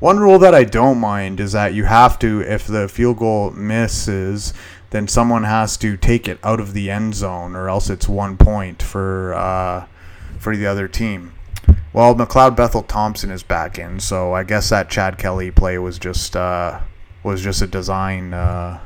One 0.00 0.18
rule 0.18 0.38
that 0.38 0.54
i 0.54 0.64
don't 0.64 0.96
mind 0.96 1.40
is 1.40 1.52
that 1.52 1.74
you 1.74 1.84
have 1.84 2.18
to 2.20 2.40
if 2.40 2.66
the 2.66 2.88
field 2.88 3.18
goal 3.18 3.50
misses 3.50 4.54
then 4.88 5.06
someone 5.06 5.44
has 5.44 5.76
to 5.76 5.98
take 5.98 6.26
it 6.26 6.38
out 6.42 6.58
of 6.58 6.72
the 6.72 6.90
end 6.90 7.14
zone 7.14 7.54
or 7.54 7.68
else 7.68 7.90
it's 7.90 8.08
one 8.08 8.38
point 8.38 8.82
for 8.82 9.34
uh, 9.34 9.86
for 10.38 10.56
the 10.56 10.66
other 10.66 10.88
team 10.88 11.34
well 11.92 12.14
mcleod 12.14 12.54
bethel 12.56 12.82
thompson 12.82 13.30
is 13.30 13.42
back 13.42 13.78
in 13.78 13.98
so 13.98 14.32
i 14.32 14.42
guess 14.44 14.68
that 14.68 14.88
chad 14.88 15.18
kelly 15.18 15.50
play 15.50 15.78
was 15.78 15.98
just 15.98 16.36
uh, 16.36 16.80
was 17.22 17.42
just 17.42 17.62
a 17.62 17.66
design, 17.66 18.32
uh, 18.32 18.80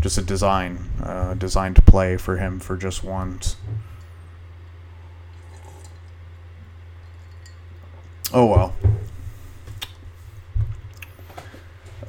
just 0.00 0.18
a 0.18 0.22
design, 0.22 0.90
uh, 1.02 1.34
designed 1.34 1.84
play 1.86 2.16
for 2.16 2.36
him 2.36 2.60
for 2.60 2.76
just 2.76 3.02
once. 3.02 3.56
Oh 8.32 8.46
well. 8.46 8.74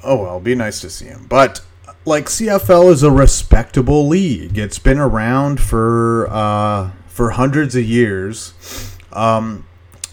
Oh 0.04 0.22
well, 0.22 0.40
be 0.40 0.56
nice 0.56 0.82
to 0.82 0.90
see 0.90 1.06
him. 1.06 1.26
But 1.30 1.62
like 2.06 2.26
CFL 2.26 2.92
is 2.92 3.04
a 3.04 3.12
respectable 3.12 4.08
league. 4.08 4.58
It's 4.58 4.80
been 4.80 5.00
around 5.00 5.62
for 5.62 6.28
uh, 6.30 6.92
for 7.08 7.32
hundreds 7.32 7.76
of 7.76 7.84
years. 7.84 8.54
Um, 9.12 9.66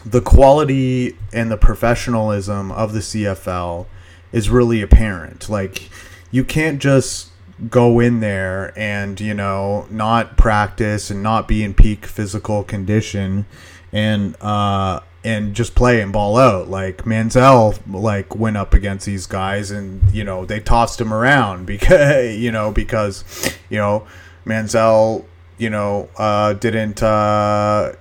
the 0.05 0.21
quality 0.21 1.17
and 1.33 1.51
the 1.51 1.57
professionalism 1.57 2.73
of 2.73 2.93
the 2.93 3.01
CFL 3.01 3.87
is 4.33 4.49
really 4.49 4.83
apparent. 4.83 5.49
Like 5.49 5.91
you 6.31 6.45
can't 6.45 6.81
just 6.81 7.31
go 7.69 8.01
in 8.01 8.21
there 8.21 8.73
and 8.79 9.21
you 9.21 9.35
know 9.35 9.87
not 9.91 10.39
practice 10.39 11.11
and 11.11 11.23
not 11.23 11.47
be 11.47 11.63
in 11.63 11.75
peak 11.75 12.07
physical 12.07 12.65
condition 12.65 13.45
and 13.93 14.35
uh 14.41 15.01
and 15.23 15.55
just 15.55 15.75
play 15.75 16.01
and 16.01 16.11
ball 16.11 16.39
out 16.39 16.71
like 16.71 17.05
Manziel 17.05 17.79
like 17.87 18.35
went 18.35 18.57
up 18.57 18.73
against 18.73 19.05
these 19.05 19.27
guys 19.27 19.71
and 19.71 20.03
you 20.11 20.25
know 20.25 20.47
they 20.47 20.59
tossed 20.59 20.99
him 20.99 21.13
around 21.13 21.67
because 21.67 22.35
you 22.37 22.51
know 22.51 22.73
because 22.73 23.25
you 23.69 23.77
know 23.77 24.07
Manziel 24.47 25.27
you 25.59 25.69
know 25.69 26.09
uh 26.17 26.55
didn't 26.55 27.03
uh 27.03 27.93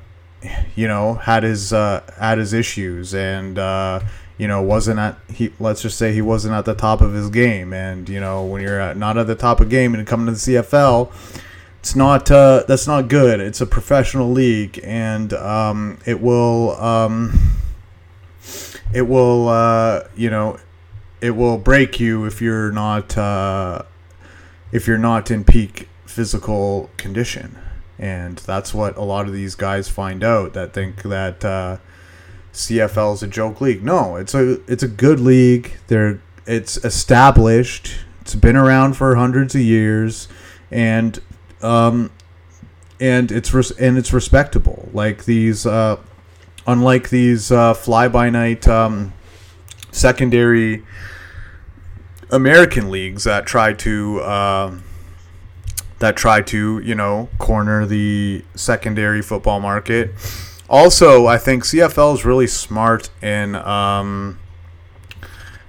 you 0.76 0.88
know 0.88 1.16
had 1.16 1.44
his 1.44 1.74
uh 1.74 2.02
had 2.18 2.38
his 2.38 2.54
issues 2.54 3.14
and 3.14 3.60
uh 3.60 4.00
you 4.38 4.48
know 4.48 4.62
wasn't 4.62 5.00
at 5.00 5.18
he 5.34 5.52
let's 5.60 5.82
just 5.82 5.98
say 5.98 6.14
he 6.14 6.22
wasn't 6.22 6.54
at 6.54 6.66
the 6.66 6.74
top 6.74 7.02
of 7.02 7.14
his 7.14 7.30
game. 7.30 7.74
And 7.74 8.08
you 8.08 8.20
know 8.20 8.46
when 8.46 8.62
you're 8.62 8.80
at, 8.80 8.98
not 8.98 9.18
at 9.18 9.28
the 9.28 9.36
top 9.36 9.60
of 9.60 9.70
game 9.70 9.94
and 9.94 10.08
coming 10.08 10.28
to 10.28 10.32
the 10.32 10.38
CFL 10.38 11.12
it's 11.80 11.96
not 11.96 12.30
uh, 12.30 12.64
that's 12.68 12.88
not 12.88 13.08
good. 13.08 13.40
It's 13.40 13.62
a 13.62 13.66
professional 13.66 14.30
league 14.30 14.80
and 14.84 15.32
um, 15.34 15.98
it 16.06 16.22
will 16.22 16.72
um, 16.72 17.58
it 18.94 19.04
will 19.04 19.48
uh, 19.48 20.04
you 20.16 20.30
know 20.30 20.60
it 21.22 21.32
will 21.32 21.58
break 21.58 22.00
you 22.00 22.26
if 22.26 22.42
you're 22.42 22.72
not 22.72 23.18
uh, 23.18 23.84
if 24.72 24.88
you're 24.88 24.98
not 24.98 25.32
in 25.32 25.44
peak 25.44 25.88
physical 26.06 26.90
condition 26.98 27.58
and 28.00 28.38
that's 28.38 28.74
what 28.74 28.96
a 28.96 29.02
lot 29.04 29.28
of 29.28 29.34
these 29.34 29.56
guys 29.56 29.90
find 29.90 30.24
out 30.24 30.54
that 30.54 30.74
think 30.74 31.04
that 31.04 31.44
uh, 31.44 31.78
CFL 32.54 33.16
is 33.16 33.24
a 33.24 33.28
joke 33.28 33.60
league. 33.60 33.84
No, 33.84 34.16
it's 34.16 34.34
a 34.34 34.62
it's 34.72 34.84
a 34.84 34.88
good 34.88 35.20
league. 35.20 35.74
They're 35.88 36.22
it's 36.48 36.78
established. 36.78 37.98
It's 38.22 38.36
been 38.36 38.56
around 38.56 38.94
for 38.94 39.16
hundreds 39.16 39.54
of 39.54 39.62
years, 39.62 40.30
and 40.72 41.20
um, 41.62 42.10
and 43.02 43.32
it's 43.32 43.54
res- 43.54 43.72
and 43.72 43.98
it's 43.98 44.14
respectable. 44.14 44.88
Like 44.94 45.26
these, 45.26 45.66
uh, 45.66 45.98
unlike 46.66 47.10
these 47.10 47.52
uh, 47.52 47.74
fly 47.74 48.08
by 48.08 48.30
night 48.30 48.66
um, 48.68 49.14
secondary 49.92 50.86
American 52.32 52.90
leagues 52.90 53.26
that 53.26 53.46
try 53.46 53.74
to. 53.74 54.22
Uh, 54.22 54.78
that 56.00 56.16
try 56.16 56.42
to, 56.42 56.80
you 56.80 56.96
know, 56.96 57.30
corner 57.38 57.86
the 57.86 58.44
secondary 58.56 59.22
football 59.22 59.60
market 59.60 60.12
also, 60.70 61.26
I 61.26 61.40
think 61.40 61.64
CFL 61.64 62.14
is 62.14 62.26
really 62.26 62.46
smart 62.46 63.10
in 63.24 63.56
um, 63.56 64.40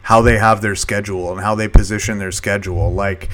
how 0.03 0.20
they 0.20 0.37
have 0.37 0.61
their 0.61 0.74
schedule 0.74 1.33
and 1.33 1.41
how 1.41 1.55
they 1.55 1.68
position 1.68 2.18
their 2.18 2.33
schedule. 2.33 2.93
Like, 2.93 3.31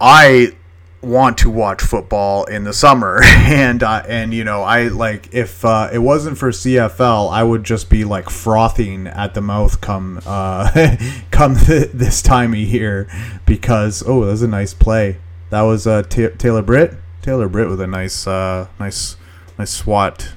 I 0.00 0.56
want 1.02 1.36
to 1.38 1.50
watch 1.50 1.82
football 1.82 2.44
in 2.44 2.64
the 2.64 2.72
summer, 2.72 3.20
and 3.24 3.82
uh, 3.82 4.02
and 4.08 4.32
you 4.32 4.44
know, 4.44 4.62
I 4.62 4.88
like 4.88 5.34
if 5.34 5.62
uh, 5.62 5.90
it 5.92 5.98
wasn't 5.98 6.38
for 6.38 6.50
CFL, 6.50 7.30
I 7.30 7.42
would 7.42 7.62
just 7.62 7.90
be 7.90 8.04
like 8.04 8.30
frothing 8.30 9.08
at 9.08 9.34
the 9.34 9.42
mouth 9.42 9.82
come 9.82 10.22
uh, 10.24 10.96
come 11.30 11.56
th- 11.56 11.90
this 11.92 12.22
time 12.22 12.54
of 12.54 12.58
year 12.58 13.06
because 13.44 14.02
oh, 14.06 14.24
that 14.24 14.30
was 14.30 14.42
a 14.42 14.48
nice 14.48 14.72
play. 14.72 15.18
That 15.50 15.62
was 15.62 15.86
uh, 15.86 16.02
T- 16.02 16.28
Taylor 16.38 16.62
Britt. 16.62 16.94
Taylor 17.22 17.48
Britt 17.48 17.68
with 17.68 17.80
a 17.80 17.86
nice 17.86 18.26
uh, 18.26 18.68
nice 18.78 19.16
nice 19.58 19.70
swat, 19.70 20.32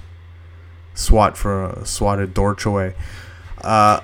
swat 0.94 1.38
for 1.38 1.82
swatted 1.86 2.34
Dortch 2.34 2.66
away. 2.66 2.96
Uh, 3.62 4.02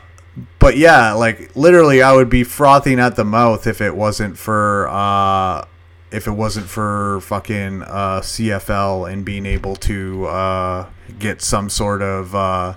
but 0.60 0.78
yeah, 0.78 1.14
like 1.14 1.55
literally, 1.55 2.01
I 2.01 2.14
would 2.14 2.30
be 2.30 2.43
frothing 2.43 2.99
at 2.99 3.16
the 3.16 3.26
mouth 3.26 3.68
if 3.68 3.82
it 3.82 3.95
wasn't 3.95 4.38
for 4.38 4.88
uh, 4.89 5.66
if 6.12 6.28
it 6.28 6.32
wasn't 6.32 6.68
for 6.68 7.20
fucking 7.22 7.84
uh, 7.84 8.22
CFL 8.22 9.12
and 9.12 9.26
being 9.26 9.45
able 9.45 9.76
to 9.78 10.26
uh, 10.26 10.89
get 11.18 11.41
some 11.41 11.70
sort 11.70 12.01
of 12.01 12.34
uh, 12.36 12.76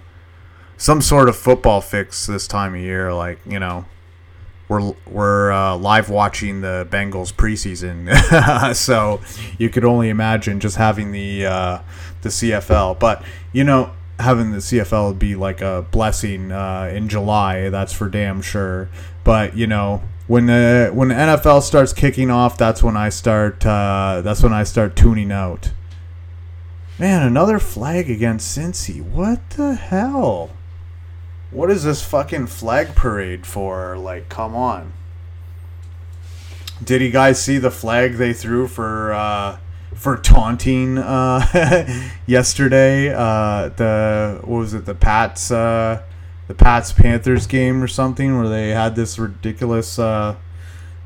some 0.76 1.00
sort 1.00 1.28
of 1.28 1.36
football 1.36 1.80
fix 1.80 2.26
this 2.26 2.46
time 2.46 2.74
of 2.74 2.80
year. 2.80 3.12
Like 3.12 3.38
you 3.46 3.60
know, 3.60 3.84
we're 4.72 4.94
we're 5.06 5.52
uh, 5.52 5.76
live 5.76 6.08
watching 6.08 6.62
the 6.62 6.86
Bengals 6.90 7.32
preseason, 7.32 8.74
so 8.74 9.20
you 9.58 9.68
could 9.68 9.84
only 9.84 10.08
imagine 10.08 10.60
just 10.60 10.76
having 10.76 11.12
the 11.12 11.46
uh, 11.46 11.78
the 12.22 12.30
CFL. 12.30 12.98
But 12.98 13.22
you 13.52 13.64
know, 13.64 13.92
having 14.18 14.52
the 14.52 14.58
CFL 14.58 15.08
would 15.08 15.18
be 15.18 15.36
like 15.36 15.60
a 15.60 15.84
blessing 15.90 16.50
uh, 16.50 16.90
in 16.92 17.08
July. 17.08 17.68
That's 17.68 17.92
for 17.92 18.08
damn 18.08 18.40
sure. 18.40 18.88
But 19.24 19.56
you 19.56 19.66
know, 19.66 20.02
when 20.26 20.46
the 20.46 20.90
when 20.94 21.08
the 21.08 21.14
NFL 21.14 21.62
starts 21.62 21.92
kicking 21.92 22.30
off, 22.30 22.56
that's 22.56 22.82
when 22.82 22.96
I 22.96 23.10
start. 23.10 23.66
Uh, 23.66 24.22
that's 24.24 24.42
when 24.42 24.54
I 24.54 24.64
start 24.64 24.96
tuning 24.96 25.30
out. 25.30 25.70
Man, 26.98 27.22
another 27.22 27.58
flag 27.58 28.10
against 28.10 28.56
Cincy. 28.56 29.02
What 29.02 29.50
the 29.50 29.74
hell? 29.74 30.50
What 31.52 31.70
is 31.70 31.84
this 31.84 32.02
fucking 32.02 32.46
flag 32.46 32.94
parade 32.94 33.46
for? 33.46 33.98
Like, 33.98 34.30
come 34.30 34.56
on. 34.56 34.94
Did 36.82 37.02
you 37.02 37.10
guys 37.10 37.42
see 37.42 37.58
the 37.58 37.70
flag 37.70 38.14
they 38.14 38.32
threw 38.32 38.66
for 38.66 39.12
uh, 39.12 39.58
for 39.94 40.16
taunting 40.16 40.96
uh, 40.96 42.10
yesterday? 42.26 43.10
Uh, 43.14 43.68
the 43.68 44.40
what 44.42 44.58
was 44.58 44.74
it? 44.74 44.86
The 44.86 44.94
Pats 44.94 45.50
uh, 45.50 46.02
the 46.48 46.54
Pats 46.54 46.90
Panthers 46.90 47.46
game 47.46 47.82
or 47.82 47.86
something 47.86 48.38
where 48.38 48.48
they 48.48 48.70
had 48.70 48.96
this 48.96 49.18
ridiculous 49.18 49.98
uh, 49.98 50.36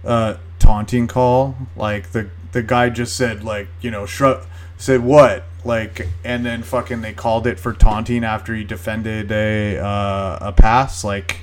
uh, 0.04 0.36
taunting 0.60 1.08
call. 1.08 1.56
Like 1.74 2.12
the 2.12 2.30
the 2.52 2.62
guy 2.62 2.88
just 2.88 3.16
said 3.16 3.42
like 3.42 3.66
you 3.80 3.90
know 3.90 4.06
shrug 4.06 4.46
said 4.78 5.02
what 5.02 5.44
like 5.66 6.08
and 6.24 6.46
then 6.46 6.62
fucking 6.62 7.00
they 7.00 7.12
called 7.12 7.46
it 7.46 7.58
for 7.58 7.72
taunting 7.72 8.24
after 8.24 8.54
he 8.54 8.64
defended 8.64 9.30
a 9.30 9.78
uh, 9.78 10.38
a 10.40 10.52
pass 10.52 11.04
like 11.04 11.38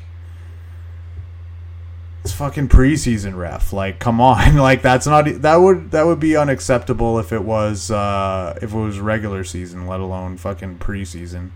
it's 2.24 2.32
fucking 2.32 2.70
preseason 2.70 3.36
ref 3.36 3.74
like 3.74 4.00
come 4.00 4.22
on 4.22 4.56
like 4.58 4.82
that's 4.82 5.06
not 5.06 5.26
that 5.42 5.56
would 5.58 5.92
that 5.92 6.06
would 6.06 6.20
be 6.20 6.38
unacceptable 6.38 7.20
if 7.20 7.34
it 7.34 7.44
was 7.44 7.92
uh 7.92 8.58
if 8.62 8.74
it 8.74 8.78
was 8.78 9.00
regular 9.00 9.44
season 9.44 9.88
let 9.88 10.00
alone 10.00 10.38
fucking 10.38 10.78
preseason. 10.78 11.52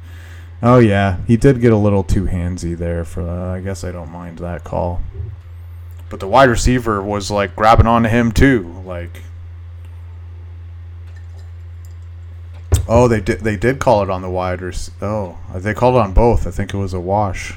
Oh 0.61 0.79
yeah 0.79 1.19
he 1.27 1.37
did 1.37 1.61
get 1.61 1.71
a 1.71 1.77
little 1.77 2.03
too 2.03 2.25
handsy 2.25 2.77
there 2.77 3.05
for 3.05 3.21
uh, 3.21 3.53
i 3.55 3.61
guess 3.61 3.83
i 3.83 3.91
don't 3.91 4.11
mind 4.11 4.39
that 4.39 4.63
call. 4.63 5.01
But 6.09 6.19
the 6.19 6.27
wide 6.27 6.49
receiver 6.49 7.01
was 7.01 7.29
like 7.29 7.55
grabbing 7.55 7.87
onto 7.87 8.09
him 8.09 8.31
too 8.31 8.81
like 8.85 9.21
Oh, 12.87 13.07
they 13.07 13.19
did. 13.19 13.41
They 13.41 13.57
did 13.57 13.79
call 13.79 14.01
it 14.03 14.09
on 14.09 14.21
the 14.21 14.29
wide. 14.29 14.61
Oh, 15.01 15.37
they 15.53 15.73
called 15.73 15.95
it 15.95 16.01
on 16.01 16.13
both. 16.13 16.47
I 16.47 16.51
think 16.51 16.73
it 16.73 16.77
was 16.77 16.93
a 16.93 16.99
wash. 16.99 17.55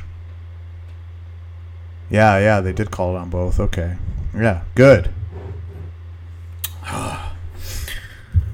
Yeah, 2.11 2.39
yeah, 2.39 2.61
they 2.61 2.73
did 2.73 2.91
call 2.91 3.15
it 3.15 3.19
on 3.19 3.31
both. 3.31 3.61
Okay, 3.61 3.97
yeah, 4.35 4.65
good. 4.75 5.13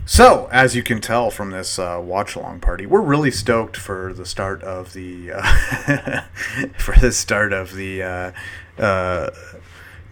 so, 0.04 0.48
as 0.52 0.76
you 0.76 0.82
can 0.82 1.00
tell 1.00 1.30
from 1.30 1.50
this 1.50 1.78
uh, 1.78 1.98
watch 2.02 2.36
along 2.36 2.60
party, 2.60 2.84
we're 2.84 3.00
really 3.00 3.30
stoked 3.30 3.78
for 3.78 4.12
the 4.12 4.26
start 4.26 4.62
of 4.62 4.92
the 4.92 5.32
uh, 5.32 6.22
for 6.78 6.94
the 7.00 7.10
start 7.10 7.54
of 7.54 7.74
the 7.74 8.02
uh, 8.02 8.32
uh, 8.78 9.30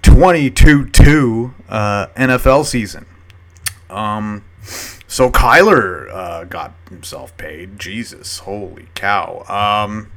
22-2 0.00 1.52
uh, 1.68 2.06
NFL 2.16 2.64
season. 2.64 3.04
Um 3.90 4.42
so 5.14 5.30
Kyler 5.30 6.12
uh, 6.12 6.42
got 6.42 6.74
himself 6.88 7.36
paid. 7.36 7.78
Jesus, 7.78 8.40
holy 8.40 8.88
cow. 8.96 9.44
Um, 9.46 10.10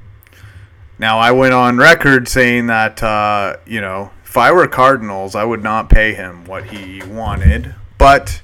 now 0.97 1.19
I 1.19 1.29
went 1.29 1.53
on 1.53 1.77
record 1.77 2.27
saying 2.27 2.65
that 2.65 3.03
uh, 3.03 3.57
you 3.67 3.79
know 3.79 4.09
if 4.25 4.35
I 4.35 4.51
were 4.51 4.67
Cardinals, 4.67 5.35
I 5.35 5.43
would 5.43 5.61
not 5.61 5.91
pay 5.91 6.15
him 6.15 6.45
what 6.45 6.69
he 6.69 7.03
wanted. 7.03 7.75
But 7.99 8.41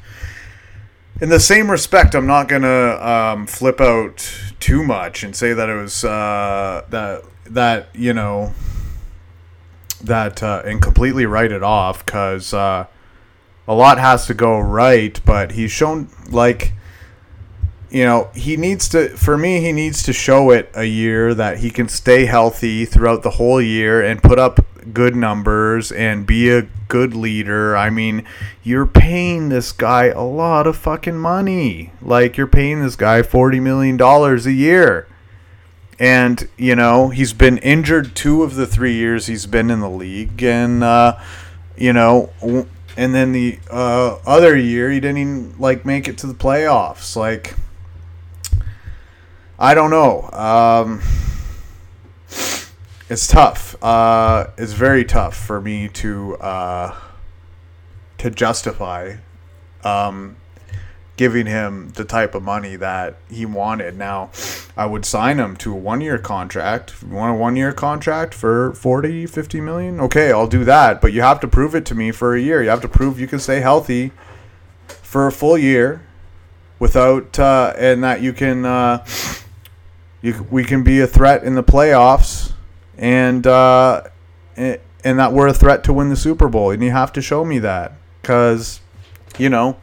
in 1.19 1.29
the 1.29 1.39
same 1.39 1.71
respect, 1.71 2.13
I'm 2.13 2.27
not 2.27 2.47
gonna 2.47 3.01
um, 3.01 3.47
flip 3.47 3.81
out 3.81 4.31
too 4.59 4.83
much 4.83 5.23
and 5.23 5.35
say 5.35 5.53
that 5.53 5.69
it 5.69 5.75
was 5.75 6.03
uh, 6.03 6.85
that 6.91 7.23
that 7.45 7.87
you 7.95 8.13
know 8.13 8.53
that 10.03 10.43
uh, 10.43 10.61
and 10.63 10.83
completely 10.83 11.25
write 11.25 11.51
it 11.51 11.63
off 11.63 12.05
because 12.05 12.53
uh, 12.53 12.85
a 13.67 13.73
lot 13.73 13.97
has 13.97 14.25
to 14.27 14.33
go 14.33 14.59
right, 14.59 15.19
but 15.25 15.51
he's 15.51 15.71
shown 15.71 16.09
like 16.29 16.73
you 17.93 18.03
know, 18.03 18.31
he 18.33 18.57
needs 18.57 18.89
to 18.89 19.09
for 19.09 19.37
me 19.37 19.61
he 19.61 19.71
needs 19.71 20.01
to 20.03 20.13
show 20.13 20.49
it 20.49 20.71
a 20.73 20.85
year 20.85 21.35
that 21.35 21.59
he 21.59 21.69
can 21.69 21.87
stay 21.87 22.25
healthy 22.25 22.85
throughout 22.85 23.21
the 23.21 23.29
whole 23.31 23.61
year 23.61 24.01
and 24.01 24.21
put 24.23 24.39
up 24.39 24.65
good 24.91 25.15
numbers 25.15 25.91
and 25.91 26.25
be 26.25 26.49
a 26.49 26.63
good 26.87 27.15
leader. 27.15 27.77
I 27.77 27.91
mean, 27.91 28.25
you're 28.63 28.87
paying 28.87 29.49
this 29.49 29.71
guy 29.71 30.05
a 30.05 30.23
lot 30.23 30.65
of 30.65 30.75
fucking 30.75 31.17
money. 31.17 31.91
Like 32.01 32.35
you're 32.35 32.47
paying 32.47 32.81
this 32.81 32.95
guy 32.95 33.21
40 33.21 33.59
million 33.59 33.95
dollars 33.95 34.47
a 34.47 34.51
year. 34.51 35.07
And, 35.99 36.49
you 36.57 36.75
know, 36.75 37.09
he's 37.09 37.33
been 37.33 37.59
injured 37.59 38.15
2 38.15 38.41
of 38.41 38.55
the 38.55 38.65
3 38.65 38.91
years 38.93 39.27
he's 39.27 39.45
been 39.45 39.69
in 39.69 39.79
the 39.79 39.89
league 39.89 40.41
and 40.41 40.83
uh 40.83 41.19
you 41.75 41.93
know, 41.93 42.31
and 42.95 43.13
then 43.13 43.31
the 43.31 43.59
uh, 43.69 44.17
other 44.25 44.55
year 44.55 44.89
he 44.89 44.99
didn't 44.99 45.17
even 45.17 45.55
like 45.57 45.85
make 45.85 46.07
it 46.07 46.17
to 46.19 46.27
the 46.27 46.33
playoffs. 46.33 47.15
Like, 47.15 47.55
I 49.57 49.73
don't 49.73 49.89
know. 49.89 50.29
Um, 50.31 51.01
it's 53.09 53.27
tough. 53.27 53.75
Uh, 53.83 54.47
it's 54.57 54.73
very 54.73 55.05
tough 55.05 55.35
for 55.35 55.61
me 55.61 55.87
to 55.89 56.35
uh, 56.37 56.95
to 58.19 58.29
justify 58.29 59.15
um, 59.83 60.35
giving 61.15 61.45
him 61.45 61.89
the 61.89 62.03
type 62.03 62.33
of 62.33 62.41
money 62.41 62.75
that 62.75 63.15
he 63.29 63.45
wanted. 63.45 63.97
Now, 63.97 64.31
I 64.75 64.85
would 64.85 65.05
sign 65.05 65.39
him 65.39 65.55
to 65.57 65.71
a 65.71 65.77
one 65.77 66.01
year 66.01 66.17
contract. 66.17 66.91
If 66.91 67.03
you 67.03 67.09
want 67.09 67.35
a 67.35 67.37
one 67.37 67.55
year 67.55 67.71
contract 67.71 68.33
for 68.33 68.73
40, 68.73 69.27
50 69.27 69.61
million? 69.61 69.99
Okay, 69.99 70.31
I'll 70.31 70.47
do 70.47 70.63
that. 70.65 71.01
But 71.01 71.13
you 71.13 71.21
have 71.21 71.39
to 71.41 71.47
prove 71.47 71.75
it 71.75 71.85
to 71.87 71.95
me 71.95 72.11
for 72.11 72.35
a 72.35 72.41
year. 72.41 72.63
You 72.63 72.69
have 72.69 72.81
to 72.81 72.87
prove 72.87 73.19
you 73.19 73.27
can 73.27 73.39
stay 73.39 73.59
healthy 73.59 74.11
for 74.87 75.27
a 75.27 75.31
full 75.31 75.57
year 75.57 76.01
without, 76.79 77.37
uh, 77.37 77.73
and 77.77 78.03
that 78.03 78.21
you 78.21 78.33
can, 78.33 78.65
uh, 78.65 79.05
you, 80.21 80.47
we 80.49 80.63
can 80.63 80.83
be 80.83 80.99
a 80.99 81.07
threat 81.07 81.43
in 81.43 81.53
the 81.53 81.63
playoffs 81.63 82.53
and, 82.97 83.45
uh, 83.45 84.01
and 84.57 84.79
that 85.03 85.31
we're 85.31 85.47
a 85.47 85.53
threat 85.53 85.83
to 85.83 85.93
win 85.93 86.09
the 86.09 86.15
Super 86.15 86.47
Bowl. 86.47 86.71
And 86.71 86.83
you 86.83 86.89
have 86.91 87.13
to 87.13 87.21
show 87.21 87.45
me 87.45 87.59
that 87.59 87.93
because, 88.21 88.81
you 89.37 89.49
know, 89.49 89.77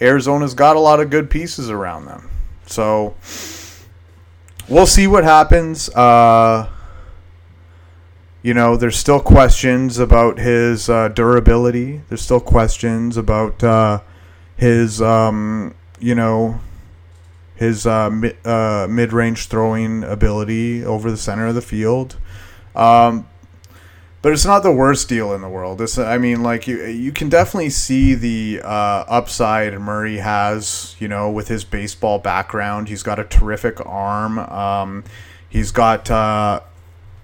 Arizona's 0.00 0.54
got 0.54 0.76
a 0.76 0.80
lot 0.80 1.00
of 1.00 1.10
good 1.10 1.30
pieces 1.30 1.70
around 1.70 2.06
them. 2.06 2.30
So 2.66 3.14
we'll 4.68 4.86
see 4.86 5.06
what 5.06 5.24
happens. 5.24 5.88
Uh, 5.90 6.68
you 8.42 8.54
know, 8.54 8.76
there's 8.76 8.96
still 8.96 9.20
questions 9.20 9.98
about 9.98 10.38
his 10.38 10.88
uh, 10.88 11.08
durability. 11.08 12.02
There's 12.08 12.22
still 12.22 12.40
questions 12.40 13.16
about 13.16 13.62
uh, 13.64 14.00
his, 14.56 15.02
um, 15.02 15.74
you 15.98 16.14
know, 16.14 16.60
his 17.56 17.86
uh, 17.86 18.10
mi- 18.10 18.36
uh, 18.44 18.86
mid-range 18.88 19.46
throwing 19.46 20.04
ability 20.04 20.84
over 20.84 21.10
the 21.10 21.16
center 21.16 21.46
of 21.46 21.54
the 21.54 21.62
field. 21.62 22.18
Um, 22.74 23.26
but 24.26 24.32
it's 24.32 24.44
not 24.44 24.64
the 24.64 24.72
worst 24.72 25.08
deal 25.08 25.32
in 25.34 25.40
the 25.40 25.48
world. 25.48 25.80
It's, 25.80 25.98
I 25.98 26.18
mean, 26.18 26.42
like 26.42 26.66
you, 26.66 26.84
you 26.84 27.12
can 27.12 27.28
definitely 27.28 27.70
see 27.70 28.14
the 28.14 28.60
uh, 28.64 29.04
upside 29.06 29.78
Murray 29.78 30.16
has. 30.16 30.96
You 30.98 31.06
know, 31.06 31.30
with 31.30 31.46
his 31.46 31.62
baseball 31.62 32.18
background, 32.18 32.88
he's 32.88 33.04
got 33.04 33.20
a 33.20 33.24
terrific 33.24 33.78
arm. 33.86 34.40
Um, 34.40 35.04
he's 35.48 35.70
got 35.70 36.10
uh, 36.10 36.58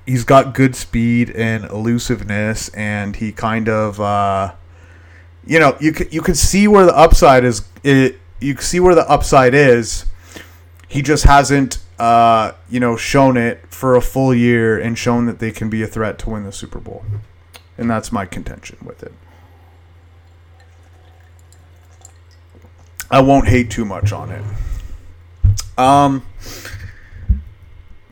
he's 0.07 0.23
got 0.23 0.55
good 0.55 0.77
speed 0.77 1.31
and 1.31 1.65
elusiveness, 1.65 2.69
and 2.69 3.17
he 3.17 3.33
kind 3.33 3.69
of, 3.69 4.01
uh, 4.01 4.53
you 5.45 5.59
know, 5.59 5.77
you 5.81 5.91
can, 5.91 6.07
you 6.13 6.21
can 6.21 6.37
see 6.37 6.69
where 6.69 6.87
the 6.87 6.97
upside 6.97 7.43
is. 7.43 7.63
It, 7.83 8.21
you 8.41 8.55
can 8.55 8.63
see 8.63 8.79
where 8.79 8.95
the 8.95 9.11
upside 9.11 9.55
is. 9.55 10.07
He 10.87 11.03
just 11.03 11.25
hasn't 11.25 11.79
uh, 11.99 12.53
you 12.69 12.81
know, 12.81 12.97
shown 12.97 13.37
it 13.37 13.61
for 13.69 13.95
a 13.97 14.01
full 14.01 14.35
year 14.35 14.79
and 14.79 14.99
shown 14.99 15.27
that 15.27 15.39
they 15.39 15.51
can 15.51 15.71
be 15.71 15.83
a 15.83 15.87
threat 15.87 16.19
to 16.21 16.31
win 16.31 16.45
the 16.45 16.53
Super 16.53 16.79
Bowl. 16.79 17.05
And 17.79 17.91
that's 17.91 18.13
my 18.13 18.27
contention 18.27 18.79
with 18.85 19.03
it. 19.03 19.13
I 23.11 23.21
won't 23.21 23.49
hate 23.49 23.71
too 23.71 23.85
much 23.85 24.11
on 24.13 24.31
it. 24.31 24.43
Um, 25.79 26.25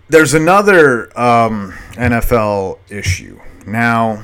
there's 0.09 0.35
another 0.35 1.07
um, 1.19 1.73
NFL 1.93 2.79
issue. 2.91 3.41
Now, 3.67 4.23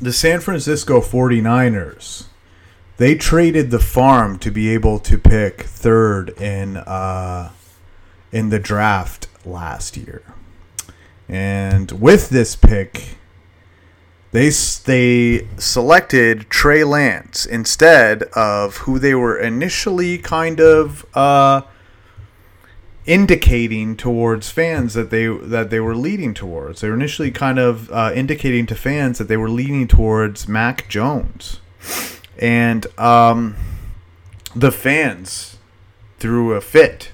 the 0.00 0.12
San 0.12 0.40
Francisco 0.40 1.00
49ers, 1.00 2.24
they 2.96 3.14
traded 3.14 3.70
the 3.70 3.78
farm 3.78 4.38
to 4.40 4.50
be 4.50 4.70
able 4.70 4.98
to 5.00 5.18
pick 5.18 5.62
third 5.62 6.30
in 6.40 6.78
uh, 6.78 7.52
in 8.32 8.50
the 8.50 8.58
draft 8.58 9.28
last 9.44 9.96
year. 9.96 10.22
And 11.28 11.90
with 11.92 12.30
this 12.30 12.54
pick, 12.54 13.16
they 14.32 14.50
they 14.84 15.48
selected 15.56 16.50
Trey 16.50 16.84
Lance 16.84 17.46
instead 17.46 18.24
of 18.34 18.78
who 18.78 18.98
they 18.98 19.14
were 19.14 19.38
initially 19.38 20.18
kind 20.18 20.60
of 20.60 21.06
uh, 21.14 21.62
indicating 23.06 23.96
towards 23.96 24.50
fans 24.50 24.94
that 24.94 25.10
they 25.10 25.26
that 25.26 25.70
they 25.70 25.80
were 25.80 25.96
leading 25.96 26.34
towards. 26.34 26.80
They 26.80 26.88
were 26.88 26.94
initially 26.94 27.30
kind 27.30 27.58
of 27.58 27.90
uh, 27.90 28.12
indicating 28.14 28.66
to 28.66 28.74
fans 28.74 29.18
that 29.18 29.28
they 29.28 29.36
were 29.36 29.50
leaning 29.50 29.88
towards 29.88 30.46
Mac 30.46 30.88
Jones, 30.88 31.60
and 32.38 32.86
um, 32.98 33.56
the 34.54 34.72
fans 34.72 35.56
threw 36.18 36.52
a 36.52 36.60
fit 36.60 37.12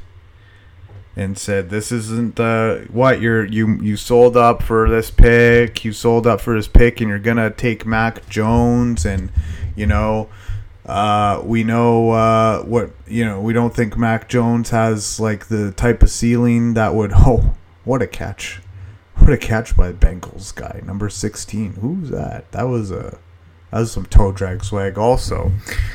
and 1.16 1.36
said, 1.36 1.70
"This 1.70 1.92
isn't 1.92 2.36
the 2.36 2.86
what 2.90 3.20
you're 3.20 3.44
you 3.44 3.78
you 3.80 3.96
sold 3.96 4.36
up 4.36 4.62
for 4.62 4.88
this 4.88 5.10
pick. 5.10 5.84
You 5.84 5.92
sold 5.92 6.26
up 6.26 6.40
for 6.40 6.54
this 6.54 6.68
pick, 6.68 7.00
and 7.00 7.08
you're 7.08 7.18
gonna 7.18 7.50
take 7.50 7.86
Mac 7.86 8.28
Jones, 8.28 9.04
and 9.04 9.30
you 9.76 9.86
know." 9.86 10.28
Uh, 10.84 11.40
we 11.44 11.62
know 11.62 12.10
uh, 12.10 12.60
what 12.62 12.90
you 13.06 13.24
know. 13.24 13.40
We 13.40 13.52
don't 13.52 13.72
think 13.72 13.96
Mac 13.96 14.28
Jones 14.28 14.70
has 14.70 15.20
like 15.20 15.46
the 15.46 15.70
type 15.70 16.02
of 16.02 16.10
ceiling 16.10 16.74
that 16.74 16.94
would. 16.94 17.12
Oh, 17.24 17.54
what 17.84 18.02
a 18.02 18.06
catch! 18.08 18.60
What 19.16 19.32
a 19.32 19.38
catch 19.38 19.76
by 19.76 19.92
Bengals 19.92 20.52
guy, 20.52 20.80
number 20.84 21.08
sixteen. 21.08 21.74
Who's 21.74 22.10
that? 22.10 22.50
That 22.50 22.64
was 22.64 22.90
a 22.90 23.18
that 23.70 23.78
was 23.78 23.92
some 23.92 24.06
toe 24.06 24.32
drag 24.32 24.64
swag. 24.64 24.98
Also, 24.98 25.52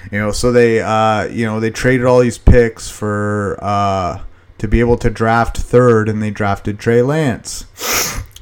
you 0.09 0.19
know. 0.19 0.31
So 0.31 0.53
they 0.53 0.81
uh, 0.81 1.25
you 1.25 1.45
know 1.45 1.59
they 1.59 1.69
traded 1.69 2.05
all 2.05 2.19
these 2.19 2.37
picks 2.37 2.89
for 2.89 3.59
uh, 3.61 4.21
to 4.57 4.67
be 4.67 4.79
able 4.79 4.97
to 4.97 5.09
draft 5.09 5.57
third, 5.57 6.09
and 6.09 6.21
they 6.21 6.31
drafted 6.31 6.79
Trey 6.79 7.01
Lance. 7.01 7.65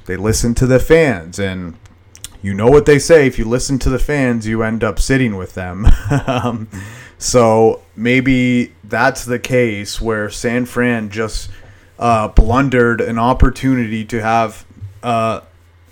They 0.06 0.18
listened 0.18 0.58
to 0.58 0.68
the 0.68 0.80
fans 0.80 1.40
and 1.40 1.78
you 2.46 2.54
know 2.54 2.68
what 2.68 2.86
they 2.86 3.00
say 3.00 3.26
if 3.26 3.40
you 3.40 3.46
listen 3.46 3.80
to 3.80 3.90
the 3.90 3.98
fans 3.98 4.46
you 4.46 4.62
end 4.62 4.84
up 4.84 5.00
sitting 5.00 5.36
with 5.36 5.56
them 5.56 5.88
um, 6.28 6.68
so 7.18 7.82
maybe 7.96 8.72
that's 8.84 9.26
the 9.26 9.40
case 9.40 10.00
where 10.00 10.30
san 10.30 10.64
fran 10.64 11.10
just 11.10 11.50
uh, 11.98 12.28
blundered 12.28 13.02
an 13.02 13.18
opportunity 13.18 14.06
to 14.06 14.22
have 14.22 14.64
uh, 15.02 15.42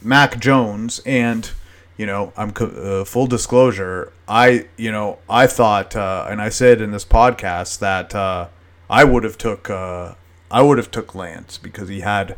mac 0.03 0.39
jones 0.39 1.01
and 1.07 1.49
you 1.97 2.05
know 2.05 2.31
i'm 2.37 2.53
uh, 2.59 3.03
full 3.03 3.25
disclosure 3.25 4.13
i 4.27 4.67
you 4.77 4.91
know 4.91 5.17
i 5.27 5.47
thought 5.47 5.95
uh, 5.95 6.27
and 6.29 6.39
i 6.39 6.49
said 6.49 6.81
in 6.81 6.91
this 6.91 7.05
podcast 7.05 7.79
that 7.79 8.13
uh, 8.13 8.47
i 8.89 9.03
would 9.03 9.23
have 9.23 9.37
took 9.37 9.69
uh, 9.69 10.13
i 10.51 10.61
would 10.61 10.77
have 10.77 10.91
took 10.91 11.15
lance 11.15 11.57
because 11.57 11.89
he 11.89 12.01
had 12.01 12.35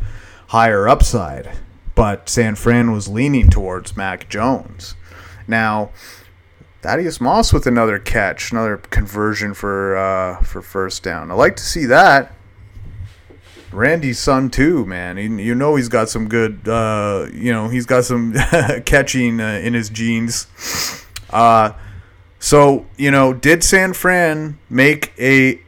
higher 0.48 0.88
upside 0.88 1.58
but 1.96 2.28
San 2.28 2.56
Fran 2.56 2.91
was 2.91 3.08
leaning 3.08 3.50
towards 3.50 3.98
Mac 3.98 4.30
Jones. 4.30 4.96
Now, 5.48 5.91
Thaddeus 6.82 7.20
Moss 7.20 7.52
with 7.54 7.66
another 7.66 7.98
catch, 7.98 8.52
another 8.52 8.78
conversion 8.78 9.54
for 9.54 9.98
uh, 9.98 10.43
for 10.43 10.62
first 10.62 11.02
down. 11.02 11.32
I 11.32 11.34
like 11.34 11.56
to 11.56 11.64
see 11.64 11.86
that. 11.86 12.34
Randy's 13.72 14.20
son 14.20 14.50
too, 14.50 14.86
man. 14.86 15.18
He, 15.18 15.24
you 15.43 15.56
know 15.56 15.76
he's 15.76 15.89
got 15.89 16.10
some 16.10 16.28
good. 16.28 16.68
Uh, 16.68 17.28
you 17.34 17.52
know 17.52 17.70
he's 17.70 17.86
got 17.86 18.04
some 18.04 18.34
catching 18.86 19.39
uh, 19.41 19.60
in 19.64 19.74
his 19.74 19.89
genes. 19.89 20.48
Uh, 21.30 21.72
so 22.39 22.86
you 22.98 23.10
know, 23.10 23.34
did 23.34 23.64
San 23.64 23.93
Fran 23.93 24.60
make 24.70 25.14
a 25.18 25.62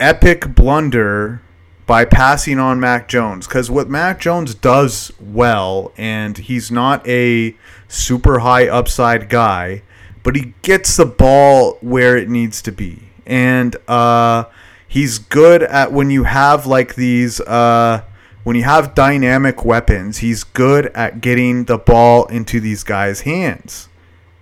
epic 0.00 0.54
blunder 0.54 1.42
by 1.86 2.04
passing 2.04 2.58
on 2.58 2.80
Mac 2.80 3.08
Jones. 3.08 3.46
Because 3.46 3.70
what 3.70 3.88
Mac 3.88 4.20
Jones 4.20 4.54
does 4.54 5.12
well, 5.20 5.92
and 5.96 6.38
he's 6.38 6.70
not 6.70 7.06
a 7.06 7.56
super 7.88 8.40
high 8.40 8.66
upside 8.68 9.28
guy, 9.28 9.82
but 10.22 10.36
he 10.36 10.54
gets 10.62 10.96
the 10.96 11.06
ball 11.06 11.78
where 11.80 12.16
it 12.16 12.28
needs 12.28 12.62
to 12.62 12.72
be. 12.72 13.10
And 13.26 13.76
uh, 13.88 14.44
he's 14.86 15.18
good 15.18 15.62
at 15.62 15.92
when 15.92 16.10
you 16.10 16.24
have 16.24 16.66
like 16.66 16.94
these. 16.94 17.40
Uh, 17.40 18.02
when 18.42 18.56
you 18.56 18.62
have 18.64 18.94
dynamic 18.94 19.64
weapons, 19.64 20.18
he's 20.18 20.44
good 20.44 20.86
at 20.88 21.22
getting 21.22 21.64
the 21.64 21.78
ball 21.78 22.26
into 22.26 22.60
these 22.60 22.84
guys' 22.84 23.22
hands. 23.22 23.88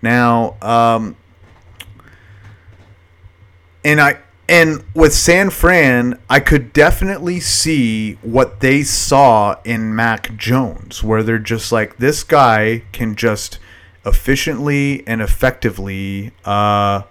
Now, 0.03 0.57
um, 0.61 1.17
and 3.85 4.01
I 4.01 4.19
and 4.49 4.85
with 4.95 5.15
San 5.15 5.51
Fran, 5.51 6.19
I 6.29 6.41
could 6.41 6.73
definitely 6.73 7.41
see 7.41 8.15
what 8.23 8.61
they 8.61 8.83
saw 8.83 9.57
in 9.65 9.95
Mac 9.95 10.37
Jones, 10.37 11.03
where 11.03 11.23
they're 11.23 11.39
just 11.39 11.71
like, 11.71 11.99
this 11.99 12.25
guy 12.25 12.83
can 12.93 13.15
just 13.15 13.59
efficiently 14.05 15.07
and 15.07 15.23
effectively 15.23 16.33
uh, 16.45 17.03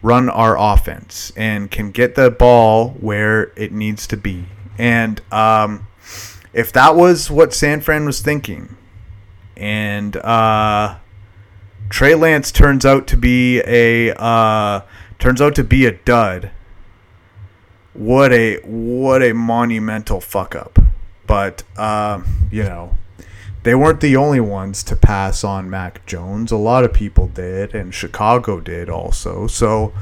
run 0.00 0.30
our 0.30 0.56
offense 0.56 1.32
and 1.36 1.70
can 1.70 1.90
get 1.90 2.14
the 2.14 2.30
ball 2.30 2.90
where 3.00 3.52
it 3.56 3.72
needs 3.72 4.06
to 4.06 4.16
be. 4.16 4.44
And 4.78 5.20
um, 5.32 5.88
if 6.52 6.72
that 6.72 6.94
was 6.94 7.30
what 7.30 7.52
San 7.52 7.80
Fran 7.80 8.06
was 8.06 8.20
thinking, 8.20 8.76
and 9.56 10.16
uh, 10.16 10.98
Trey 11.90 12.14
Lance 12.14 12.52
turns 12.52 12.86
out 12.86 13.06
to 13.08 13.16
be 13.16 13.60
a 13.66 14.14
uh, 14.14 14.82
turns 15.18 15.42
out 15.42 15.54
to 15.56 15.64
be 15.64 15.84
a 15.84 15.92
dud 15.92 16.52
what 17.92 18.32
a 18.32 18.58
what 18.62 19.22
a 19.22 19.32
monumental 19.32 20.20
fuck 20.20 20.54
up. 20.54 20.78
But 21.26 21.62
uh, 21.76 22.22
you 22.50 22.62
know, 22.62 22.96
they 23.62 23.74
weren't 23.74 24.00
the 24.00 24.16
only 24.16 24.40
ones 24.40 24.82
to 24.84 24.96
pass 24.96 25.44
on 25.44 25.68
Mac 25.68 26.04
Jones. 26.06 26.50
A 26.50 26.56
lot 26.56 26.84
of 26.84 26.92
people 26.92 27.28
did, 27.28 27.74
and 27.74 27.94
Chicago 27.94 28.60
did 28.60 28.88
also. 28.88 29.46
So, 29.46 29.92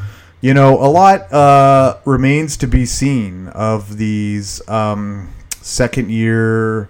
you 0.41 0.55
know, 0.55 0.75
a 0.75 0.87
lot 0.89 1.33
uh, 1.33 1.99
remains 2.05 2.57
to 2.59 2.67
be 2.67 2.87
seen 2.87 3.49
of 3.49 3.99
these 3.99 4.67
um, 4.69 5.33
second 5.61 6.11
year 6.11 6.89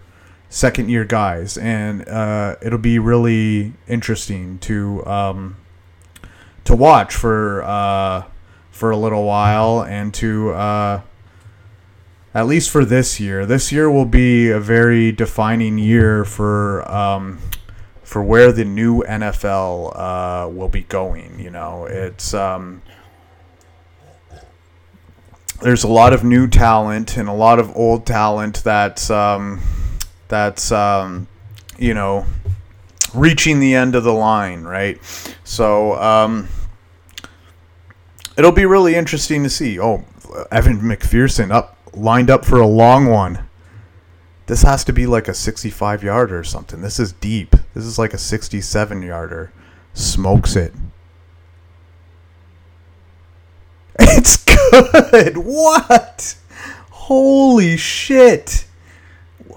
second 0.51 0.89
year 0.89 1.05
guys, 1.05 1.59
and 1.59 2.09
uh, 2.09 2.57
it'll 2.63 2.79
be 2.79 2.99
really 2.99 3.73
interesting 3.87 4.59
to 4.61 5.05
um, 5.07 5.57
to 6.65 6.77
watch 6.77 7.15
for 7.15 7.63
uh, 7.63 8.25
for 8.79 8.93
a 8.93 8.97
little 8.97 9.25
while 9.25 9.83
and 9.83 10.15
to 10.15 10.51
uh, 10.51 11.01
at 12.33 12.47
least 12.47 12.71
for 12.71 12.85
this 12.85 13.19
year. 13.19 13.45
This 13.45 13.73
year 13.73 13.91
will 13.91 14.05
be 14.05 14.51
a 14.51 14.61
very 14.61 15.11
defining 15.11 15.79
year 15.79 16.25
for 16.25 16.89
um, 16.89 17.41
for 18.05 18.23
where 18.23 18.53
the 18.53 18.65
new 18.65 19.03
NFL 19.03 19.93
uh, 19.97 20.49
will 20.49 20.69
be 20.69 20.83
going. 20.83 21.41
You 21.41 21.51
know, 21.51 21.87
it's 21.87 22.33
um, 22.35 22.81
there's 25.61 25.83
a 25.83 25.89
lot 25.89 26.13
of 26.13 26.23
new 26.23 26.47
talent 26.47 27.17
and 27.17 27.29
a 27.29 27.33
lot 27.33 27.59
of 27.59 27.77
old 27.77 28.07
talent 28.07 28.63
that's 28.63 29.11
um, 29.11 29.61
that's 30.29 30.71
um, 30.71 31.27
you 31.79 31.95
know 31.95 32.27
reaching 33.13 33.59
the 33.59 33.75
end 33.75 33.97
of 33.97 34.05
the 34.05 34.13
line, 34.13 34.63
right? 34.63 35.01
So 35.43 36.01
um, 36.01 36.49
it'll 38.39 38.53
be 38.53 38.65
really 38.65 38.95
interesting 38.95 39.43
to 39.43 39.51
see. 39.51 39.79
Oh, 39.79 40.05
Evan 40.51 40.79
McPherson 40.79 41.51
up 41.51 41.77
lined 41.93 42.31
up 42.31 42.45
for 42.45 42.61
a 42.61 42.67
long 42.67 43.07
one. 43.07 43.45
This 44.47 44.63
has 44.63 44.85
to 44.85 44.93
be 44.93 45.07
like 45.07 45.29
a 45.29 45.35
65 45.35 46.03
yarder 46.03 46.39
or 46.39 46.45
something. 46.45 46.81
This 46.81 46.99
is 46.99 47.13
deep. 47.13 47.55
This 47.75 47.85
is 47.85 47.99
like 47.99 48.15
a 48.15 48.19
67 48.19 49.03
yarder. 49.03 49.53
Smokes 49.93 50.57
it. 50.57 50.73
It's 54.01 54.45
good. 54.45 55.37
What? 55.45 56.37
Holy 56.91 57.77
shit. 57.77 58.67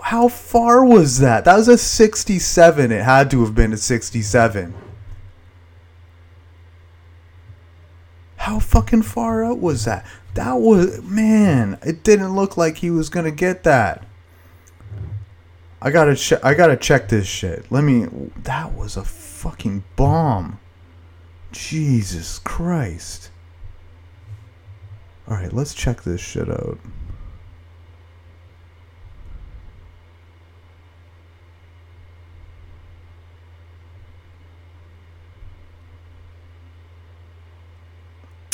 How 0.03 0.27
far 0.27 0.83
was 0.83 1.19
that? 1.19 1.45
That 1.45 1.57
was 1.57 1.67
a 1.67 1.77
67. 1.77 2.91
It 2.91 3.03
had 3.03 3.29
to 3.31 3.43
have 3.43 3.53
been 3.53 3.73
a 3.73 3.77
67. 3.77 4.73
How 8.41 8.57
fucking 8.57 9.03
far 9.03 9.45
out 9.45 9.59
was 9.59 9.85
that? 9.85 10.03
That 10.33 10.53
was 10.53 11.03
man. 11.03 11.77
It 11.85 12.03
didn't 12.03 12.35
look 12.35 12.57
like 12.57 12.77
he 12.77 12.89
was 12.89 13.07
gonna 13.07 13.29
get 13.29 13.63
that. 13.65 14.03
I 15.79 15.91
gotta 15.91 16.15
check. 16.15 16.43
I 16.43 16.55
gotta 16.55 16.75
check 16.75 17.07
this 17.07 17.27
shit. 17.27 17.71
Let 17.71 17.83
me. 17.83 18.07
That 18.35 18.73
was 18.73 18.97
a 18.97 19.03
fucking 19.03 19.83
bomb. 19.95 20.59
Jesus 21.51 22.39
Christ. 22.39 23.29
All 25.27 25.37
right, 25.37 25.53
let's 25.53 25.75
check 25.75 26.01
this 26.01 26.19
shit 26.19 26.49
out. 26.49 26.79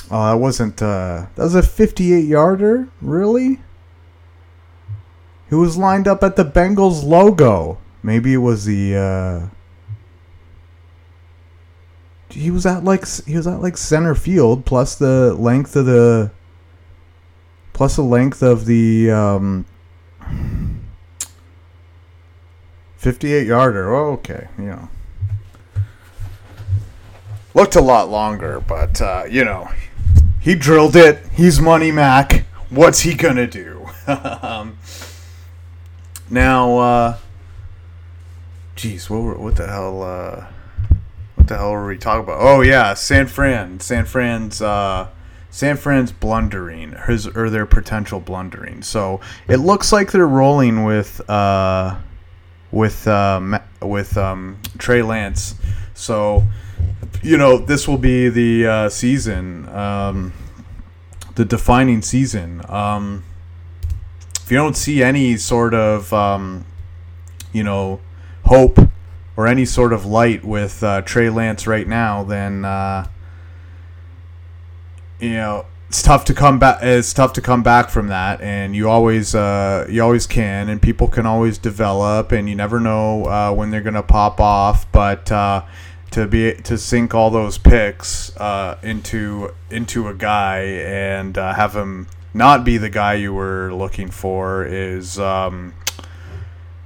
Oh, 0.09 0.31
that 0.31 0.39
wasn't. 0.39 0.81
Uh, 0.81 1.27
that 1.35 1.43
was 1.43 1.55
a 1.55 1.63
58 1.63 2.25
yarder. 2.25 2.87
Really? 3.01 3.59
He 5.49 5.55
was 5.55 5.77
lined 5.77 6.07
up 6.07 6.23
at 6.23 6.35
the 6.35 6.45
Bengals 6.45 7.03
logo. 7.03 7.77
Maybe 8.03 8.33
it 8.33 8.37
was 8.37 8.65
the. 8.65 8.95
Uh, 8.95 9.47
he 12.29 12.51
was 12.51 12.65
at 12.65 12.83
like 12.83 13.05
he 13.25 13.35
was 13.35 13.47
at 13.47 13.61
like 13.61 13.77
center 13.77 14.13
field 14.13 14.65
plus 14.65 14.95
the 14.95 15.33
length 15.33 15.75
of 15.75 15.85
the 15.85 16.31
plus 17.73 17.95
the 17.95 18.01
length 18.01 18.41
of 18.43 18.65
the 18.65 19.09
um, 19.11 19.65
58 22.97 23.47
yarder. 23.47 23.93
Oh, 23.93 24.13
okay, 24.13 24.47
you 24.57 24.65
know. 24.65 24.89
Looked 27.53 27.75
a 27.75 27.81
lot 27.81 28.09
longer, 28.09 28.59
but 28.59 29.01
uh, 29.01 29.23
you 29.29 29.43
know, 29.45 29.69
he 30.47 30.55
drilled 30.55 30.95
it. 30.95 31.19
He's 31.33 31.59
Money 31.59 31.91
Mac. 31.91 32.45
What's 32.69 33.01
he 33.01 33.15
gonna 33.15 33.47
do? 33.47 33.85
um, 34.07 34.77
now, 36.29 36.77
uh, 36.77 37.17
what, 39.09 39.09
were, 39.09 39.37
what 39.37 39.57
the 39.57 39.67
hell? 39.67 40.01
Uh, 40.01 40.47
what 41.35 41.49
the 41.49 41.57
hell 41.57 41.71
were 41.71 41.85
we 41.85 41.97
talking 41.97 42.23
about? 42.23 42.37
Oh 42.39 42.61
yeah, 42.61 42.93
San 42.93 43.27
Fran. 43.27 43.81
San 43.81 44.05
Fran's. 44.05 44.61
Uh, 44.61 45.09
San 45.49 45.75
Fran's 45.75 46.13
blundering, 46.13 46.93
his 47.07 47.27
or 47.27 47.49
their 47.49 47.65
potential 47.65 48.21
blundering. 48.21 48.83
So 48.83 49.19
it 49.49 49.57
looks 49.57 49.91
like 49.91 50.13
they're 50.13 50.25
rolling 50.25 50.85
with 50.85 51.29
uh, 51.29 51.97
with 52.71 53.07
uh, 53.07 53.59
with 53.81 54.17
um, 54.17 54.59
Trey 54.77 55.01
Lance. 55.01 55.55
So 55.93 56.43
you 57.21 57.37
know, 57.37 57.57
this 57.57 57.87
will 57.87 57.97
be 57.97 58.29
the 58.29 58.67
uh, 58.67 58.89
season, 58.89 59.67
um, 59.69 60.33
the 61.35 61.45
defining 61.45 62.01
season. 62.01 62.61
Um, 62.69 63.23
if 64.43 64.51
you 64.51 64.57
don't 64.57 64.77
see 64.77 65.03
any 65.03 65.35
sort 65.37 65.73
of, 65.73 66.13
um, 66.13 66.65
you 67.51 67.63
know, 67.63 67.99
hope 68.45 68.79
or 69.35 69.47
any 69.47 69.65
sort 69.65 69.91
of 69.93 70.05
light 70.05 70.45
with 70.45 70.81
uh, 70.83 71.01
Trey 71.01 71.29
Lance 71.29 71.67
right 71.67 71.87
now, 71.87 72.23
then 72.23 72.63
uh, 72.63 73.07
you 75.19 75.33
know 75.33 75.65
it's 75.87 76.01
tough 76.01 76.25
to 76.25 76.33
come 76.33 76.59
back. 76.59 76.79
It's 76.81 77.13
tough 77.13 77.33
to 77.33 77.41
come 77.41 77.63
back 77.63 77.89
from 77.89 78.07
that, 78.07 78.41
and 78.41 78.75
you 78.75 78.89
always 78.89 79.33
uh, 79.33 79.87
you 79.89 80.03
always 80.03 80.27
can, 80.27 80.69
and 80.69 80.81
people 80.81 81.07
can 81.07 81.25
always 81.25 81.57
develop, 81.57 82.31
and 82.31 82.49
you 82.49 82.55
never 82.55 82.79
know 82.79 83.25
uh, 83.25 83.53
when 83.53 83.71
they're 83.71 83.81
gonna 83.81 84.03
pop 84.03 84.39
off, 84.41 84.91
but 84.91 85.31
uh, 85.31 85.63
to 86.11 86.27
be 86.27 86.53
to 86.55 86.77
sink 86.77 87.13
all 87.13 87.29
those 87.29 87.57
picks 87.57 88.35
uh, 88.37 88.77
into 88.83 89.53
into 89.69 90.07
a 90.07 90.13
guy 90.13 90.59
and 90.59 91.37
uh, 91.37 91.53
have 91.53 91.73
him 91.75 92.07
not 92.33 92.65
be 92.65 92.77
the 92.77 92.89
guy 92.89 93.13
you 93.13 93.33
were 93.33 93.73
looking 93.73 94.09
for 94.09 94.65
is 94.65 95.17
um, 95.17 95.73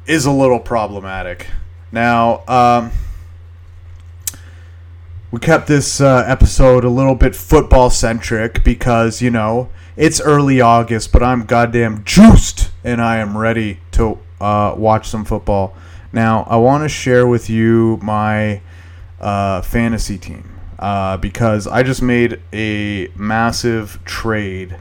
is 0.06 0.26
a 0.26 0.32
little 0.32 0.60
problematic. 0.60 1.48
Now, 1.92 2.44
um, 2.48 2.92
we 5.32 5.40
kept 5.40 5.68
this 5.68 6.02
uh, 6.02 6.26
episode 6.28 6.84
a 6.84 6.90
little 6.90 7.16
bit 7.16 7.36
football 7.36 7.90
centric 7.90 8.66
because 8.66 9.22
you 9.22 9.32
know 9.32 9.70
it's 9.96 10.20
early 10.20 10.60
August, 10.60 11.14
but 11.14 11.24
I'm 11.24 11.46
goddamn 11.46 12.04
juiced 12.04 12.70
and 12.84 13.02
I 13.02 13.18
am 13.18 13.38
ready 13.38 13.80
to 13.92 14.20
uh, 14.42 14.76
watch 14.78 15.08
some 15.08 15.24
football. 15.24 15.74
Now, 16.12 16.46
I 16.50 16.58
want 16.58 16.84
to 16.84 16.90
share 16.90 17.26
with 17.26 17.50
you 17.50 17.98
my 18.02 18.62
uh, 19.22 19.62
fantasy 19.62 20.18
team 20.18 20.60
uh, 20.80 21.16
because 21.18 21.66
I 21.66 21.84
just 21.84 22.02
made 22.02 22.42
a 22.52 23.10
massive 23.16 24.04
trade 24.04 24.78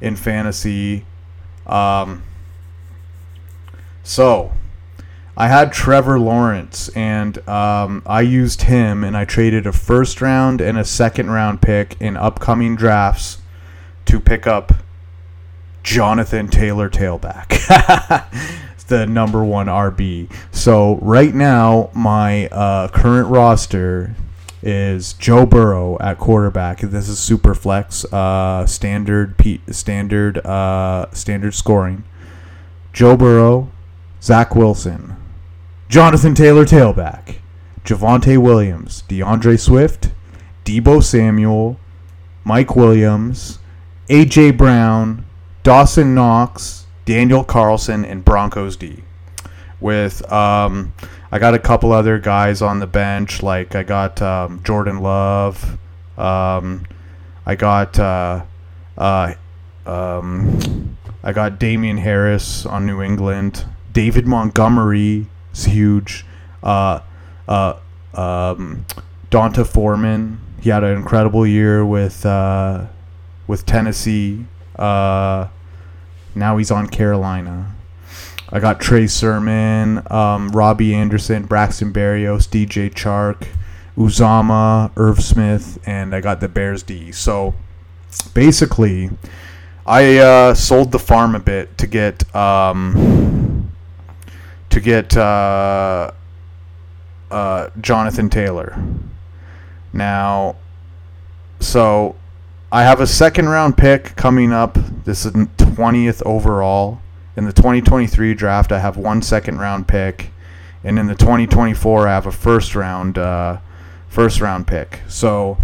in 0.00 0.16
fantasy. 0.16 1.04
Um, 1.66 2.24
so 4.02 4.52
I 5.36 5.48
had 5.48 5.72
Trevor 5.72 6.18
Lawrence, 6.18 6.88
and 6.90 7.46
um, 7.48 8.02
I 8.04 8.20
used 8.20 8.62
him, 8.62 9.04
and 9.04 9.16
I 9.16 9.24
traded 9.24 9.66
a 9.66 9.72
first 9.72 10.20
round 10.20 10.60
and 10.60 10.76
a 10.76 10.84
second 10.84 11.30
round 11.30 11.62
pick 11.62 11.96
in 12.00 12.16
upcoming 12.16 12.76
drafts 12.76 13.38
to 14.06 14.20
pick 14.20 14.46
up 14.46 14.72
Jonathan 15.82 16.48
Taylor 16.48 16.90
tailback. 16.90 17.48
the 18.90 19.06
number 19.06 19.42
one 19.42 19.66
RB. 19.66 20.30
So 20.52 20.96
right 20.96 21.34
now, 21.34 21.90
my 21.94 22.48
uh, 22.48 22.88
current 22.88 23.28
roster 23.28 24.14
is 24.62 25.14
Joe 25.14 25.46
Burrow 25.46 25.96
at 26.00 26.18
quarterback. 26.18 26.80
This 26.80 27.08
is 27.08 27.18
super 27.18 27.54
flex, 27.54 28.04
uh, 28.12 28.66
standard 28.66 29.38
P- 29.38 29.62
standard 29.70 30.38
uh, 30.44 31.06
standard 31.12 31.54
scoring. 31.54 32.04
Joe 32.92 33.16
Burrow, 33.16 33.70
Zach 34.20 34.54
Wilson, 34.54 35.16
Jonathan 35.90 36.36
Taylor 36.36 36.64
tailback, 36.64 37.38
Javonte 37.84 38.38
Williams, 38.38 39.02
D'Andre 39.08 39.56
Swift, 39.56 40.10
Deebo 40.64 41.02
Samuel, 41.02 41.80
Mike 42.44 42.76
Williams, 42.76 43.58
AJ 44.08 44.56
Brown, 44.56 45.24
Dawson 45.64 46.14
Knox, 46.14 46.86
Daniel 47.06 47.42
Carlson, 47.42 48.04
and 48.04 48.24
Broncos 48.24 48.76
D. 48.76 49.02
With 49.80 50.22
um, 50.32 50.94
I 51.32 51.40
got 51.40 51.54
a 51.54 51.58
couple 51.58 51.90
other 51.90 52.20
guys 52.20 52.62
on 52.62 52.78
the 52.78 52.86
bench, 52.86 53.42
like 53.42 53.74
I 53.74 53.82
got 53.82 54.22
um, 54.22 54.62
Jordan 54.62 55.00
Love, 55.00 55.76
um, 56.16 56.86
I 57.44 57.56
got 57.56 57.98
uh, 57.98 58.44
uh, 58.96 59.34
um, 59.84 60.96
I 61.24 61.32
got 61.32 61.58
Damien 61.58 61.98
Harris 61.98 62.64
on 62.64 62.86
New 62.86 63.02
England, 63.02 63.64
David 63.92 64.28
Montgomery 64.28 65.26
is 65.52 65.64
huge, 65.64 66.24
uh, 66.62 67.00
uh, 67.48 67.74
um, 68.14 68.84
D'Onta 69.30 69.66
Foreman. 69.66 70.40
He 70.60 70.70
had 70.70 70.84
an 70.84 70.96
incredible 70.96 71.46
year 71.46 71.84
with 71.84 72.24
uh, 72.26 72.86
with 73.46 73.66
Tennessee. 73.66 74.44
Uh, 74.76 75.48
now 76.34 76.56
he's 76.56 76.70
on 76.70 76.88
Carolina. 76.88 77.74
I 78.52 78.58
got 78.58 78.80
Trey 78.80 79.06
Sermon, 79.06 80.02
um, 80.10 80.48
Robbie 80.50 80.94
Anderson, 80.94 81.44
Braxton 81.44 81.92
Berrios, 81.92 82.48
DJ 82.48 82.92
Chark, 82.92 83.46
Uzomah, 83.96 84.90
Irv 84.96 85.22
Smith, 85.22 85.78
and 85.86 86.14
I 86.14 86.20
got 86.20 86.40
the 86.40 86.48
Bears 86.48 86.82
D. 86.82 87.12
So 87.12 87.54
basically, 88.34 89.10
I 89.86 90.18
uh, 90.18 90.54
sold 90.54 90.90
the 90.90 90.98
farm 90.98 91.34
a 91.34 91.40
bit 91.40 91.78
to 91.78 91.86
get 91.86 92.34
um, 92.34 93.49
to 94.70 94.80
get 94.80 95.16
uh, 95.16 96.12
uh, 97.30 97.70
Jonathan 97.80 98.30
Taylor. 98.30 98.82
Now, 99.92 100.56
so 101.58 102.16
I 102.72 102.84
have 102.84 103.00
a 103.00 103.06
second 103.06 103.48
round 103.48 103.76
pick 103.76 104.16
coming 104.16 104.52
up. 104.52 104.78
This 105.04 105.26
is 105.26 105.32
20th 105.32 106.22
overall. 106.24 107.00
In 107.36 107.44
the 107.44 107.52
2023 107.52 108.34
draft, 108.34 108.72
I 108.72 108.78
have 108.78 108.96
one 108.96 109.22
second 109.22 109.58
round 109.58 109.88
pick, 109.88 110.30
and 110.84 110.98
in 110.98 111.06
the 111.06 111.14
2024, 111.14 112.06
I 112.06 112.10
have 112.10 112.26
a 112.26 112.32
first 112.32 112.74
round 112.74 113.18
uh, 113.18 113.58
first 114.08 114.40
round 114.40 114.66
pick. 114.66 115.00
So 115.08 115.58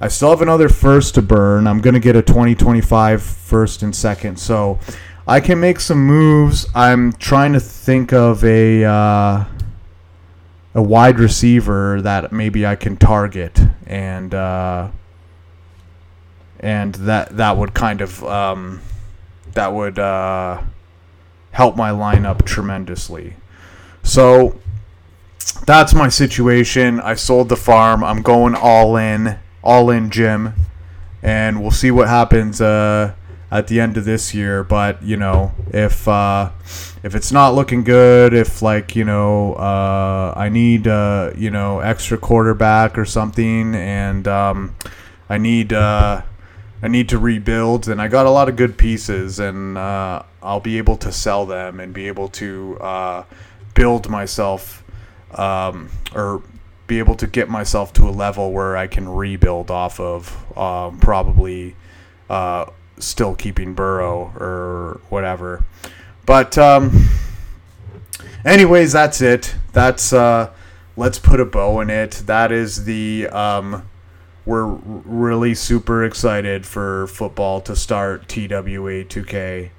I 0.00 0.08
still 0.08 0.30
have 0.30 0.42
another 0.42 0.68
first 0.68 1.14
to 1.16 1.22
burn. 1.22 1.66
I'm 1.66 1.80
gonna 1.80 2.00
get 2.00 2.16
a 2.16 2.22
2025 2.22 3.22
first 3.22 3.82
and 3.82 3.94
second. 3.94 4.38
So 4.38 4.78
I 5.28 5.40
can 5.40 5.60
make 5.60 5.78
some 5.78 6.04
moves. 6.04 6.66
I'm 6.74 7.12
trying 7.12 7.52
to 7.52 7.60
think 7.60 8.12
of 8.12 8.42
a 8.44 8.84
uh, 8.84 9.44
a 10.74 10.82
wide 10.82 11.20
receiver 11.20 12.02
that 12.02 12.32
maybe 12.32 12.66
I 12.66 12.74
can 12.74 12.96
target 12.96 13.60
and. 13.86 14.34
Uh, 14.34 14.90
and 16.60 16.94
that 16.96 17.36
that 17.36 17.56
would 17.56 17.74
kind 17.74 18.00
of 18.00 18.24
um, 18.24 18.80
that 19.54 19.72
would 19.72 19.98
uh, 19.98 20.62
help 21.52 21.76
my 21.76 21.90
lineup 21.90 22.44
tremendously. 22.44 23.36
So 24.02 24.58
that's 25.66 25.94
my 25.94 26.08
situation. 26.08 27.00
I 27.00 27.14
sold 27.14 27.48
the 27.48 27.56
farm. 27.56 28.02
I'm 28.02 28.22
going 28.22 28.54
all 28.54 28.96
in, 28.96 29.38
all 29.62 29.90
in, 29.90 30.10
Jim, 30.10 30.54
and 31.22 31.60
we'll 31.60 31.70
see 31.70 31.90
what 31.90 32.08
happens 32.08 32.60
uh, 32.60 33.14
at 33.50 33.66
the 33.68 33.80
end 33.80 33.96
of 33.96 34.04
this 34.04 34.34
year. 34.34 34.62
But 34.62 35.02
you 35.02 35.16
know, 35.16 35.52
if 35.72 36.06
uh, 36.06 36.50
if 37.02 37.14
it's 37.14 37.32
not 37.32 37.54
looking 37.54 37.84
good, 37.84 38.34
if 38.34 38.62
like 38.62 38.96
you 38.96 39.04
know, 39.04 39.54
uh, 39.54 40.34
I 40.36 40.48
need 40.48 40.86
uh, 40.86 41.32
you 41.36 41.50
know 41.50 41.80
extra 41.80 42.18
quarterback 42.18 42.98
or 42.98 43.04
something, 43.04 43.74
and 43.74 44.26
um, 44.28 44.74
I 45.28 45.38
need 45.38 45.72
uh, 45.72 46.22
I 46.82 46.88
need 46.88 47.08
to 47.10 47.18
rebuild, 47.18 47.88
and 47.88 48.00
I 48.00 48.08
got 48.08 48.26
a 48.26 48.30
lot 48.30 48.48
of 48.48 48.56
good 48.56 48.78
pieces, 48.78 49.38
and 49.38 49.76
uh, 49.76 50.22
I'll 50.42 50.60
be 50.60 50.78
able 50.78 50.96
to 50.98 51.12
sell 51.12 51.46
them 51.46 51.80
and 51.80 51.92
be 51.92 52.06
able 52.08 52.28
to 52.28 52.78
uh, 52.80 53.24
build 53.74 54.08
myself 54.08 54.84
um, 55.34 55.90
or 56.14 56.42
be 56.86 56.98
able 56.98 57.14
to 57.16 57.26
get 57.26 57.50
myself 57.50 57.92
to 57.92 58.08
a 58.08 58.10
level 58.10 58.50
where 58.52 58.76
I 58.76 58.86
can 58.86 59.08
rebuild 59.08 59.70
off 59.70 60.00
of 60.00 60.34
um, 60.56 60.98
probably 61.00 61.76
uh, 62.30 62.66
still 63.00 63.34
keeping 63.34 63.74
Burrow 63.74 64.32
or 64.38 65.00
whatever. 65.08 65.64
But 66.26 66.58
um, 66.58 67.08
anyways, 68.44 68.92
that's 68.92 69.20
it. 69.20 69.54
That's 69.72 70.12
uh, 70.12 70.50
let's 70.96 71.18
put 71.18 71.40
a 71.40 71.44
bow 71.44 71.80
in 71.80 71.90
it. 71.90 72.22
That 72.26 72.52
is 72.52 72.84
the 72.84 73.28
um, 73.28 73.88
we're 74.44 74.64
really 74.64 75.54
super 75.54 76.04
excited 76.04 76.66
for 76.66 77.06
football 77.06 77.60
to 77.62 77.76
start 77.76 78.28
TWA 78.28 79.04
2K 79.04 79.70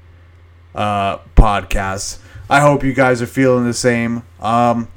uh, 0.75 1.17
podcasts. 1.35 2.19
I 2.49 2.61
hope 2.61 2.83
you 2.83 2.93
guys 2.93 3.21
are 3.21 3.27
feeling 3.27 3.65
the 3.65 3.73
same. 3.73 4.23
Um, 4.39 4.87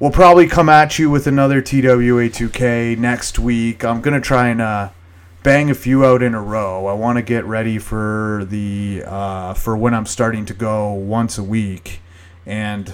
we'll 0.00 0.10
probably 0.10 0.46
come 0.46 0.68
at 0.68 0.98
you 0.98 1.10
with 1.10 1.26
another 1.26 1.60
TWA 1.60 2.28
2K 2.28 2.98
next 2.98 3.38
week. 3.38 3.84
I'm 3.84 4.00
gonna 4.00 4.20
try 4.20 4.48
and 4.48 4.60
uh, 4.60 4.88
bang 5.42 5.70
a 5.70 5.74
few 5.74 6.04
out 6.04 6.22
in 6.22 6.34
a 6.34 6.42
row. 6.42 6.86
I 6.86 6.92
want 6.92 7.16
to 7.16 7.22
get 7.22 7.44
ready 7.44 7.78
for 7.78 8.44
the 8.48 9.02
uh, 9.06 9.54
for 9.54 9.76
when 9.76 9.94
I'm 9.94 10.06
starting 10.06 10.44
to 10.46 10.54
go 10.54 10.92
once 10.92 11.38
a 11.38 11.44
week, 11.44 12.00
and 12.46 12.92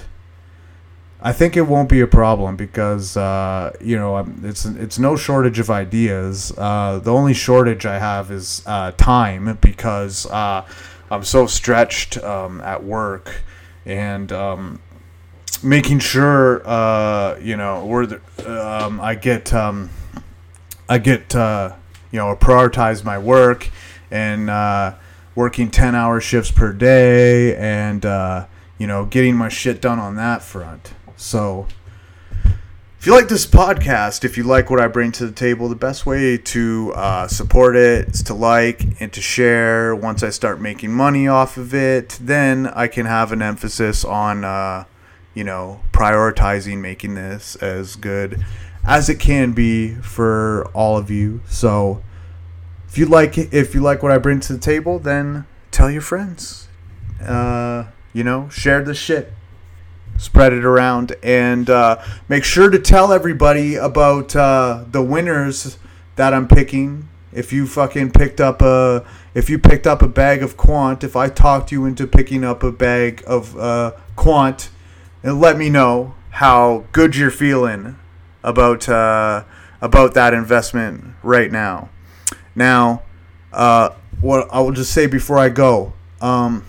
I 1.21 1.33
think 1.33 1.57
it 1.57 1.63
won't 1.63 1.89
be 1.89 2.01
a 2.01 2.07
problem 2.07 2.57
because 2.57 3.17
uh, 3.17 3.75
you 3.81 3.97
know 3.97 4.19
it's 4.43 4.65
it's 4.65 4.99
no 4.99 5.17
shortage 5.17 5.59
of 5.59 5.71
ideas. 5.71 6.53
Uh, 6.57 7.01
the 7.03 7.13
only 7.13 7.35
shortage 7.35 7.87
I 7.87 7.99
have 7.99 8.31
is 8.31 8.63
uh, 8.67 8.93
time 8.93 9.59
because 9.61 10.27
uh, 10.27 10.67
I'm 11.11 11.25
so 11.25 11.47
stretched 11.47 12.19
um, 12.19 12.61
at 12.61 12.85
work 12.85 13.43
and 13.87 14.31
um, 14.33 14.81
making 15.63 16.01
sure 16.01 16.63
uh, 16.67 17.39
you 17.41 17.57
know 17.57 17.87
where 17.87 18.07
the, 18.07 18.21
um, 18.47 19.01
I 19.01 19.15
get 19.15 19.53
um, 19.55 19.89
I 20.89 20.99
get 20.99 21.35
uh, 21.35 21.73
you 22.15 22.21
know 22.21 22.37
prioritize 22.37 23.05
my 23.05 23.19
work 23.19 23.69
and 24.09 24.47
working 25.35 25.69
ten 25.69 25.97
hour 25.97 26.21
shifts 26.21 26.53
per 26.53 26.73
day 26.73 27.57
and 27.57 28.05
you 28.79 28.87
know 28.87 29.05
getting 29.05 29.35
my 29.35 29.49
shit 29.49 29.81
done 29.81 29.99
on 29.99 30.15
that 30.15 30.41
front. 30.41 30.95
So, 31.17 31.67
if 33.01 33.05
you 33.05 33.13
like 33.13 33.27
this 33.27 33.47
podcast, 33.47 34.25
if 34.25 34.37
you 34.37 34.45
like 34.45 34.71
what 34.71 34.81
I 34.81 34.87
bring 34.87 35.11
to 35.13 35.27
the 35.27 35.33
table, 35.33 35.69
the 35.69 35.75
best 35.75 36.07
way 36.07 36.39
to 36.39 36.93
uh, 36.95 37.27
support 37.27 37.75
it 37.75 38.09
is 38.09 38.23
to 38.25 38.35
like 38.35 39.01
and 39.01 39.13
to 39.13 39.21
share. 39.21 39.95
Once 39.97 40.23
I 40.23 40.31
start 40.31 40.61
making 40.61 40.93
money 40.93 41.27
off 41.27 41.57
of 41.57 41.75
it, 41.75 42.17
then 42.21 42.69
I 42.69 42.87
can 42.87 43.07
have 43.07 43.33
an 43.33 43.43
emphasis 43.43 44.05
on, 44.05 44.45
uh, 44.45 44.85
you 45.35 45.43
know, 45.43 45.81
prioritizing 45.93 46.79
making 46.79 47.15
this 47.15 47.57
as 47.57 47.97
good 47.97 48.45
as 48.85 49.09
it 49.09 49.19
can 49.19 49.53
be 49.53 49.95
for 49.95 50.67
all 50.75 50.97
of 50.97 51.11
you. 51.11 51.41
So, 51.49 52.03
if 52.89 52.99
you 52.99 53.07
like 53.07 53.37
if 53.39 53.75
you 53.75 53.81
like 53.81 54.03
what 54.03 54.13
I 54.13 54.19
bring 54.19 54.41
to 54.41 54.53
the 54.53 54.59
table, 54.59 54.99
then 54.99 55.47
tell 55.71 55.91
your 55.91 56.03
friends. 56.03 56.69
Uh, 57.21 57.87
you 58.13 58.23
know, 58.23 58.49
share 58.49 58.83
the 58.83 58.95
shit 58.95 59.33
spread 60.17 60.53
it 60.53 60.65
around 60.65 61.15
and 61.23 61.69
uh, 61.69 62.03
make 62.29 62.45
sure 62.45 62.71
to 62.71 62.79
tell 62.79 63.13
everybody 63.13 63.75
about 63.75 64.35
uh, 64.37 64.85
the 64.91 65.03
winners 65.03 65.79
that 66.17 66.33
I'm 66.33 66.49
picking. 66.49 67.09
If 67.33 67.53
you 67.53 67.67
fucking 67.67 68.13
picked 68.13 68.41
up 68.41 68.63
a, 68.63 69.05
if 69.35 69.51
you 69.51 69.59
picked 69.59 69.87
up 69.87 70.03
a 70.03 70.09
bag 70.09 70.43
of 70.43 70.57
Quant, 70.57 71.03
if 71.03 71.17
I 71.17 71.29
talked 71.29 71.73
you 71.73 71.85
into 71.85 72.07
picking 72.07 72.45
up 72.45 72.63
a 72.63 72.71
bag 72.71 73.25
of 73.27 73.57
uh, 73.59 73.93
Quant, 74.15 74.71
and 75.23 75.41
let 75.41 75.59
me 75.59 75.69
know 75.69 76.15
how 76.31 76.85
good 76.93 77.17
you're 77.17 77.31
feeling 77.31 77.99
about 78.45 78.89
uh, 78.89 79.43
about 79.81 80.15
that 80.15 80.33
investment 80.33 81.17
right 81.25 81.51
now. 81.51 81.89
Now, 82.55 83.03
uh, 83.53 83.91
what 84.21 84.49
I 84.53 84.61
will 84.61 84.73
just 84.73 84.93
say 84.93 85.07
before 85.07 85.39
I 85.39 85.49
go, 85.49 85.95
um, 86.21 86.65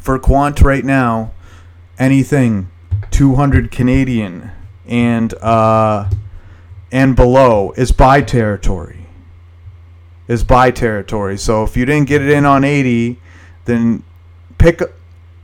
for 0.00 0.18
Quant 0.18 0.60
right 0.62 0.84
now 0.84 1.32
anything 1.98 2.70
200 3.10 3.70
Canadian 3.70 4.50
and 4.86 5.34
uh, 5.34 6.08
and 6.90 7.14
below 7.14 7.72
is 7.76 7.92
buy 7.92 8.22
territory. 8.22 9.06
Is 10.28 10.44
buy 10.44 10.70
territory. 10.70 11.36
So 11.36 11.64
if 11.64 11.76
you 11.76 11.84
didn't 11.84 12.08
get 12.08 12.22
it 12.22 12.30
in 12.30 12.46
on 12.46 12.64
80, 12.64 13.18
then 13.64 14.02
pick 14.58 14.80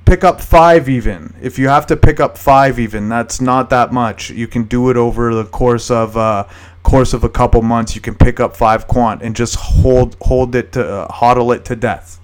pick 0.08 0.24
up 0.24 0.40
five 0.40 0.88
even. 0.88 1.34
If 1.40 1.58
you 1.58 1.68
have 1.68 1.86
to 1.86 1.96
pick 1.96 2.18
up 2.18 2.38
five 2.38 2.78
even, 2.78 3.08
that's 3.08 3.40
not 3.40 3.70
that 3.70 3.92
much. 3.92 4.30
You 4.30 4.48
can 4.48 4.64
do 4.64 4.90
it 4.90 4.96
over 4.96 5.34
the 5.34 5.44
course 5.44 5.90
of 5.90 6.16
uh, 6.16 6.44
course 6.82 7.12
of 7.12 7.24
a 7.24 7.28
couple 7.28 7.60
months. 7.62 7.94
You 7.94 8.00
can 8.00 8.14
pick 8.14 8.40
up 8.40 8.56
five 8.56 8.88
quant 8.88 9.22
and 9.22 9.36
just 9.36 9.56
hold 9.56 10.16
hold 10.22 10.54
it 10.54 10.72
to 10.72 10.88
uh, 10.88 11.08
hodl 11.08 11.54
it 11.54 11.64
to 11.66 11.76
death. 11.76 12.20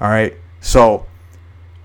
All 0.00 0.08
right. 0.08 0.36
So 0.60 1.06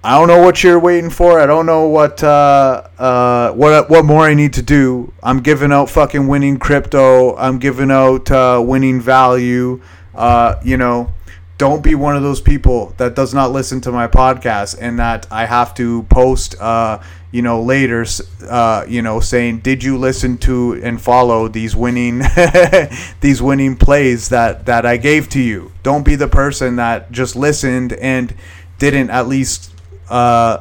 I 0.04 0.18
don't 0.18 0.28
know 0.28 0.42
what 0.42 0.64
you're 0.64 0.80
waiting 0.80 1.10
for. 1.10 1.40
I 1.40 1.46
don't 1.46 1.66
know 1.66 1.88
what 1.88 2.24
uh, 2.24 2.88
uh, 2.98 3.52
what 3.54 3.90
what 3.90 4.06
more 4.06 4.24
I 4.24 4.34
need 4.34 4.54
to 4.54 4.62
do. 4.62 5.14
I'm 5.24 5.40
giving 5.40 5.72
out 5.72 5.90
fucking 5.90 6.28
winning 6.28 6.58
crypto. 6.60 7.36
I'm 7.38 7.58
giving 7.58 7.92
out 7.92 8.30
uh, 8.30 8.62
winning 8.66 9.00
value. 9.00 9.82
Uh, 10.14 10.60
you 10.64 10.78
know, 10.78 11.14
don't 11.58 11.82
be 11.82 11.96
one 11.96 12.16
of 12.16 12.24
those 12.24 12.42
people 12.42 12.94
that 12.98 13.16
does 13.16 13.34
not 13.34 13.52
listen 13.52 13.82
to 13.82 13.92
my 13.92 14.08
podcast 14.08 14.78
and 14.80 15.00
that 15.00 15.26
I 15.32 15.46
have 15.46 15.74
to 15.76 16.04
post. 16.04 16.60
Uh, 16.60 17.02
you 17.30 17.42
know, 17.42 17.62
later, 17.62 18.06
uh, 18.48 18.86
you 18.88 19.02
know, 19.02 19.20
saying, 19.20 19.60
"Did 19.60 19.84
you 19.84 19.98
listen 19.98 20.38
to 20.40 20.80
and 20.84 21.02
follow 21.02 21.48
these 21.48 21.76
winning 21.76 22.22
these 23.22 23.42
winning 23.42 23.76
plays 23.76 24.30
that 24.30 24.66
that 24.66 24.86
I 24.86 24.98
gave 24.98 25.30
to 25.30 25.42
you?" 25.42 25.72
Don't 25.84 26.04
be 26.04 26.16
the 26.16 26.28
person 26.28 26.78
that 26.78 27.12
just 27.12 27.36
listened 27.36 27.94
and 27.94 28.34
didn't 28.78 29.10
at 29.10 29.28
least 29.28 29.74
uh, 30.10 30.60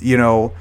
you 0.00 0.16
know, 0.16 0.52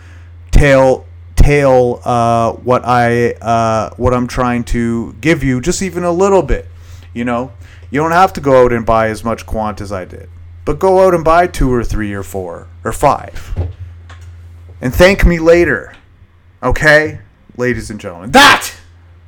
tail 0.52 1.06
tail 1.36 2.02
uh, 2.04 2.54
what 2.54 2.84
I 2.86 3.32
uh, 3.34 3.92
what 3.96 4.14
I'm 4.14 4.28
trying 4.28 4.64
to 4.66 5.14
give 5.22 5.44
you, 5.44 5.62
just 5.62 5.82
even 5.82 6.04
a 6.04 6.12
little 6.12 6.44
bit. 6.44 6.68
You 7.14 7.26
know, 7.26 7.52
you 7.90 8.00
don't 8.02 8.12
have 8.12 8.34
to 8.34 8.42
go 8.42 8.66
out 8.66 8.74
and 8.74 8.86
buy 8.86 9.10
as 9.10 9.24
much 9.24 9.46
quant 9.46 9.82
as 9.82 9.92
I 9.92 10.06
did, 10.06 10.30
but 10.66 10.80
go 10.80 11.06
out 11.06 11.14
and 11.14 11.24
buy 11.24 11.48
two 11.48 11.74
or 11.74 11.84
three 11.84 12.14
or 12.14 12.24
four 12.24 12.68
or 12.84 12.92
five, 12.92 13.70
and 14.82 14.94
thank 14.94 15.26
me 15.26 15.40
later. 15.40 15.96
Okay, 16.62 17.20
ladies 17.56 17.90
and 17.90 18.00
gentlemen, 18.00 18.32
that 18.32 18.74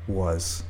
was 0.08 0.64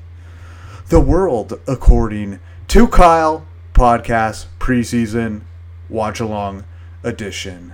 the 0.89 0.99
world 0.99 1.59
according 1.67 2.39
to 2.67 2.87
Kyle 2.87 3.47
podcast 3.73 4.47
preseason 4.59 5.41
watch 5.89 6.19
along 6.19 6.65
edition. 7.03 7.73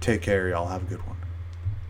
Take 0.00 0.22
care, 0.22 0.48
y'all. 0.48 0.68
Have 0.68 0.82
a 0.82 0.86
good 0.86 1.06
one. 1.06 1.11